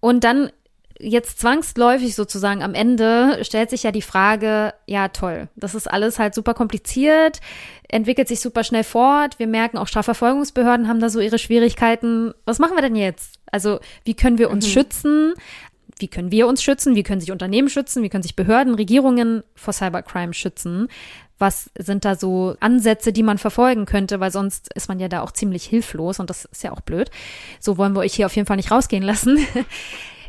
Und 0.00 0.24
dann 0.24 0.50
jetzt 0.98 1.40
zwangsläufig 1.40 2.14
sozusagen 2.14 2.62
am 2.62 2.74
Ende 2.74 3.44
stellt 3.44 3.70
sich 3.70 3.82
ja 3.82 3.92
die 3.92 4.02
Frage, 4.02 4.74
ja 4.86 5.08
toll, 5.08 5.48
das 5.56 5.74
ist 5.74 5.90
alles 5.90 6.18
halt 6.18 6.34
super 6.34 6.54
kompliziert, 6.54 7.40
entwickelt 7.88 8.28
sich 8.28 8.40
super 8.40 8.64
schnell 8.64 8.84
fort. 8.84 9.38
Wir 9.38 9.46
merken 9.46 9.78
auch 9.78 9.88
Strafverfolgungsbehörden 9.88 10.88
haben 10.88 11.00
da 11.00 11.08
so 11.08 11.20
ihre 11.20 11.38
Schwierigkeiten. 11.38 12.32
Was 12.44 12.58
machen 12.58 12.76
wir 12.76 12.82
denn 12.82 12.96
jetzt? 12.96 13.38
Also 13.50 13.80
wie 14.04 14.14
können 14.14 14.38
wir 14.38 14.50
uns 14.50 14.66
mhm. 14.66 14.70
schützen? 14.70 15.34
Wie 15.98 16.08
können 16.08 16.32
wir 16.32 16.48
uns 16.48 16.62
schützen? 16.62 16.96
Wie 16.96 17.02
können 17.04 17.20
sich 17.20 17.30
Unternehmen 17.30 17.68
schützen? 17.68 18.02
Wie 18.02 18.08
können 18.08 18.22
sich 18.22 18.36
Behörden, 18.36 18.74
Regierungen 18.74 19.44
vor 19.54 19.72
Cybercrime 19.72 20.34
schützen? 20.34 20.88
Was 21.38 21.70
sind 21.78 22.04
da 22.04 22.16
so 22.16 22.56
Ansätze, 22.60 23.12
die 23.12 23.22
man 23.22 23.38
verfolgen 23.38 23.86
könnte? 23.86 24.18
Weil 24.18 24.32
sonst 24.32 24.72
ist 24.74 24.88
man 24.88 24.98
ja 24.98 25.08
da 25.08 25.22
auch 25.22 25.32
ziemlich 25.32 25.64
hilflos 25.64 26.18
und 26.18 26.30
das 26.30 26.46
ist 26.46 26.62
ja 26.62 26.72
auch 26.72 26.80
blöd. 26.80 27.10
So 27.60 27.76
wollen 27.78 27.94
wir 27.94 28.00
euch 28.00 28.14
hier 28.14 28.26
auf 28.26 28.34
jeden 28.34 28.46
Fall 28.46 28.56
nicht 28.56 28.70
rausgehen 28.70 29.02
lassen. 29.04 29.38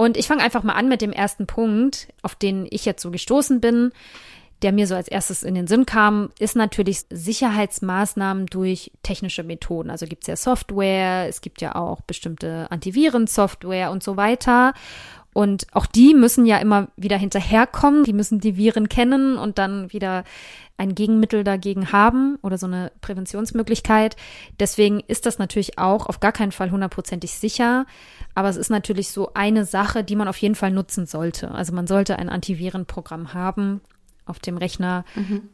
Und 0.00 0.16
ich 0.16 0.28
fange 0.28 0.44
einfach 0.44 0.62
mal 0.62 0.74
an 0.74 0.88
mit 0.88 1.02
dem 1.02 1.10
ersten 1.10 1.48
Punkt, 1.48 2.06
auf 2.22 2.36
den 2.36 2.68
ich 2.70 2.84
jetzt 2.84 3.02
so 3.02 3.10
gestoßen 3.10 3.60
bin, 3.60 3.90
der 4.62 4.70
mir 4.70 4.86
so 4.86 4.94
als 4.94 5.08
erstes 5.08 5.42
in 5.42 5.56
den 5.56 5.66
Sinn 5.66 5.86
kam, 5.86 6.30
ist 6.38 6.54
natürlich 6.54 7.04
Sicherheitsmaßnahmen 7.10 8.46
durch 8.46 8.92
technische 9.02 9.42
Methoden. 9.42 9.90
Also 9.90 10.06
gibt 10.06 10.22
es 10.22 10.28
ja 10.28 10.36
Software, 10.36 11.26
es 11.28 11.40
gibt 11.40 11.60
ja 11.60 11.74
auch 11.74 12.00
bestimmte 12.02 12.70
Antivirensoftware 12.70 13.90
und 13.90 14.04
so 14.04 14.16
weiter. 14.16 14.72
Und 15.34 15.66
auch 15.72 15.86
die 15.86 16.14
müssen 16.14 16.46
ja 16.46 16.58
immer 16.58 16.88
wieder 16.96 17.16
hinterherkommen. 17.16 18.04
Die 18.04 18.12
müssen 18.12 18.38
die 18.38 18.56
Viren 18.56 18.88
kennen 18.88 19.36
und 19.36 19.58
dann 19.58 19.92
wieder 19.92 20.22
ein 20.78 20.94
Gegenmittel 20.94 21.44
dagegen 21.44 21.90
haben 21.92 22.38
oder 22.42 22.56
so 22.56 22.66
eine 22.66 22.92
Präventionsmöglichkeit. 23.00 24.16
Deswegen 24.60 25.00
ist 25.00 25.26
das 25.26 25.38
natürlich 25.38 25.78
auch 25.78 26.06
auf 26.06 26.20
gar 26.20 26.32
keinen 26.32 26.52
Fall 26.52 26.70
hundertprozentig 26.70 27.32
sicher. 27.32 27.84
Aber 28.38 28.50
es 28.50 28.56
ist 28.56 28.70
natürlich 28.70 29.10
so 29.10 29.32
eine 29.34 29.64
Sache, 29.64 30.04
die 30.04 30.14
man 30.14 30.28
auf 30.28 30.36
jeden 30.36 30.54
Fall 30.54 30.70
nutzen 30.70 31.06
sollte. 31.06 31.50
Also 31.50 31.74
man 31.74 31.88
sollte 31.88 32.20
ein 32.20 32.28
Antivirenprogramm 32.28 33.34
haben 33.34 33.80
auf 34.26 34.38
dem 34.38 34.56
Rechner. 34.58 35.04
Mhm. 35.16 35.48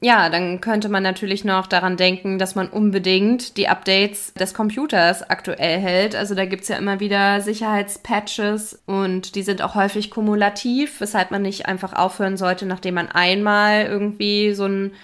Ja, 0.00 0.28
dann 0.28 0.60
könnte 0.60 0.88
man 0.88 1.04
natürlich 1.04 1.44
noch 1.44 1.68
daran 1.68 1.96
denken, 1.96 2.40
dass 2.40 2.56
man 2.56 2.68
unbedingt 2.68 3.56
die 3.56 3.68
Updates 3.68 4.34
des 4.34 4.54
Computers 4.54 5.22
aktuell 5.30 5.78
hält. 5.78 6.16
Also 6.16 6.34
da 6.34 6.46
gibt's 6.46 6.66
ja 6.66 6.78
immer 6.78 6.98
wieder 6.98 7.42
Sicherheitspatches 7.42 8.82
und 8.86 9.36
die 9.36 9.42
sind 9.42 9.62
auch 9.62 9.76
häufig 9.76 10.10
kumulativ, 10.10 11.00
weshalb 11.00 11.30
man 11.30 11.42
nicht 11.42 11.66
einfach 11.66 11.92
aufhören 11.92 12.36
sollte, 12.36 12.66
nachdem 12.66 12.94
man 12.94 13.06
einmal 13.06 13.84
irgendwie 13.84 14.52
so 14.52 14.64
ein 14.64 14.94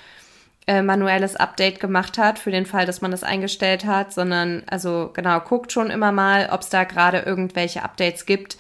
äh, 0.67 0.83
manuelles 0.83 1.37
Update 1.37 1.81
gemacht 1.81 2.19
hat, 2.19 2.39
für 2.39 2.51
den 2.51 2.67
Fall, 2.67 2.87
dass 2.87 3.01
man 3.01 3.11
das 3.11 3.23
eingestellt 3.23 3.85
hat, 3.85 4.13
sondern 4.13 4.63
also 4.67 5.11
genau, 5.13 5.41
guckt 5.41 5.73
schon 5.73 5.91
immer 5.91 6.13
mal, 6.13 6.49
ob 6.51 6.63
es 6.63 6.69
da 6.69 6.85
gerade 6.85 7.21
irgendwelche 7.21 7.83
Updates 7.83 8.27
gibt, 8.27 8.57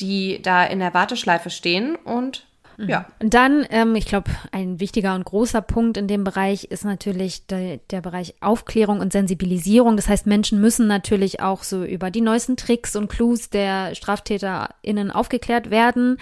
die 0.00 0.40
da 0.42 0.64
in 0.64 0.78
der 0.78 0.94
Warteschleife 0.94 1.50
stehen 1.50 1.96
und 1.96 2.44
ja. 2.80 3.06
Und 3.20 3.34
dann, 3.34 3.66
ähm, 3.70 3.96
ich 3.96 4.06
glaube, 4.06 4.30
ein 4.52 4.78
wichtiger 4.78 5.16
und 5.16 5.24
großer 5.24 5.60
Punkt 5.62 5.96
in 5.96 6.06
dem 6.06 6.22
Bereich 6.22 6.64
ist 6.64 6.84
natürlich 6.84 7.44
der, 7.46 7.78
der 7.90 8.00
Bereich 8.00 8.34
Aufklärung 8.40 9.00
und 9.00 9.12
Sensibilisierung. 9.12 9.96
Das 9.96 10.08
heißt, 10.08 10.26
Menschen 10.26 10.60
müssen 10.60 10.86
natürlich 10.86 11.40
auch 11.40 11.64
so 11.64 11.82
über 11.82 12.12
die 12.12 12.20
neuesten 12.20 12.56
Tricks 12.56 12.94
und 12.94 13.08
Clues 13.08 13.50
der 13.50 13.96
StraftäterInnen 13.96 15.10
aufgeklärt 15.10 15.70
werden. 15.70 16.18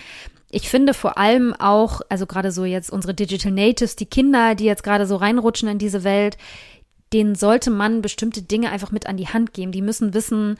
Ich 0.50 0.68
finde 0.68 0.94
vor 0.94 1.18
allem 1.18 1.54
auch, 1.54 2.02
also 2.08 2.26
gerade 2.26 2.52
so 2.52 2.64
jetzt 2.64 2.90
unsere 2.90 3.14
Digital 3.14 3.52
Natives, 3.52 3.96
die 3.96 4.06
Kinder, 4.06 4.54
die 4.54 4.64
jetzt 4.64 4.84
gerade 4.84 5.06
so 5.06 5.16
reinrutschen 5.16 5.68
in 5.68 5.78
diese 5.78 6.04
Welt, 6.04 6.38
denen 7.12 7.34
sollte 7.34 7.70
man 7.70 8.02
bestimmte 8.02 8.42
Dinge 8.42 8.70
einfach 8.70 8.90
mit 8.92 9.06
an 9.06 9.16
die 9.16 9.28
Hand 9.28 9.54
geben. 9.54 9.72
Die 9.72 9.82
müssen 9.82 10.14
wissen, 10.14 10.58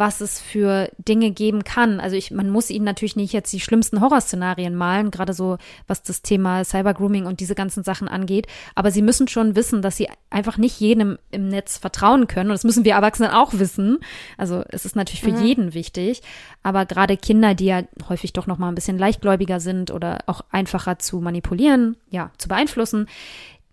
was 0.00 0.22
es 0.22 0.40
für 0.40 0.90
Dinge 0.96 1.30
geben 1.30 1.62
kann. 1.62 2.00
Also 2.00 2.16
ich, 2.16 2.30
man 2.30 2.48
muss 2.48 2.70
ihnen 2.70 2.86
natürlich 2.86 3.16
nicht 3.16 3.34
jetzt 3.34 3.52
die 3.52 3.60
schlimmsten 3.60 4.00
Horrorszenarien 4.00 4.74
malen, 4.74 5.10
gerade 5.10 5.34
so 5.34 5.58
was 5.86 6.02
das 6.02 6.22
Thema 6.22 6.64
Cybergrooming 6.64 7.26
und 7.26 7.40
diese 7.40 7.54
ganzen 7.54 7.84
Sachen 7.84 8.08
angeht. 8.08 8.46
Aber 8.74 8.90
sie 8.90 9.02
müssen 9.02 9.28
schon 9.28 9.56
wissen, 9.56 9.82
dass 9.82 9.98
sie 9.98 10.08
einfach 10.30 10.56
nicht 10.56 10.80
jedem 10.80 11.18
im 11.30 11.48
Netz 11.48 11.76
vertrauen 11.76 12.28
können. 12.28 12.48
Und 12.48 12.54
das 12.54 12.64
müssen 12.64 12.86
wir 12.86 12.94
Erwachsenen 12.94 13.30
auch 13.30 13.52
wissen. 13.52 13.98
Also 14.38 14.64
es 14.70 14.86
ist 14.86 14.96
natürlich 14.96 15.20
für 15.20 15.32
mhm. 15.32 15.44
jeden 15.44 15.74
wichtig. 15.74 16.22
Aber 16.62 16.86
gerade 16.86 17.18
Kinder, 17.18 17.54
die 17.54 17.66
ja 17.66 17.82
häufig 18.08 18.32
doch 18.32 18.46
noch 18.46 18.56
mal 18.56 18.68
ein 18.68 18.74
bisschen 18.74 18.98
leichtgläubiger 18.98 19.60
sind 19.60 19.90
oder 19.90 20.20
auch 20.24 20.40
einfacher 20.50 20.98
zu 20.98 21.20
manipulieren, 21.20 21.98
ja, 22.08 22.30
zu 22.38 22.48
beeinflussen, 22.48 23.06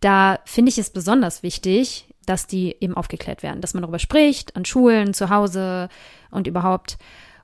da 0.01 0.39
finde 0.43 0.71
ich 0.71 0.77
es 0.77 0.89
besonders 0.89 1.41
wichtig, 1.41 2.05
dass 2.27 2.45
die 2.45 2.75
eben 2.79 2.95
aufgeklärt 2.95 3.41
werden, 3.41 3.61
dass 3.61 3.73
man 3.73 3.81
darüber 3.81 3.99
spricht, 3.99 4.55
an 4.55 4.65
Schulen, 4.65 5.13
zu 5.13 5.29
Hause 5.29 5.89
und 6.29 6.45
überhaupt. 6.45 6.97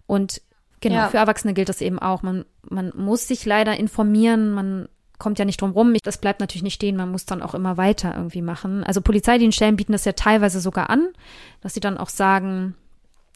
Und 0.05 0.41
genau, 0.81 0.95
ja. 0.95 1.07
für 1.07 1.17
Erwachsene 1.17 1.53
gilt 1.53 1.69
das 1.69 1.81
eben 1.81 1.99
auch. 1.99 2.21
Man, 2.21 2.45
man 2.69 2.91
muss 2.95 3.27
sich 3.27 3.45
leider 3.45 3.75
informieren, 3.77 4.51
man 4.51 4.89
kommt 5.19 5.39
ja 5.39 5.45
nicht 5.45 5.61
drum 5.61 5.71
rum. 5.71 5.95
Das 6.03 6.17
bleibt 6.17 6.41
natürlich 6.41 6.63
nicht 6.63 6.75
stehen, 6.75 6.97
man 6.97 7.09
muss 7.09 7.25
dann 7.25 7.41
auch 7.41 7.55
immer 7.55 7.77
weiter 7.77 8.13
irgendwie 8.13 8.41
machen. 8.41 8.83
Also 8.83 9.01
Polizeidienststellen 9.01 9.77
bieten 9.77 9.93
das 9.93 10.05
ja 10.05 10.11
teilweise 10.11 10.59
sogar 10.59 10.89
an, 10.89 11.07
dass 11.61 11.73
sie 11.73 11.79
dann 11.79 11.97
auch 11.97 12.09
sagen, 12.09 12.75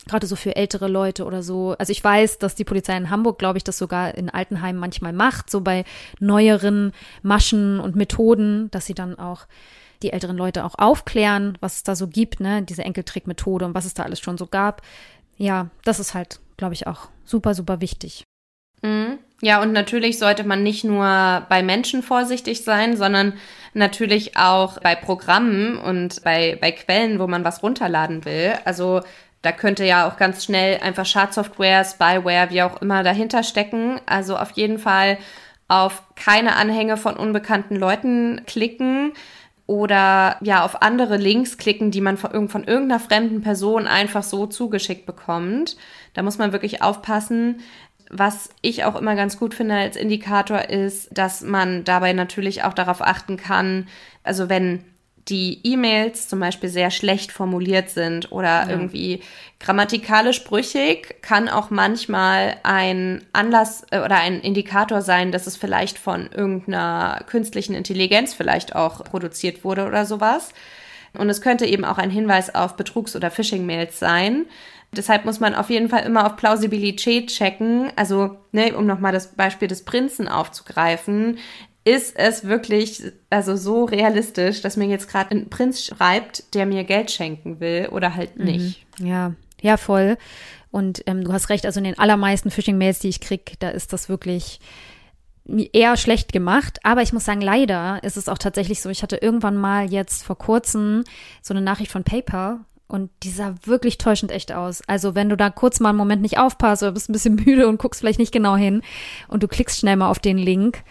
gerade 0.05 0.27
so 0.27 0.36
für 0.36 0.57
ältere 0.57 0.89
Leute 0.89 1.23
oder 1.23 1.41
so. 1.41 1.75
Also 1.79 1.91
ich 1.91 2.03
weiß, 2.03 2.39
dass 2.39 2.55
die 2.55 2.65
Polizei 2.65 2.97
in 2.97 3.10
Hamburg, 3.10 3.39
glaube 3.39 3.57
ich, 3.57 3.63
das 3.63 3.77
sogar 3.77 4.15
in 4.15 4.29
Altenheimen 4.29 4.79
manchmal 4.79 5.13
macht, 5.13 5.49
so 5.49 5.62
bei 5.62 5.86
neueren 6.19 6.91
Maschen 7.23 7.79
und 7.79 7.95
Methoden, 7.95 8.69
dass 8.71 8.86
sie 8.86 8.93
dann 8.93 9.17
auch 9.17 9.47
die 10.03 10.13
älteren 10.13 10.38
Leute 10.38 10.65
auch 10.65 10.75
aufklären, 10.77 11.57
was 11.62 11.77
es 11.77 11.83
da 11.83 11.95
so 11.95 12.07
gibt, 12.07 12.39
ne, 12.39 12.62
diese 12.62 12.83
Enkeltrickmethode 12.83 13.65
und 13.65 13.75
was 13.75 13.86
es 13.86 13.93
da 13.93 14.03
alles 14.03 14.19
schon 14.19 14.38
so 14.38 14.47
gab. 14.47 14.81
Ja, 15.38 15.69
das 15.83 15.99
ist 15.99 16.13
halt, 16.13 16.39
glaube 16.57 16.73
ich, 16.73 16.88
auch 16.88 17.10
super, 17.25 17.53
super 17.53 17.81
wichtig. 17.81 18.23
Mhm. 18.81 19.19
Ja, 19.41 19.62
und 19.62 19.71
natürlich 19.71 20.17
sollte 20.17 20.43
man 20.43 20.63
nicht 20.63 20.83
nur 20.83 21.45
bei 21.47 21.62
Menschen 21.62 22.01
vorsichtig 22.01 22.63
sein, 22.63 22.97
sondern 22.97 23.33
natürlich 23.73 24.36
auch 24.36 24.79
bei 24.79 24.95
Programmen 24.95 25.77
und 25.77 26.23
bei, 26.23 26.57
bei 26.60 26.71
Quellen, 26.71 27.19
wo 27.19 27.27
man 27.27 27.43
was 27.43 27.62
runterladen 27.62 28.25
will. 28.25 28.53
Also 28.65 29.01
da 29.43 29.51
könnte 29.51 29.86
ja 29.86 30.07
auch 30.07 30.17
ganz 30.17 30.43
schnell 30.43 30.79
einfach 30.81 31.05
Schadsoftware, 31.05 31.86
Spyware, 31.86 32.49
wie 32.49 32.63
auch 32.63 32.81
immer 32.81 33.03
dahinter 33.03 33.43
stecken. 33.43 34.01
Also 34.07 34.36
auf 34.36 34.51
jeden 34.51 34.79
Fall 34.79 35.19
auf 35.67 36.01
keine 36.15 36.55
Anhänge 36.55 36.97
von 36.97 37.15
unbekannten 37.15 37.75
Leuten 37.75 38.41
klicken 38.47 39.13
oder 39.67 40.38
ja 40.41 40.63
auf 40.63 40.82
andere 40.82 41.17
Links 41.17 41.58
klicken, 41.58 41.91
die 41.91 42.01
man 42.01 42.17
von, 42.17 42.49
von 42.49 42.63
irgendeiner 42.63 43.01
fremden 43.01 43.41
Person 43.41 43.86
einfach 43.86 44.23
so 44.23 44.47
zugeschickt 44.47 45.06
bekommt. 45.06 45.75
Da 46.13 46.23
muss 46.23 46.38
man 46.38 46.53
wirklich 46.53 46.82
aufpassen. 46.82 47.60
Was 48.10 48.49
ich 48.62 48.86
auch 48.86 48.95
immer 48.95 49.15
ganz 49.15 49.38
gut 49.38 49.53
finde 49.53 49.75
als 49.75 49.97
Indikator 49.97 50.69
ist, 50.69 51.10
dass 51.12 51.41
man 51.41 51.84
dabei 51.84 52.13
natürlich 52.13 52.63
auch 52.63 52.73
darauf 52.73 53.01
achten 53.01 53.36
kann, 53.36 53.88
also 54.23 54.47
wenn 54.47 54.86
die 55.29 55.59
E-Mails 55.63 56.27
zum 56.27 56.39
Beispiel 56.39 56.69
sehr 56.69 56.91
schlecht 56.91 57.31
formuliert 57.31 57.89
sind 57.89 58.32
oder 58.32 58.63
ja. 58.63 58.69
irgendwie 58.69 59.21
grammatikalisch 59.59 60.43
brüchig, 60.43 61.21
kann 61.21 61.49
auch 61.49 61.69
manchmal 61.69 62.57
ein 62.63 63.25
Anlass 63.34 63.86
äh, 63.91 63.99
oder 63.99 64.17
ein 64.17 64.39
Indikator 64.41 65.01
sein, 65.01 65.32
dass 65.32 65.47
es 65.47 65.57
vielleicht 65.57 65.97
von 65.97 66.30
irgendeiner 66.32 67.23
künstlichen 67.28 67.73
Intelligenz 67.73 68.34
vielleicht 68.34 68.75
auch 68.75 69.03
produziert 69.03 69.63
wurde 69.63 69.86
oder 69.86 70.05
sowas. 70.05 70.53
Und 71.13 71.30
es 71.30 71.41
könnte 71.41 71.65
eben 71.65 71.86
auch 71.86 71.97
ein 71.97 72.11
Hinweis 72.11 72.53
auf 72.53 72.75
Betrugs- 72.75 73.15
oder 73.15 73.32
Phishing-Mails 73.32 73.99
sein. 73.99 74.45
Deshalb 74.95 75.25
muss 75.25 75.39
man 75.39 75.55
auf 75.55 75.69
jeden 75.69 75.89
Fall 75.89 76.03
immer 76.03 76.25
auf 76.25 76.38
Plausibilität 76.38 77.28
checken. 77.28 77.91
Also, 77.95 78.38
ne, 78.51 78.73
um 78.75 78.86
nochmal 78.86 79.11
das 79.11 79.34
Beispiel 79.36 79.67
des 79.67 79.84
Prinzen 79.84 80.28
aufzugreifen, 80.28 81.39
ist 81.88 82.17
es 82.17 82.43
wirklich 82.43 83.01
also 83.29 83.55
so 83.55 83.85
realistisch, 83.85 84.61
dass 84.61 84.75
mir 84.75 84.88
jetzt 84.88 85.07
gerade 85.07 85.31
ein 85.31 85.49
Prinz 85.49 85.85
schreibt, 85.85 86.53
der 86.53 86.65
mir 86.65 86.83
Geld 86.83 87.11
schenken 87.11 87.61
will 87.61 87.88
oder 87.91 88.13
halt 88.13 88.38
mhm. 88.38 88.45
nicht. 88.45 88.85
Mhm. 88.99 89.07
Ja, 89.07 89.33
ja, 89.61 89.77
voll. 89.77 90.17
Und 90.69 91.01
ähm, 91.07 91.23
du 91.23 91.31
hast 91.31 91.49
recht, 91.49 91.65
also 91.65 91.79
in 91.79 91.85
den 91.85 91.97
allermeisten 91.97 92.51
Phishing-Mails, 92.51 92.99
die 92.99 93.07
ich 93.07 93.21
kriege, 93.21 93.53
da 93.59 93.69
ist 93.69 93.93
das 93.93 94.09
wirklich 94.09 94.59
eher 95.45 95.95
schlecht 95.95 96.33
gemacht. 96.33 96.79
Aber 96.83 97.01
ich 97.03 97.13
muss 97.13 97.23
sagen, 97.23 97.39
leider 97.39 98.03
ist 98.03 98.17
es 98.17 98.27
auch 98.27 98.38
tatsächlich 98.38 98.81
so. 98.81 98.89
Ich 98.89 99.01
hatte 99.01 99.15
irgendwann 99.15 99.55
mal 99.55 99.89
jetzt 99.89 100.23
vor 100.23 100.38
kurzem 100.38 101.05
so 101.41 101.53
eine 101.53 101.61
Nachricht 101.61 101.89
von 101.91 102.03
PayPal 102.03 102.59
und 102.88 103.09
die 103.23 103.29
sah 103.29 103.55
wirklich 103.65 103.97
täuschend 103.97 104.31
echt 104.31 104.53
aus. 104.53 104.81
Also 104.88 105.13
wenn 105.13 105.29
du 105.29 105.35
da 105.35 105.49
kurz 105.49 105.79
mal 105.79 105.89
einen 105.89 105.97
Moment 105.97 106.21
nicht 106.21 106.38
aufpasst 106.38 106.83
oder 106.83 106.93
bist 106.93 107.09
ein 107.09 107.13
bisschen 107.13 107.35
müde 107.45 107.67
und 107.67 107.79
guckst 107.79 107.99
vielleicht 108.01 108.19
nicht 108.19 108.31
genau 108.31 108.55
hin 108.55 108.81
und 109.27 109.43
du 109.43 109.47
klickst 109.47 109.79
schnell 109.79 109.97
mal 109.97 110.09
auf 110.09 110.19
den 110.19 110.38
Link, 110.38 110.83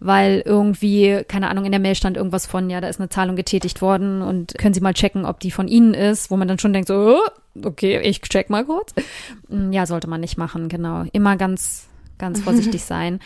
weil 0.00 0.42
irgendwie, 0.44 1.24
keine 1.28 1.50
Ahnung, 1.50 1.64
in 1.64 1.72
der 1.72 1.80
Mail 1.80 1.94
stand 1.94 2.16
irgendwas 2.16 2.46
von, 2.46 2.70
ja, 2.70 2.80
da 2.80 2.88
ist 2.88 3.00
eine 3.00 3.10
Zahlung 3.10 3.36
getätigt 3.36 3.82
worden 3.82 4.22
und 4.22 4.56
können 4.56 4.74
Sie 4.74 4.80
mal 4.80 4.94
checken, 4.94 5.26
ob 5.26 5.40
die 5.40 5.50
von 5.50 5.68
Ihnen 5.68 5.94
ist, 5.94 6.30
wo 6.30 6.36
man 6.36 6.48
dann 6.48 6.58
schon 6.58 6.72
denkt, 6.72 6.88
so, 6.88 6.94
oh, 6.94 7.66
okay, 7.66 8.00
ich 8.00 8.22
check 8.22 8.48
mal 8.48 8.64
kurz. 8.64 8.94
Mm, 9.48 9.72
ja, 9.72 9.86
sollte 9.86 10.08
man 10.08 10.20
nicht 10.20 10.38
machen, 10.38 10.68
genau. 10.68 11.04
Immer 11.12 11.36
ganz, 11.36 11.86
ganz 12.18 12.40
vorsichtig 12.40 12.84
sein. 12.84 13.20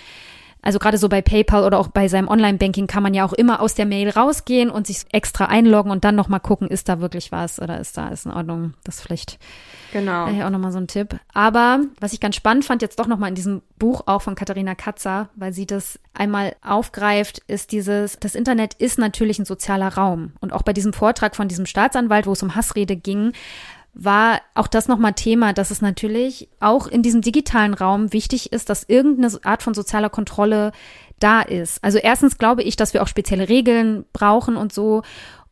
Also 0.62 0.78
gerade 0.78 0.98
so 0.98 1.08
bei 1.08 1.22
PayPal 1.22 1.64
oder 1.64 1.78
auch 1.78 1.88
bei 1.88 2.08
seinem 2.08 2.28
Online-Banking 2.28 2.86
kann 2.86 3.02
man 3.02 3.14
ja 3.14 3.24
auch 3.24 3.32
immer 3.32 3.60
aus 3.60 3.74
der 3.74 3.86
Mail 3.86 4.10
rausgehen 4.10 4.70
und 4.70 4.86
sich 4.86 5.04
extra 5.12 5.46
einloggen 5.46 5.90
und 5.90 6.04
dann 6.04 6.14
nochmal 6.14 6.40
gucken, 6.40 6.68
ist 6.68 6.88
da 6.88 7.00
wirklich 7.00 7.32
was 7.32 7.60
oder 7.60 7.80
ist 7.80 7.96
da 7.96 8.08
ist 8.08 8.26
in 8.26 8.32
Ordnung. 8.32 8.74
Das 8.84 9.00
vielleicht 9.00 9.38
genau. 9.92 10.28
Äh, 10.28 10.44
auch 10.44 10.50
nochmal 10.50 10.72
so 10.72 10.78
ein 10.78 10.86
Tipp. 10.86 11.18
Aber 11.32 11.80
was 11.98 12.12
ich 12.12 12.20
ganz 12.20 12.36
spannend 12.36 12.64
fand, 12.64 12.82
jetzt 12.82 12.98
doch 12.98 13.06
nochmal 13.06 13.30
in 13.30 13.34
diesem 13.34 13.62
Buch 13.78 14.02
auch 14.06 14.22
von 14.22 14.34
Katharina 14.34 14.74
Katzer, 14.74 15.30
weil 15.34 15.52
sie 15.52 15.66
das 15.66 15.98
einmal 16.12 16.54
aufgreift, 16.62 17.38
ist 17.46 17.72
dieses, 17.72 18.18
das 18.18 18.34
Internet 18.34 18.74
ist 18.74 18.98
natürlich 18.98 19.38
ein 19.38 19.46
sozialer 19.46 19.94
Raum. 19.94 20.32
Und 20.40 20.52
auch 20.52 20.62
bei 20.62 20.72
diesem 20.72 20.92
Vortrag 20.92 21.36
von 21.36 21.48
diesem 21.48 21.66
Staatsanwalt, 21.66 22.26
wo 22.26 22.32
es 22.32 22.42
um 22.42 22.54
Hassrede 22.54 22.96
ging, 22.96 23.32
war 23.92 24.40
auch 24.54 24.68
das 24.68 24.88
nochmal 24.88 25.14
Thema, 25.14 25.52
dass 25.52 25.70
es 25.70 25.82
natürlich 25.82 26.48
auch 26.60 26.86
in 26.86 27.02
diesem 27.02 27.22
digitalen 27.22 27.74
Raum 27.74 28.12
wichtig 28.12 28.52
ist, 28.52 28.70
dass 28.70 28.84
irgendeine 28.84 29.32
Art 29.44 29.62
von 29.62 29.74
sozialer 29.74 30.10
Kontrolle 30.10 30.72
da 31.18 31.42
ist. 31.42 31.82
Also 31.82 31.98
erstens 31.98 32.38
glaube 32.38 32.62
ich, 32.62 32.76
dass 32.76 32.94
wir 32.94 33.02
auch 33.02 33.08
spezielle 33.08 33.48
Regeln 33.48 34.04
brauchen 34.12 34.56
und 34.56 34.72
so. 34.72 35.02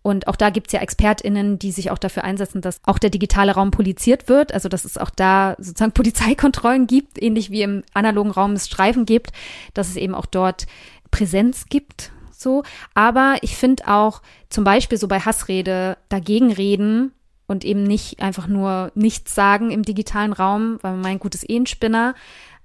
Und 0.02 0.28
auch 0.28 0.36
da 0.36 0.50
gibt 0.50 0.68
es 0.68 0.72
ja 0.72 0.80
ExpertInnen, 0.80 1.58
die 1.58 1.72
sich 1.72 1.90
auch 1.90 1.98
dafür 1.98 2.24
einsetzen, 2.24 2.62
dass 2.62 2.80
auch 2.84 2.98
der 2.98 3.10
digitale 3.10 3.52
Raum 3.52 3.70
poliziert 3.70 4.28
wird. 4.28 4.54
Also 4.54 4.68
dass 4.68 4.84
es 4.84 4.96
auch 4.96 5.10
da 5.10 5.56
sozusagen 5.58 5.92
Polizeikontrollen 5.94 6.86
gibt, 6.86 7.20
ähnlich 7.20 7.50
wie 7.50 7.62
im 7.62 7.82
analogen 7.92 8.30
Raum 8.30 8.52
es 8.52 8.66
Streifen 8.66 9.04
gibt, 9.04 9.32
dass 9.74 9.88
es 9.88 9.96
eben 9.96 10.14
auch 10.14 10.26
dort 10.26 10.66
Präsenz 11.10 11.66
gibt. 11.68 12.12
So. 12.30 12.62
Aber 12.94 13.36
ich 13.42 13.56
finde 13.56 13.88
auch 13.88 14.22
zum 14.48 14.64
Beispiel 14.64 14.96
so 14.96 15.08
bei 15.08 15.20
Hassrede 15.20 15.98
dagegen 16.08 16.52
reden 16.52 17.12
und 17.48 17.64
eben 17.64 17.82
nicht 17.82 18.20
einfach 18.20 18.46
nur 18.46 18.92
nichts 18.94 19.34
sagen 19.34 19.72
im 19.72 19.82
digitalen 19.82 20.32
Raum, 20.32 20.78
weil 20.82 20.92
man 20.92 21.00
meint, 21.00 21.20
gut 21.20 21.34
ist 21.34 21.48
eh 21.50 21.56
ein 21.56 21.66
Spinner. 21.66 22.14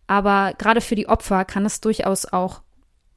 Aber 0.05 0.53
gerade 0.57 0.81
für 0.81 0.95
die 0.95 1.07
Opfer 1.07 1.45
kann 1.45 1.65
es 1.65 1.81
durchaus 1.81 2.25
auch 2.25 2.61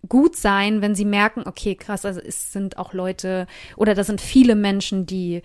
gut 0.09 0.37
sein, 0.37 0.81
wenn 0.81 0.95
sie 0.95 1.05
merken, 1.05 1.43
okay, 1.45 1.75
krass, 1.75 2.05
also 2.05 2.21
es 2.21 2.53
sind 2.53 2.79
auch 2.79 2.93
Leute 2.93 3.49
oder 3.77 3.95
da 3.95 4.05
sind 4.05 4.21
viele 4.21 4.55
Menschen, 4.55 5.05
die 5.05 5.43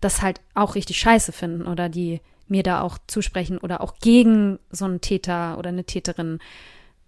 das 0.00 0.22
halt 0.22 0.40
auch 0.54 0.76
richtig 0.76 0.98
scheiße 0.98 1.32
finden 1.32 1.66
oder 1.66 1.88
die 1.88 2.20
mir 2.46 2.62
da 2.62 2.80
auch 2.80 2.98
zusprechen 3.08 3.58
oder 3.58 3.80
auch 3.80 3.98
gegen 3.98 4.60
so 4.70 4.84
einen 4.84 5.00
Täter 5.00 5.58
oder 5.58 5.70
eine 5.70 5.82
Täterin 5.82 6.38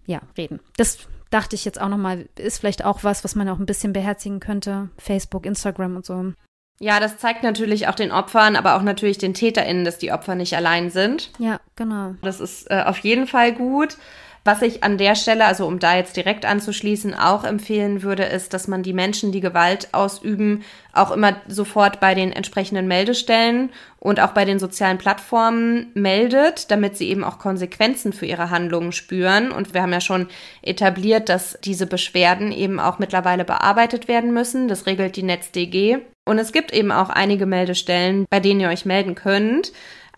ja 0.05 0.21
reden. 0.37 0.59
Das 0.75 0.97
dachte 1.29 1.55
ich 1.55 1.63
jetzt 1.63 1.79
auch 1.79 1.87
nochmal, 1.87 2.27
ist 2.37 2.59
vielleicht 2.59 2.83
auch 2.83 3.05
was, 3.05 3.23
was 3.23 3.35
man 3.35 3.47
auch 3.47 3.59
ein 3.59 3.65
bisschen 3.65 3.93
beherzigen 3.93 4.41
könnte. 4.41 4.89
Facebook, 4.97 5.45
Instagram 5.45 5.95
und 5.95 6.05
so. 6.05 6.33
Ja, 6.79 6.99
das 7.01 7.17
zeigt 7.17 7.43
natürlich 7.43 7.87
auch 7.87 7.95
den 7.95 8.11
Opfern, 8.11 8.55
aber 8.55 8.75
auch 8.75 8.81
natürlich 8.81 9.17
den 9.17 9.33
TäterInnen, 9.33 9.83
dass 9.83 9.97
die 9.97 10.13
Opfer 10.13 10.35
nicht 10.35 10.55
allein 10.55 10.89
sind. 10.89 11.31
Ja, 11.37 11.59
genau. 11.75 12.15
Das 12.21 12.39
ist 12.39 12.71
äh, 12.71 12.83
auf 12.85 12.99
jeden 12.99 13.27
Fall 13.27 13.53
gut. 13.53 13.97
Was 14.45 14.61
ich 14.61 14.83
an 14.83 14.97
der 14.97 15.15
Stelle, 15.15 15.45
also 15.45 15.67
um 15.67 15.79
da 15.79 15.97
jetzt 15.97 16.15
direkt 16.15 16.45
anzuschließen, 16.45 17.13
auch 17.13 17.43
empfehlen 17.43 18.03
würde, 18.03 18.23
ist, 18.23 18.53
dass 18.53 18.69
man 18.69 18.83
die 18.83 18.93
Menschen, 18.93 19.33
die 19.33 19.41
Gewalt 19.41 19.89
ausüben, 19.91 20.63
auch 20.93 21.11
immer 21.11 21.35
sofort 21.47 21.99
bei 21.99 22.15
den 22.15 22.31
entsprechenden 22.31 22.87
Meldestellen 22.87 23.69
und 23.99 24.21
auch 24.21 24.31
bei 24.31 24.45
den 24.45 24.57
sozialen 24.57 24.97
Plattformen 24.97 25.91
meldet, 25.93 26.71
damit 26.71 26.97
sie 26.97 27.09
eben 27.09 27.25
auch 27.25 27.37
Konsequenzen 27.37 28.13
für 28.13 28.25
ihre 28.25 28.49
Handlungen 28.49 28.93
spüren. 28.93 29.51
Und 29.51 29.73
wir 29.73 29.81
haben 29.81 29.93
ja 29.93 30.01
schon 30.01 30.29
etabliert, 30.61 31.27
dass 31.27 31.59
diese 31.63 31.85
Beschwerden 31.85 32.53
eben 32.53 32.79
auch 32.79 32.97
mittlerweile 32.97 33.43
bearbeitet 33.43 34.07
werden 34.07 34.33
müssen. 34.33 34.69
Das 34.69 34.85
regelt 34.85 35.17
die 35.17 35.23
NetzDG. 35.23 35.99
Und 36.29 36.37
es 36.37 36.51
gibt 36.51 36.71
eben 36.71 36.91
auch 36.91 37.09
einige 37.09 37.47
Meldestellen, 37.47 38.27
bei 38.29 38.39
denen 38.39 38.59
ihr 38.59 38.69
euch 38.69 38.85
melden 38.85 39.15
könnt. 39.15 39.71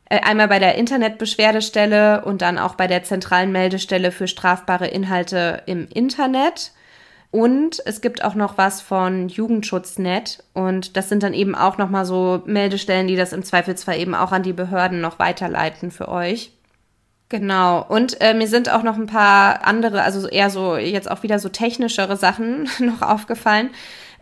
Äh, 0.09 0.19
einmal 0.19 0.49
bei 0.49 0.59
der 0.59 0.75
Internetbeschwerdestelle 0.75 2.25
und 2.25 2.41
dann 2.41 2.57
auch 2.59 2.75
bei 2.75 2.87
der 2.87 3.03
zentralen 3.03 3.53
Meldestelle 3.53 4.11
für 4.11 4.27
strafbare 4.27 4.87
Inhalte 4.87 5.63
im 5.67 5.87
Internet. 5.87 6.73
Und 7.31 7.81
es 7.85 8.01
gibt 8.01 8.25
auch 8.25 8.35
noch 8.35 8.57
was 8.57 8.81
von 8.81 9.29
Jugendschutznet 9.29 10.43
und 10.53 10.97
das 10.97 11.07
sind 11.07 11.23
dann 11.23 11.33
eben 11.33 11.55
auch 11.55 11.77
noch 11.77 11.89
mal 11.89 12.03
so 12.03 12.43
Meldestellen, 12.45 13.07
die 13.07 13.15
das 13.15 13.31
im 13.31 13.43
Zweifelsfall 13.43 13.97
eben 13.97 14.13
auch 14.13 14.33
an 14.33 14.43
die 14.43 14.51
Behörden 14.51 14.99
noch 14.99 15.17
weiterleiten 15.17 15.91
für 15.91 16.09
euch. 16.09 16.51
Genau. 17.29 17.85
Und 17.87 18.19
äh, 18.19 18.33
mir 18.33 18.49
sind 18.49 18.69
auch 18.69 18.83
noch 18.83 18.97
ein 18.97 19.05
paar 19.05 19.65
andere, 19.65 20.01
also 20.01 20.27
eher 20.27 20.49
so 20.49 20.75
jetzt 20.75 21.09
auch 21.09 21.23
wieder 21.23 21.39
so 21.39 21.47
technischere 21.47 22.17
Sachen 22.17 22.67
noch 22.79 23.01
aufgefallen 23.01 23.69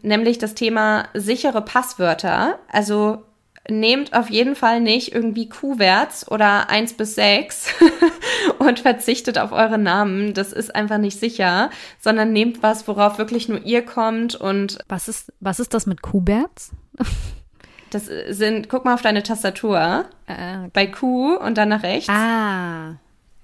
nämlich 0.01 0.37
das 0.37 0.55
Thema 0.55 1.07
sichere 1.13 1.61
Passwörter. 1.61 2.59
Also 2.71 3.23
nehmt 3.69 4.13
auf 4.13 4.29
jeden 4.29 4.55
Fall 4.55 4.81
nicht 4.81 5.13
irgendwie 5.13 5.49
Q-Werts 5.49 6.29
oder 6.29 6.69
1 6.69 6.93
bis 6.93 7.15
6 7.15 7.67
und 8.59 8.79
verzichtet 8.79 9.37
auf 9.37 9.51
eure 9.51 9.77
Namen. 9.77 10.33
Das 10.33 10.53
ist 10.53 10.75
einfach 10.75 10.97
nicht 10.97 11.19
sicher, 11.19 11.69
sondern 11.99 12.33
nehmt 12.33 12.63
was, 12.63 12.87
worauf 12.87 13.17
wirklich 13.17 13.49
nur 13.49 13.63
ihr 13.65 13.85
kommt 13.85 14.35
und. 14.35 14.79
Was 14.87 15.07
ist, 15.07 15.31
was 15.39 15.59
ist 15.59 15.73
das 15.73 15.85
mit 15.85 16.01
Q-Werts? 16.01 16.71
das 17.91 18.09
sind, 18.29 18.69
guck 18.69 18.85
mal 18.85 18.93
auf 18.93 19.01
deine 19.01 19.23
Tastatur. 19.23 20.05
Äh, 20.27 20.69
bei 20.73 20.87
Q 20.87 21.35
und 21.35 21.57
dann 21.57 21.69
nach 21.69 21.83
rechts. 21.83 22.09
Ah. 22.09 22.95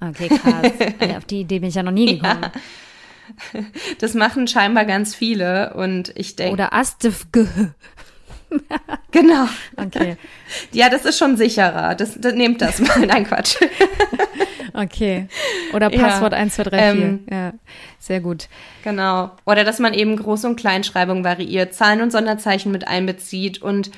Okay, 0.02 0.30
krass. 0.30 0.72
auf 1.18 1.26
die 1.26 1.42
Idee 1.42 1.60
bin 1.60 1.70
ich 1.70 1.76
ja 1.76 1.84
noch 1.84 1.92
nie 1.92 2.18
gekommen. 2.18 2.44
Ja. 2.44 2.52
Das 4.00 4.14
machen 4.14 4.48
scheinbar 4.48 4.86
ganz 4.86 5.16
viele 5.16 5.74
und 5.74 6.12
ich 6.16 6.36
denke. 6.36 6.54
Oder 6.54 6.74
Astefge. 6.74 7.74
genau. 9.12 9.48
Okay. 9.78 10.18
Ja, 10.72 10.90
das 10.90 11.06
ist 11.06 11.18
schon 11.18 11.38
sicherer. 11.38 11.96
Das, 11.96 12.20
das 12.20 12.34
nehmt 12.34 12.62
das 12.62 12.80
mal. 12.80 13.06
Nein, 13.06 13.26
Quatsch. 13.26 13.56
okay. 14.74 15.28
Oder 15.74 15.90
Passwort 15.90 16.34
ja, 16.34 16.40
1234. 16.40 17.04
Ähm, 17.04 17.26
ja, 17.30 17.54
sehr 18.00 18.22
gut. 18.22 18.48
Genau. 18.84 19.32
Oder 19.46 19.64
dass 19.64 19.80
man 19.80 19.94
eben 19.94 20.18
Groß- 20.18 20.46
und 20.46 20.56
Kleinschreibung 20.56 21.24
variiert, 21.24 21.74
Zahlen 21.74 22.02
und 22.02 22.12
Sonderzeichen 22.12 22.72
mit 22.72 22.88
einbezieht 22.88 23.62
und 23.62 23.92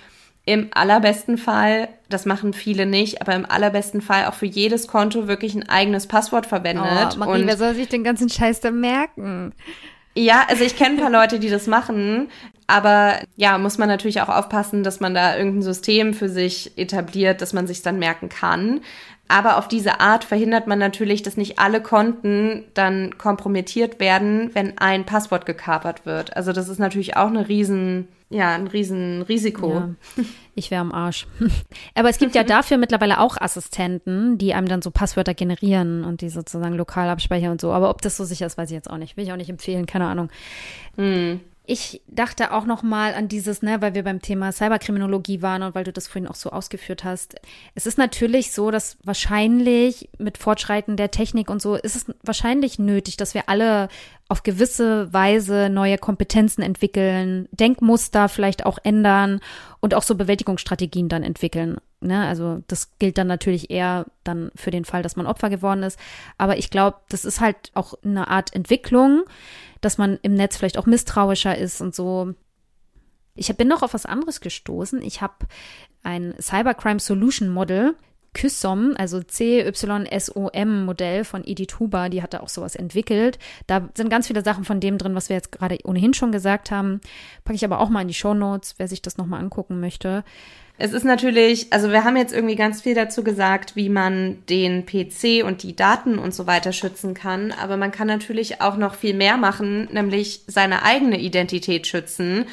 im 0.45 0.69
allerbesten 0.71 1.37
Fall, 1.37 1.89
das 2.09 2.25
machen 2.25 2.53
viele 2.53 2.85
nicht, 2.85 3.21
aber 3.21 3.35
im 3.35 3.45
allerbesten 3.45 4.01
Fall 4.01 4.25
auch 4.25 4.33
für 4.33 4.45
jedes 4.45 4.87
Konto 4.87 5.27
wirklich 5.27 5.55
ein 5.55 5.67
eigenes 5.67 6.07
Passwort 6.07 6.45
verwendet. 6.45 7.13
Oh, 7.15 7.19
Marie, 7.19 7.41
und 7.41 7.47
wer 7.47 7.57
soll 7.57 7.75
sich 7.75 7.89
den 7.89 8.03
ganzen 8.03 8.29
Scheiß 8.29 8.61
da 8.61 8.71
merken? 8.71 9.53
Ja, 10.15 10.45
also 10.47 10.63
ich 10.63 10.75
kenne 10.75 10.95
ein 10.95 11.01
paar 11.01 11.11
Leute, 11.11 11.39
die 11.39 11.49
das 11.49 11.67
machen, 11.67 12.29
aber 12.65 13.19
ja, 13.35 13.57
muss 13.57 13.77
man 13.77 13.87
natürlich 13.87 14.21
auch 14.21 14.29
aufpassen, 14.29 14.83
dass 14.83 14.99
man 14.99 15.13
da 15.13 15.37
irgendein 15.37 15.61
System 15.61 16.13
für 16.13 16.27
sich 16.27 16.77
etabliert, 16.77 17.41
dass 17.41 17.53
man 17.53 17.67
sich 17.67 17.81
dann 17.81 17.99
merken 17.99 18.27
kann. 18.29 18.81
Aber 19.27 19.57
auf 19.57 19.67
diese 19.67 19.99
Art 19.99 20.23
verhindert 20.23 20.67
man 20.67 20.79
natürlich, 20.79 21.23
dass 21.23 21.37
nicht 21.37 21.59
alle 21.59 21.81
Konten 21.81 22.65
dann 22.73 23.17
kompromittiert 23.17 23.99
werden, 23.99 24.51
wenn 24.53 24.77
ein 24.77 25.05
Passwort 25.05 25.45
gekapert 25.45 26.05
wird. 26.05 26.35
Also 26.35 26.53
das 26.53 26.69
ist 26.69 26.79
natürlich 26.79 27.17
auch 27.17 27.27
eine 27.27 27.47
riesen 27.47 28.07
ja, 28.29 28.53
ein 28.55 28.67
Riesenrisiko. 28.67 29.73
Ja, 29.73 29.89
ich 30.53 30.69
wäre 30.69 30.81
am 30.81 30.91
Arsch. 30.91 31.27
Aber 31.95 32.09
es 32.09 32.17
gibt 32.17 32.35
ja 32.35 32.43
dafür 32.43 32.77
mittlerweile 32.77 33.21
auch 33.21 33.37
Assistenten, 33.39 34.37
die 34.37 34.53
einem 34.53 34.67
dann 34.67 34.81
so 34.81 34.91
Passwörter 34.91 35.33
generieren 35.33 36.03
und 36.03 36.19
die 36.21 36.29
sozusagen 36.29 36.75
lokal 36.75 37.09
abspeichern 37.09 37.51
und 37.51 37.61
so. 37.61 37.71
Aber 37.71 37.89
ob 37.89 38.01
das 38.01 38.17
so 38.17 38.25
sicher 38.25 38.45
ist, 38.45 38.57
weiß 38.57 38.69
ich 38.69 38.75
jetzt 38.75 38.89
auch 38.89 38.97
nicht. 38.97 39.15
Will 39.15 39.23
ich 39.23 39.31
auch 39.31 39.37
nicht 39.37 39.49
empfehlen, 39.49 39.85
keine 39.85 40.07
Ahnung. 40.07 40.29
Hm. 40.97 41.39
Ich 41.69 42.01
dachte 42.07 42.53
auch 42.53 42.65
noch 42.65 42.81
mal 42.81 43.13
an 43.13 43.27
dieses, 43.27 43.61
ne, 43.61 43.81
weil 43.81 43.93
wir 43.93 44.05
beim 44.05 44.21
Thema 44.21 44.53
Cyberkriminologie 44.53 45.41
waren 45.41 45.63
und 45.63 45.75
weil 45.75 45.83
du 45.83 45.91
das 45.91 46.07
vorhin 46.07 46.29
auch 46.29 46.35
so 46.35 46.49
ausgeführt 46.49 47.03
hast. 47.03 47.35
Es 47.75 47.85
ist 47.85 47.97
natürlich 47.97 48.53
so, 48.53 48.71
dass 48.71 48.95
wahrscheinlich 49.03 50.07
mit 50.17 50.37
Fortschreiten 50.37 50.95
der 50.95 51.11
Technik 51.11 51.49
und 51.49 51.61
so 51.61 51.75
ist 51.75 51.97
es 51.97 52.05
wahrscheinlich 52.23 52.79
nötig, 52.79 53.17
dass 53.17 53.33
wir 53.33 53.49
alle 53.49 53.89
auf 54.29 54.43
gewisse 54.43 55.11
Weise 55.13 55.69
neue 55.69 55.97
Kompetenzen 55.97 56.61
entwickeln, 56.61 57.47
Denkmuster 57.51 58.27
vielleicht 58.27 58.65
auch 58.65 58.77
ändern 58.83 59.39
und 59.79 59.93
auch 59.93 60.03
so 60.03 60.15
Bewältigungsstrategien 60.15 61.07
dann 61.07 61.23
entwickeln. 61.23 61.77
Ne? 62.01 62.27
Also 62.27 62.61
das 62.67 62.97
gilt 62.99 63.17
dann 63.17 63.27
natürlich 63.27 63.71
eher 63.71 64.05
dann 64.23 64.51
für 64.55 64.71
den 64.71 64.85
Fall, 64.85 65.01
dass 65.01 65.15
man 65.15 65.27
Opfer 65.27 65.49
geworden 65.49 65.83
ist. 65.83 65.97
Aber 66.37 66.57
ich 66.57 66.69
glaube, 66.69 66.97
das 67.09 67.23
ist 67.23 67.39
halt 67.39 67.71
auch 67.73 67.93
eine 68.03 68.27
Art 68.27 68.53
Entwicklung, 68.53 69.23
dass 69.81 69.97
man 69.97 70.19
im 70.21 70.33
Netz 70.33 70.57
vielleicht 70.57 70.77
auch 70.77 70.85
misstrauischer 70.85 71.57
ist 71.57 71.79
und 71.81 71.95
so. 71.95 72.33
Ich 73.33 73.55
bin 73.55 73.67
noch 73.67 73.83
auf 73.83 73.93
was 73.93 74.05
anderes 74.05 74.41
gestoßen. 74.41 75.01
Ich 75.01 75.21
habe 75.21 75.45
ein 76.03 76.33
Cybercrime 76.41 76.99
Solution 76.99 77.49
Model 77.49 77.95
Kysom, 78.37 78.93
also 78.97 79.21
C-Y-S-O-M-Modell 79.21 81.23
von 81.23 81.43
Edith 81.43 81.79
Huber, 81.79 82.09
die 82.09 82.21
hat 82.21 82.35
da 82.35 82.41
auch 82.41 82.49
sowas 82.49 82.75
entwickelt. 82.75 83.39
Da 83.65 83.89
sind 83.95 84.09
ganz 84.09 84.27
viele 84.27 84.43
Sachen 84.43 84.63
von 84.63 84.79
dem 84.79 84.99
drin, 84.99 85.15
was 85.15 85.29
wir 85.29 85.35
jetzt 85.35 85.51
gerade 85.51 85.79
ohnehin 85.83 86.13
schon 86.13 86.31
gesagt 86.31 86.69
haben. 86.69 87.01
Packe 87.43 87.55
ich 87.55 87.65
aber 87.65 87.79
auch 87.79 87.89
mal 87.89 88.01
in 88.01 88.07
die 88.07 88.13
Show 88.13 88.35
Notes, 88.35 88.75
wer 88.77 88.87
sich 88.87 89.01
das 89.01 89.17
nochmal 89.17 89.41
angucken 89.41 89.79
möchte. 89.79 90.23
Es 90.77 90.93
ist 90.93 91.03
natürlich, 91.03 91.73
also 91.73 91.89
wir 91.89 92.03
haben 92.03 92.15
jetzt 92.15 92.31
irgendwie 92.31 92.55
ganz 92.55 92.83
viel 92.83 92.93
dazu 92.93 93.23
gesagt, 93.23 93.75
wie 93.75 93.89
man 93.89 94.45
den 94.47 94.85
PC 94.85 95.43
und 95.43 95.63
die 95.63 95.75
Daten 95.75 96.19
und 96.19 96.35
so 96.35 96.45
weiter 96.45 96.71
schützen 96.71 97.15
kann, 97.15 97.51
aber 97.51 97.77
man 97.77 97.91
kann 97.91 98.05
natürlich 98.05 98.61
auch 98.61 98.77
noch 98.77 98.93
viel 98.93 99.15
mehr 99.15 99.37
machen, 99.37 99.87
nämlich 99.91 100.43
seine 100.45 100.83
eigene 100.83 101.19
Identität 101.19 101.87
schützen. 101.87 102.45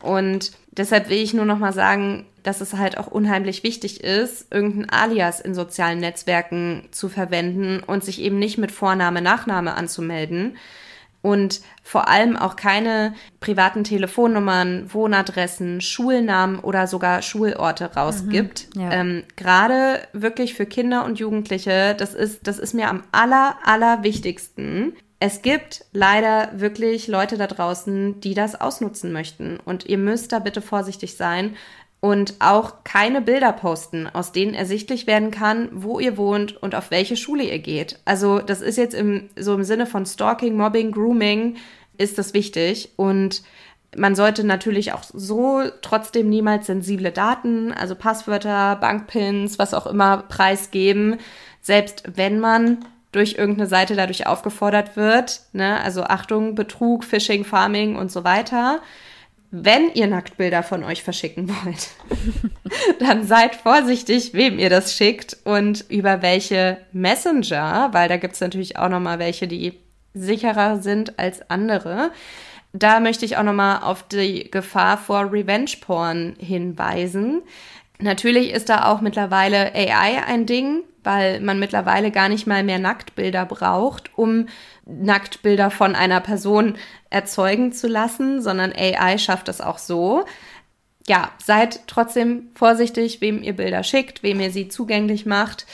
Und 0.00 0.52
deshalb 0.70 1.10
will 1.10 1.18
ich 1.18 1.34
nur 1.34 1.44
noch 1.44 1.58
mal 1.58 1.72
sagen, 1.72 2.26
dass 2.42 2.60
es 2.60 2.74
halt 2.74 2.98
auch 2.98 3.06
unheimlich 3.06 3.62
wichtig 3.62 4.02
ist, 4.02 4.46
irgendein 4.50 4.90
Alias 4.90 5.40
in 5.40 5.54
sozialen 5.54 6.00
Netzwerken 6.00 6.88
zu 6.90 7.08
verwenden 7.08 7.82
und 7.86 8.04
sich 8.04 8.20
eben 8.20 8.38
nicht 8.38 8.58
mit 8.58 8.72
Vorname, 8.72 9.22
Nachname 9.22 9.74
anzumelden 9.74 10.56
und 11.22 11.60
vor 11.84 12.08
allem 12.08 12.36
auch 12.36 12.56
keine 12.56 13.14
privaten 13.40 13.84
Telefonnummern, 13.84 14.92
Wohnadressen, 14.92 15.80
Schulnamen 15.80 16.58
oder 16.58 16.88
sogar 16.88 17.22
Schulorte 17.22 17.94
rausgibt. 17.94 18.74
Mhm, 18.74 18.80
ja. 18.80 18.92
ähm, 18.92 19.22
Gerade 19.36 20.00
wirklich 20.12 20.54
für 20.54 20.66
Kinder 20.66 21.04
und 21.04 21.20
Jugendliche, 21.20 21.94
das 21.96 22.14
ist, 22.14 22.46
das 22.46 22.58
ist 22.58 22.74
mir 22.74 22.88
am 22.88 23.04
aller, 23.12 23.56
aller 23.64 24.02
wichtigsten. 24.02 24.94
Es 25.20 25.42
gibt 25.42 25.84
leider 25.92 26.50
wirklich 26.54 27.06
Leute 27.06 27.38
da 27.38 27.46
draußen, 27.46 28.20
die 28.20 28.34
das 28.34 28.60
ausnutzen 28.60 29.12
möchten. 29.12 29.60
Und 29.64 29.86
ihr 29.86 29.98
müsst 29.98 30.32
da 30.32 30.40
bitte 30.40 30.60
vorsichtig 30.60 31.16
sein 31.16 31.54
und 32.02 32.34
auch 32.40 32.82
keine 32.82 33.22
Bilder 33.22 33.52
posten, 33.52 34.08
aus 34.08 34.32
denen 34.32 34.54
ersichtlich 34.54 35.06
werden 35.06 35.30
kann, 35.30 35.68
wo 35.70 36.00
ihr 36.00 36.16
wohnt 36.16 36.60
und 36.60 36.74
auf 36.74 36.90
welche 36.90 37.16
Schule 37.16 37.44
ihr 37.44 37.60
geht. 37.60 38.00
Also 38.04 38.40
das 38.40 38.60
ist 38.60 38.76
jetzt 38.76 38.94
im, 38.94 39.30
so 39.38 39.54
im 39.54 39.62
Sinne 39.62 39.86
von 39.86 40.04
Stalking, 40.04 40.56
Mobbing, 40.56 40.90
Grooming 40.90 41.58
ist 41.98 42.18
das 42.18 42.34
wichtig 42.34 42.90
und 42.96 43.42
man 43.96 44.16
sollte 44.16 44.42
natürlich 44.42 44.92
auch 44.92 45.04
so 45.04 45.62
trotzdem 45.80 46.28
niemals 46.28 46.66
sensible 46.66 47.12
Daten, 47.12 47.70
also 47.70 47.94
Passwörter, 47.94 48.74
Bankpins, 48.80 49.60
was 49.60 49.72
auch 49.72 49.86
immer 49.86 50.24
preisgeben, 50.24 51.18
selbst 51.60 52.02
wenn 52.16 52.40
man 52.40 52.84
durch 53.12 53.34
irgendeine 53.34 53.68
Seite 53.68 53.94
dadurch 53.94 54.26
aufgefordert 54.26 54.96
wird, 54.96 55.42
ne? 55.52 55.80
also 55.80 56.02
Achtung, 56.02 56.56
Betrug, 56.56 57.04
Phishing, 57.04 57.44
Farming 57.44 57.94
und 57.94 58.10
so 58.10 58.24
weiter 58.24 58.80
wenn 59.54 59.92
ihr 59.92 60.06
Nacktbilder 60.06 60.62
von 60.62 60.82
euch 60.82 61.02
verschicken 61.02 61.48
wollt, 61.48 61.90
dann 62.98 63.26
seid 63.26 63.54
vorsichtig, 63.54 64.32
wem 64.32 64.58
ihr 64.58 64.70
das 64.70 64.96
schickt 64.96 65.36
und 65.44 65.84
über 65.90 66.22
welche 66.22 66.78
Messenger, 66.92 67.90
weil 67.92 68.08
da 68.08 68.16
gibt 68.16 68.32
es 68.32 68.40
natürlich 68.40 68.78
auch 68.78 68.88
noch 68.88 68.98
mal 68.98 69.18
welche, 69.18 69.46
die 69.46 69.74
sicherer 70.14 70.80
sind 70.80 71.18
als 71.18 71.50
andere. 71.50 72.12
Da 72.72 73.00
möchte 73.00 73.26
ich 73.26 73.36
auch 73.36 73.42
noch 73.42 73.52
mal 73.52 73.80
auf 73.80 74.08
die 74.08 74.50
Gefahr 74.50 74.96
vor 74.96 75.30
Revenge 75.30 75.72
Porn 75.82 76.34
hinweisen. 76.38 77.42
Natürlich 77.98 78.52
ist 78.52 78.70
da 78.70 78.86
auch 78.86 79.02
mittlerweile 79.02 79.74
AI 79.74 80.24
ein 80.26 80.46
Ding, 80.46 80.82
weil 81.04 81.40
man 81.40 81.58
mittlerweile 81.58 82.10
gar 82.10 82.28
nicht 82.28 82.46
mal 82.46 82.62
mehr 82.62 82.78
Nacktbilder 82.78 83.46
braucht, 83.46 84.16
um 84.16 84.46
Nacktbilder 84.86 85.70
von 85.70 85.94
einer 85.94 86.20
Person 86.20 86.76
erzeugen 87.10 87.72
zu 87.72 87.88
lassen, 87.88 88.40
sondern 88.42 88.72
AI 88.72 89.18
schafft 89.18 89.48
das 89.48 89.60
auch 89.60 89.78
so. 89.78 90.24
Ja, 91.08 91.32
seid 91.42 91.80
trotzdem 91.86 92.50
vorsichtig, 92.54 93.20
wem 93.20 93.42
ihr 93.42 93.56
Bilder 93.56 93.82
schickt, 93.82 94.22
wem 94.22 94.40
ihr 94.40 94.50
sie 94.50 94.68
zugänglich 94.68 95.26
macht. 95.26 95.66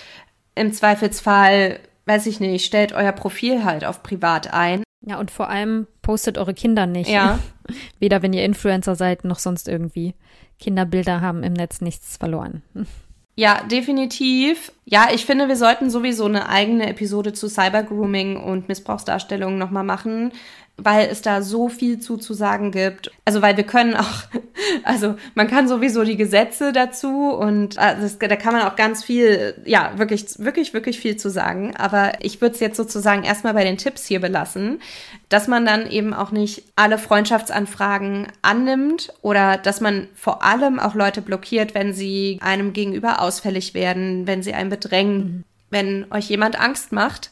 Im 0.54 0.72
Zweifelsfall, 0.72 1.80
weiß 2.06 2.26
ich 2.26 2.40
nicht, 2.40 2.64
stellt 2.64 2.92
euer 2.92 3.12
Profil 3.12 3.64
halt 3.64 3.84
auf 3.84 4.02
privat 4.02 4.52
ein. 4.52 4.82
Ja, 5.06 5.18
und 5.18 5.30
vor 5.30 5.48
allem 5.48 5.86
postet 6.02 6.38
eure 6.38 6.54
Kinder 6.54 6.86
nicht. 6.86 7.10
Ja. 7.10 7.38
Weder 7.98 8.22
wenn 8.22 8.32
ihr 8.32 8.44
Influencer 8.44 8.94
seid, 8.94 9.24
noch 9.24 9.38
sonst 9.38 9.68
irgendwie. 9.68 10.14
Kinderbilder 10.58 11.20
haben 11.20 11.42
im 11.42 11.52
Netz 11.52 11.80
nichts 11.80 12.16
verloren. 12.16 12.62
Ja, 13.36 13.62
definitiv. 13.70 14.72
Ja, 14.90 15.08
ich 15.12 15.26
finde, 15.26 15.48
wir 15.48 15.56
sollten 15.56 15.90
sowieso 15.90 16.24
eine 16.24 16.48
eigene 16.48 16.88
Episode 16.88 17.34
zu 17.34 17.46
Cybergrooming 17.48 18.38
und 18.38 18.68
Missbrauchsdarstellung 18.68 19.58
nochmal 19.58 19.84
machen 19.84 20.32
weil 20.78 21.08
es 21.10 21.22
da 21.22 21.42
so 21.42 21.68
viel 21.68 21.98
zu 21.98 22.16
zu 22.16 22.34
sagen 22.34 22.70
gibt. 22.70 23.10
Also 23.24 23.42
weil 23.42 23.56
wir 23.56 23.64
können 23.64 23.94
auch, 23.96 24.22
also 24.84 25.16
man 25.34 25.48
kann 25.48 25.66
sowieso 25.66 26.04
die 26.04 26.16
Gesetze 26.16 26.72
dazu 26.72 27.30
und 27.30 27.78
also 27.78 28.16
da 28.16 28.36
kann 28.36 28.54
man 28.54 28.62
auch 28.62 28.76
ganz 28.76 29.04
viel, 29.04 29.60
ja, 29.64 29.92
wirklich, 29.96 30.26
wirklich, 30.38 30.72
wirklich 30.72 31.00
viel 31.00 31.16
zu 31.16 31.30
sagen. 31.30 31.74
Aber 31.76 32.12
ich 32.20 32.40
würde 32.40 32.54
es 32.54 32.60
jetzt 32.60 32.76
sozusagen 32.76 33.24
erstmal 33.24 33.54
bei 33.54 33.64
den 33.64 33.76
Tipps 33.76 34.06
hier 34.06 34.20
belassen, 34.20 34.80
dass 35.28 35.48
man 35.48 35.66
dann 35.66 35.90
eben 35.90 36.14
auch 36.14 36.30
nicht 36.30 36.62
alle 36.76 36.96
Freundschaftsanfragen 36.96 38.28
annimmt 38.42 39.12
oder 39.20 39.56
dass 39.56 39.80
man 39.80 40.06
vor 40.14 40.44
allem 40.44 40.78
auch 40.78 40.94
Leute 40.94 41.22
blockiert, 41.22 41.74
wenn 41.74 41.92
sie 41.92 42.38
einem 42.40 42.72
gegenüber 42.72 43.20
ausfällig 43.20 43.74
werden, 43.74 44.28
wenn 44.28 44.44
sie 44.44 44.54
einen 44.54 44.70
bedrängen, 44.80 45.18
mhm. 45.18 45.44
wenn 45.70 46.06
euch 46.12 46.28
jemand 46.28 46.58
Angst 46.58 46.92
macht 46.92 47.30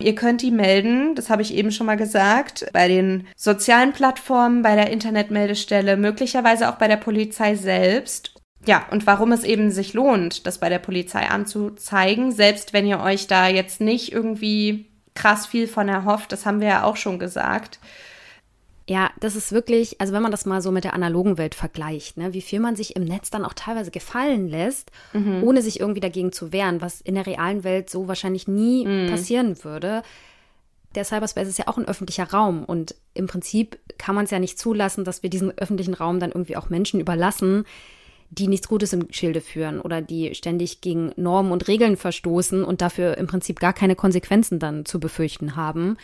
Ihr 0.00 0.14
könnt 0.14 0.40
die 0.40 0.50
melden, 0.50 1.14
das 1.14 1.28
habe 1.28 1.42
ich 1.42 1.54
eben 1.54 1.70
schon 1.70 1.86
mal 1.86 1.96
gesagt, 1.96 2.66
bei 2.72 2.88
den 2.88 3.26
sozialen 3.36 3.92
Plattformen, 3.92 4.62
bei 4.62 4.74
der 4.74 4.90
Internetmeldestelle, 4.90 5.96
möglicherweise 5.98 6.70
auch 6.70 6.76
bei 6.76 6.88
der 6.88 6.96
Polizei 6.96 7.54
selbst. 7.54 8.34
Ja, 8.66 8.86
und 8.90 9.06
warum 9.06 9.32
es 9.32 9.44
eben 9.44 9.70
sich 9.70 9.92
lohnt, 9.92 10.46
das 10.46 10.58
bei 10.58 10.70
der 10.70 10.78
Polizei 10.78 11.28
anzuzeigen, 11.28 12.32
selbst 12.32 12.72
wenn 12.72 12.86
ihr 12.86 13.00
euch 13.00 13.26
da 13.26 13.48
jetzt 13.48 13.80
nicht 13.80 14.12
irgendwie 14.12 14.86
krass 15.14 15.46
viel 15.46 15.66
von 15.68 15.88
erhofft, 15.88 16.32
das 16.32 16.46
haben 16.46 16.60
wir 16.60 16.68
ja 16.68 16.84
auch 16.84 16.96
schon 16.96 17.18
gesagt. 17.18 17.78
Ja, 18.88 19.10
das 19.20 19.36
ist 19.36 19.52
wirklich, 19.52 20.00
also 20.00 20.12
wenn 20.12 20.22
man 20.22 20.32
das 20.32 20.46
mal 20.46 20.62
so 20.62 20.72
mit 20.72 20.84
der 20.84 20.94
analogen 20.94 21.38
Welt 21.38 21.54
vergleicht, 21.54 22.16
ne, 22.16 22.32
wie 22.32 22.40
viel 22.40 22.58
man 22.58 22.74
sich 22.74 22.96
im 22.96 23.04
Netz 23.04 23.30
dann 23.30 23.44
auch 23.44 23.54
teilweise 23.54 23.90
gefallen 23.90 24.48
lässt, 24.48 24.90
mhm. 25.12 25.44
ohne 25.44 25.62
sich 25.62 25.78
irgendwie 25.78 26.00
dagegen 26.00 26.32
zu 26.32 26.52
wehren, 26.52 26.80
was 26.80 27.00
in 27.00 27.14
der 27.14 27.26
realen 27.26 27.62
Welt 27.62 27.88
so 27.88 28.08
wahrscheinlich 28.08 28.48
nie 28.48 28.86
mhm. 28.86 29.10
passieren 29.10 29.62
würde. 29.62 30.02
Der 30.96 31.04
Cyberspace 31.04 31.46
ist 31.46 31.58
ja 31.58 31.68
auch 31.68 31.78
ein 31.78 31.86
öffentlicher 31.86 32.30
Raum 32.30 32.64
und 32.64 32.96
im 33.14 33.28
Prinzip 33.28 33.78
kann 33.96 34.16
man 34.16 34.24
es 34.24 34.32
ja 34.32 34.40
nicht 34.40 34.58
zulassen, 34.58 35.04
dass 35.04 35.22
wir 35.22 35.30
diesen 35.30 35.56
öffentlichen 35.56 35.94
Raum 35.94 36.18
dann 36.18 36.32
irgendwie 36.32 36.56
auch 36.56 36.68
Menschen 36.68 36.98
überlassen, 36.98 37.64
die 38.30 38.48
nichts 38.48 38.68
Gutes 38.68 38.92
im 38.92 39.06
Schilde 39.10 39.40
führen 39.40 39.80
oder 39.80 40.00
die 40.00 40.34
ständig 40.34 40.80
gegen 40.80 41.12
Normen 41.16 41.52
und 41.52 41.68
Regeln 41.68 41.96
verstoßen 41.96 42.64
und 42.64 42.80
dafür 42.80 43.18
im 43.18 43.26
Prinzip 43.26 43.60
gar 43.60 43.72
keine 43.72 43.96
Konsequenzen 43.96 44.58
dann 44.58 44.84
zu 44.84 44.98
befürchten 45.00 45.56
haben. 45.56 45.96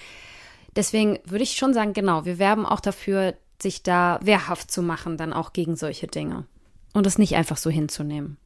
Deswegen 0.76 1.18
würde 1.24 1.42
ich 1.42 1.56
schon 1.56 1.74
sagen, 1.74 1.94
genau, 1.94 2.24
wir 2.24 2.38
werben 2.38 2.66
auch 2.66 2.80
dafür, 2.80 3.34
sich 3.60 3.82
da 3.82 4.20
wehrhaft 4.22 4.70
zu 4.70 4.82
machen, 4.82 5.16
dann 5.16 5.32
auch 5.32 5.52
gegen 5.52 5.76
solche 5.76 6.06
Dinge. 6.06 6.44
Und 6.92 7.06
es 7.06 7.18
nicht 7.18 7.34
einfach 7.34 7.56
so 7.56 7.70
hinzunehmen. 7.70 8.36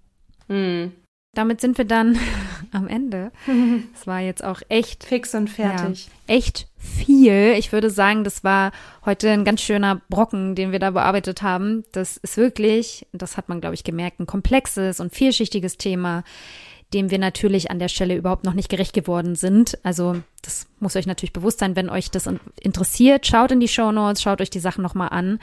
Mhm. 0.49 0.93
Damit 1.33 1.61
sind 1.61 1.79
wir 1.79 1.85
dann 1.85 2.19
am 2.73 2.89
Ende. 2.89 3.31
Es 3.95 4.07
war 4.07 4.21
jetzt 4.21 4.43
auch 4.43 4.63
echt 4.69 5.05
fix 5.05 5.35
und 5.35 5.49
fertig. 5.49 6.07
Ja, 6.07 6.35
echt 6.35 6.69
viel. 6.77 7.55
Ich 7.57 7.73
würde 7.73 7.91
sagen, 7.91 8.25
das 8.25 8.43
war 8.43 8.73
heute 9.05 9.31
ein 9.31 9.45
ganz 9.45 9.61
schöner 9.61 10.01
Brocken, 10.09 10.55
den 10.55 10.73
wir 10.73 10.79
da 10.79 10.91
bearbeitet 10.91 11.43
haben. 11.43 11.85
Das 11.93 12.17
ist 12.17 12.37
wirklich, 12.37 13.07
das 13.13 13.37
hat 13.37 13.49
man, 13.49 13.61
glaube 13.61 13.75
ich, 13.75 13.85
gemerkt, 13.85 14.19
ein 14.19 14.27
komplexes 14.27 14.99
und 14.99 15.15
vielschichtiges 15.15 15.77
Thema 15.77 16.25
dem 16.93 17.11
wir 17.11 17.19
natürlich 17.19 17.71
an 17.71 17.79
der 17.79 17.89
Stelle 17.89 18.17
überhaupt 18.17 18.45
noch 18.45 18.55
nicht 18.55 18.69
gerecht 18.69 18.95
geworden 18.95 19.37
sind. 19.37 19.79
Also 19.83 20.17
das 20.43 20.67
muss 20.81 20.97
euch 20.97 21.07
natürlich 21.07 21.33
bewusst 21.33 21.61
sein, 21.61 21.77
wenn 21.77 21.91
euch 21.91 22.11
das 22.11 22.29
interessiert. 22.61 23.27
Schaut 23.27 23.53
in 23.53 23.61
die 23.61 23.69
Show 23.69 23.93
Notes, 23.93 24.23
schaut 24.23 24.41
euch 24.41 24.51
die 24.51 24.61
Sachen 24.61 24.83
nochmal 24.83 25.11
an. 25.11 25.39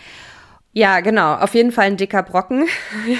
Ja, 0.73 0.99
genau. 0.99 1.33
Auf 1.33 1.55
jeden 1.55 1.71
Fall 1.71 1.85
ein 1.85 1.97
dicker 1.97 2.21
Brocken. 2.21 2.67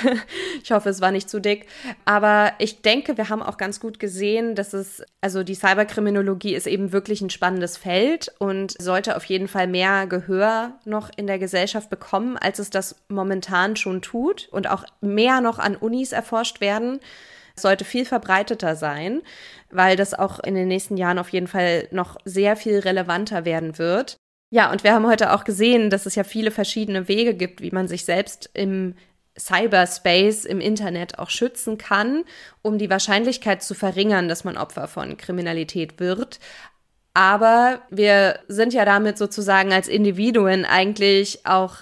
ich 0.64 0.72
hoffe, 0.72 0.90
es 0.90 1.02
war 1.02 1.12
nicht 1.12 1.28
zu 1.28 1.40
dick. 1.40 1.66
Aber 2.06 2.52
ich 2.60 2.84
denke, 2.84 3.18
wir 3.18 3.30
haben 3.30 3.42
auch 3.42 3.58
ganz 3.58 3.80
gut 3.80 4.00
gesehen, 4.00 4.54
dass 4.54 4.74
es, 4.74 5.02
also 5.22 5.42
die 5.42 5.56
Cyberkriminologie 5.56 6.54
ist 6.54 6.68
eben 6.68 6.92
wirklich 6.92 7.22
ein 7.22 7.32
spannendes 7.32 7.76
Feld 7.76 8.32
und 8.38 8.80
sollte 8.80 9.16
auf 9.16 9.24
jeden 9.26 9.48
Fall 9.48 9.66
mehr 9.66 10.06
Gehör 10.06 10.74
noch 10.86 11.10
in 11.18 11.26
der 11.26 11.40
Gesellschaft 11.40 11.90
bekommen, 11.90 12.38
als 12.38 12.60
es 12.60 12.70
das 12.70 12.98
momentan 13.08 13.76
schon 13.76 14.04
tut 14.04 14.50
und 14.52 14.70
auch 14.70 14.84
mehr 15.02 15.42
noch 15.42 15.58
an 15.58 15.76
Unis 15.76 16.12
erforscht 16.12 16.62
werden 16.62 17.00
sollte 17.60 17.86
viel 17.86 18.06
verbreiteter 18.06 18.76
sein, 18.76 19.22
weil 19.70 19.96
das 19.96 20.14
auch 20.14 20.40
in 20.40 20.56
den 20.56 20.68
nächsten 20.68 20.98
Jahren 20.98 21.20
auf 21.20 21.30
jeden 21.30 21.48
Fall 21.48 21.88
noch 21.92 22.18
sehr 22.26 22.56
viel 22.56 22.80
relevanter 22.80 23.46
werden 23.46 23.78
wird. 23.78 24.18
Ja, 24.50 24.72
und 24.72 24.84
wir 24.84 24.94
haben 24.94 25.08
heute 25.08 25.34
auch 25.34 25.44
gesehen, 25.44 25.90
dass 25.90 26.06
es 26.06 26.16
ja 26.16 26.24
viele 26.24 26.52
verschiedene 26.52 27.08
Wege 27.08 27.34
gibt, 27.34 27.62
wie 27.62 27.72
man 27.72 27.88
sich 27.88 28.06
selbst 28.06 28.50
im 28.54 28.96
Cyberspace 29.38 30.46
im 30.46 30.60
Internet 30.60 31.20
auch 31.20 31.30
schützen 31.30 31.78
kann, 31.78 32.24
um 32.62 32.78
die 32.78 32.90
Wahrscheinlichkeit 32.90 33.62
zu 33.62 33.76
verringern, 33.76 34.28
dass 34.30 34.44
man 34.44 34.58
Opfer 34.58 34.88
von 34.88 35.18
Kriminalität 35.18 36.00
wird. 36.00 36.40
Aber 37.14 37.82
wir 37.90 38.40
sind 38.48 38.74
ja 38.74 38.86
damit 38.86 39.18
sozusagen 39.18 39.74
als 39.74 39.88
Individuen 39.88 40.66
eigentlich 40.66 41.46
auch 41.46 41.78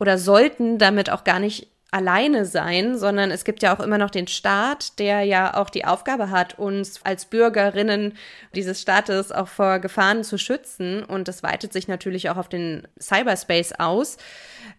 oder 0.00 0.18
sollten 0.18 0.78
damit 0.78 1.10
auch 1.10 1.24
gar 1.24 1.40
nicht 1.40 1.68
alleine 1.90 2.44
sein, 2.44 2.98
sondern 2.98 3.30
es 3.30 3.44
gibt 3.44 3.62
ja 3.62 3.74
auch 3.74 3.80
immer 3.80 3.96
noch 3.96 4.10
den 4.10 4.26
Staat, 4.26 4.98
der 4.98 5.22
ja 5.22 5.56
auch 5.56 5.70
die 5.70 5.86
Aufgabe 5.86 6.30
hat, 6.30 6.58
uns 6.58 7.00
als 7.04 7.24
Bürgerinnen 7.24 8.14
dieses 8.54 8.82
Staates 8.82 9.32
auch 9.32 9.48
vor 9.48 9.78
Gefahren 9.78 10.22
zu 10.22 10.36
schützen. 10.36 11.02
Und 11.02 11.28
das 11.28 11.42
weitet 11.42 11.72
sich 11.72 11.88
natürlich 11.88 12.28
auch 12.28 12.36
auf 12.36 12.48
den 12.48 12.86
Cyberspace 13.00 13.72
aus. 13.78 14.18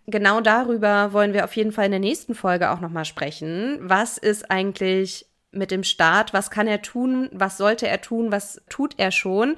Genau 0.05 0.39
darüber 0.41 1.12
wollen 1.12 1.34
wir 1.34 1.45
auf 1.45 1.55
jeden 1.55 1.72
Fall 1.72 1.86
in 1.86 1.91
der 1.91 1.99
nächsten 1.99 2.36
Folge 2.36 2.70
auch 2.70 2.80
nochmal 2.80 3.05
sprechen. 3.05 3.80
Was 3.82 4.20
ist 4.20 4.51
eigentlich 4.51 5.26
mit 5.51 5.72
dem 5.72 5.84
Staat? 5.84 6.32
Was 6.32 6.51
kann 6.51 6.68
er 6.68 6.84
tun? 6.84 7.30
Was 7.32 7.57
sollte 7.57 7.88
er 7.88 8.01
tun? 8.01 8.32
Was 8.32 8.62
tut 8.70 8.93
er 8.97 9.12
schon? 9.12 9.55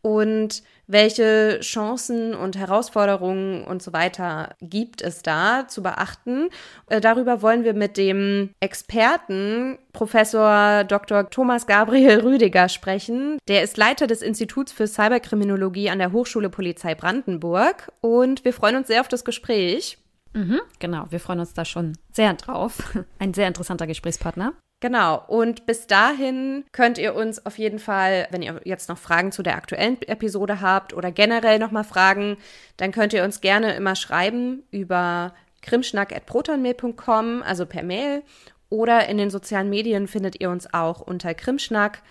Und 0.00 0.62
welche 0.86 1.60
Chancen 1.60 2.34
und 2.34 2.56
Herausforderungen 2.56 3.64
und 3.64 3.82
so 3.82 3.92
weiter 3.92 4.54
gibt 4.60 5.02
es 5.02 5.22
da 5.22 5.66
zu 5.68 5.82
beachten. 5.82 6.48
Äh, 6.88 7.00
darüber 7.00 7.42
wollen 7.42 7.64
wir 7.64 7.74
mit 7.74 7.96
dem 7.96 8.50
Experten 8.60 9.78
Professor 9.92 10.84
Dr. 10.84 11.30
Thomas 11.30 11.66
Gabriel 11.66 12.20
Rüdiger 12.20 12.68
sprechen. 12.68 13.38
Der 13.48 13.62
ist 13.62 13.76
Leiter 13.76 14.06
des 14.06 14.22
Instituts 14.22 14.72
für 14.72 14.86
Cyberkriminologie 14.86 15.90
an 15.90 15.98
der 15.98 16.12
Hochschule 16.12 16.50
Polizei 16.50 16.94
Brandenburg 16.94 17.92
und 18.00 18.44
wir 18.44 18.52
freuen 18.52 18.76
uns 18.76 18.88
sehr 18.88 19.00
auf 19.00 19.08
das 19.08 19.24
Gespräch. 19.24 19.98
Mhm, 20.34 20.60
genau, 20.80 21.06
wir 21.10 21.20
freuen 21.20 21.40
uns 21.40 21.54
da 21.54 21.64
schon 21.64 21.96
sehr 22.12 22.34
drauf. 22.34 22.82
Ein 23.18 23.34
sehr 23.34 23.46
interessanter 23.46 23.86
Gesprächspartner. 23.86 24.52
Genau. 24.84 25.24
Und 25.28 25.64
bis 25.64 25.86
dahin 25.86 26.66
könnt 26.72 26.98
ihr 26.98 27.14
uns 27.14 27.46
auf 27.46 27.56
jeden 27.56 27.78
Fall, 27.78 28.28
wenn 28.30 28.42
ihr 28.42 28.60
jetzt 28.64 28.90
noch 28.90 28.98
Fragen 28.98 29.32
zu 29.32 29.42
der 29.42 29.56
aktuellen 29.56 29.96
Episode 30.02 30.60
habt 30.60 30.92
oder 30.92 31.10
generell 31.10 31.58
nochmal 31.58 31.84
Fragen, 31.84 32.36
dann 32.76 32.92
könnt 32.92 33.14
ihr 33.14 33.24
uns 33.24 33.40
gerne 33.40 33.76
immer 33.76 33.96
schreiben 33.96 34.62
über 34.70 35.32
krimschnack.protonmail.com, 35.62 37.42
also 37.42 37.64
per 37.64 37.82
Mail. 37.82 38.24
Oder 38.68 39.08
in 39.08 39.16
den 39.16 39.30
sozialen 39.30 39.70
Medien 39.70 40.06
findet 40.06 40.38
ihr 40.42 40.50
uns 40.50 40.74
auch 40.74 41.00
unter 41.00 41.32
Krimschnack. 41.32 42.02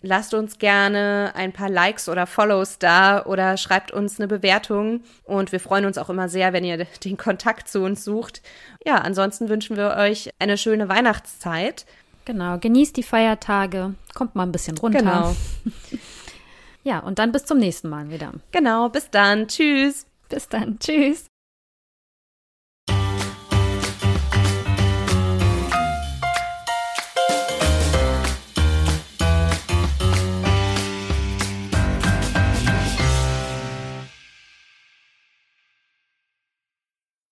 Lasst 0.00 0.32
uns 0.32 0.58
gerne 0.58 1.32
ein 1.34 1.52
paar 1.52 1.68
Likes 1.68 2.08
oder 2.08 2.26
Follows 2.26 2.78
da 2.78 3.26
oder 3.26 3.58
schreibt 3.58 3.92
uns 3.92 4.18
eine 4.18 4.26
Bewertung. 4.26 5.02
Und 5.24 5.52
wir 5.52 5.60
freuen 5.60 5.84
uns 5.84 5.98
auch 5.98 6.08
immer 6.08 6.30
sehr, 6.30 6.54
wenn 6.54 6.64
ihr 6.64 6.86
den 7.04 7.18
Kontakt 7.18 7.68
zu 7.68 7.82
uns 7.82 8.04
sucht. 8.04 8.40
Ja, 8.86 8.96
ansonsten 8.96 9.50
wünschen 9.50 9.76
wir 9.76 9.96
euch 9.98 10.30
eine 10.38 10.56
schöne 10.56 10.88
Weihnachtszeit. 10.88 11.84
Genau, 12.24 12.58
genießt 12.58 12.96
die 12.96 13.02
Feiertage, 13.02 13.94
kommt 14.14 14.34
mal 14.34 14.44
ein 14.44 14.52
bisschen 14.52 14.78
runter. 14.78 14.98
Genau. 14.98 15.36
ja, 16.84 17.00
und 17.00 17.18
dann 17.18 17.32
bis 17.32 17.44
zum 17.44 17.58
nächsten 17.58 17.88
Mal 17.88 18.10
wieder. 18.10 18.32
Genau, 18.52 18.88
bis 18.88 19.10
dann. 19.10 19.48
Tschüss. 19.48 20.06
Bis 20.28 20.48
dann. 20.48 20.78
Tschüss. 20.78 21.31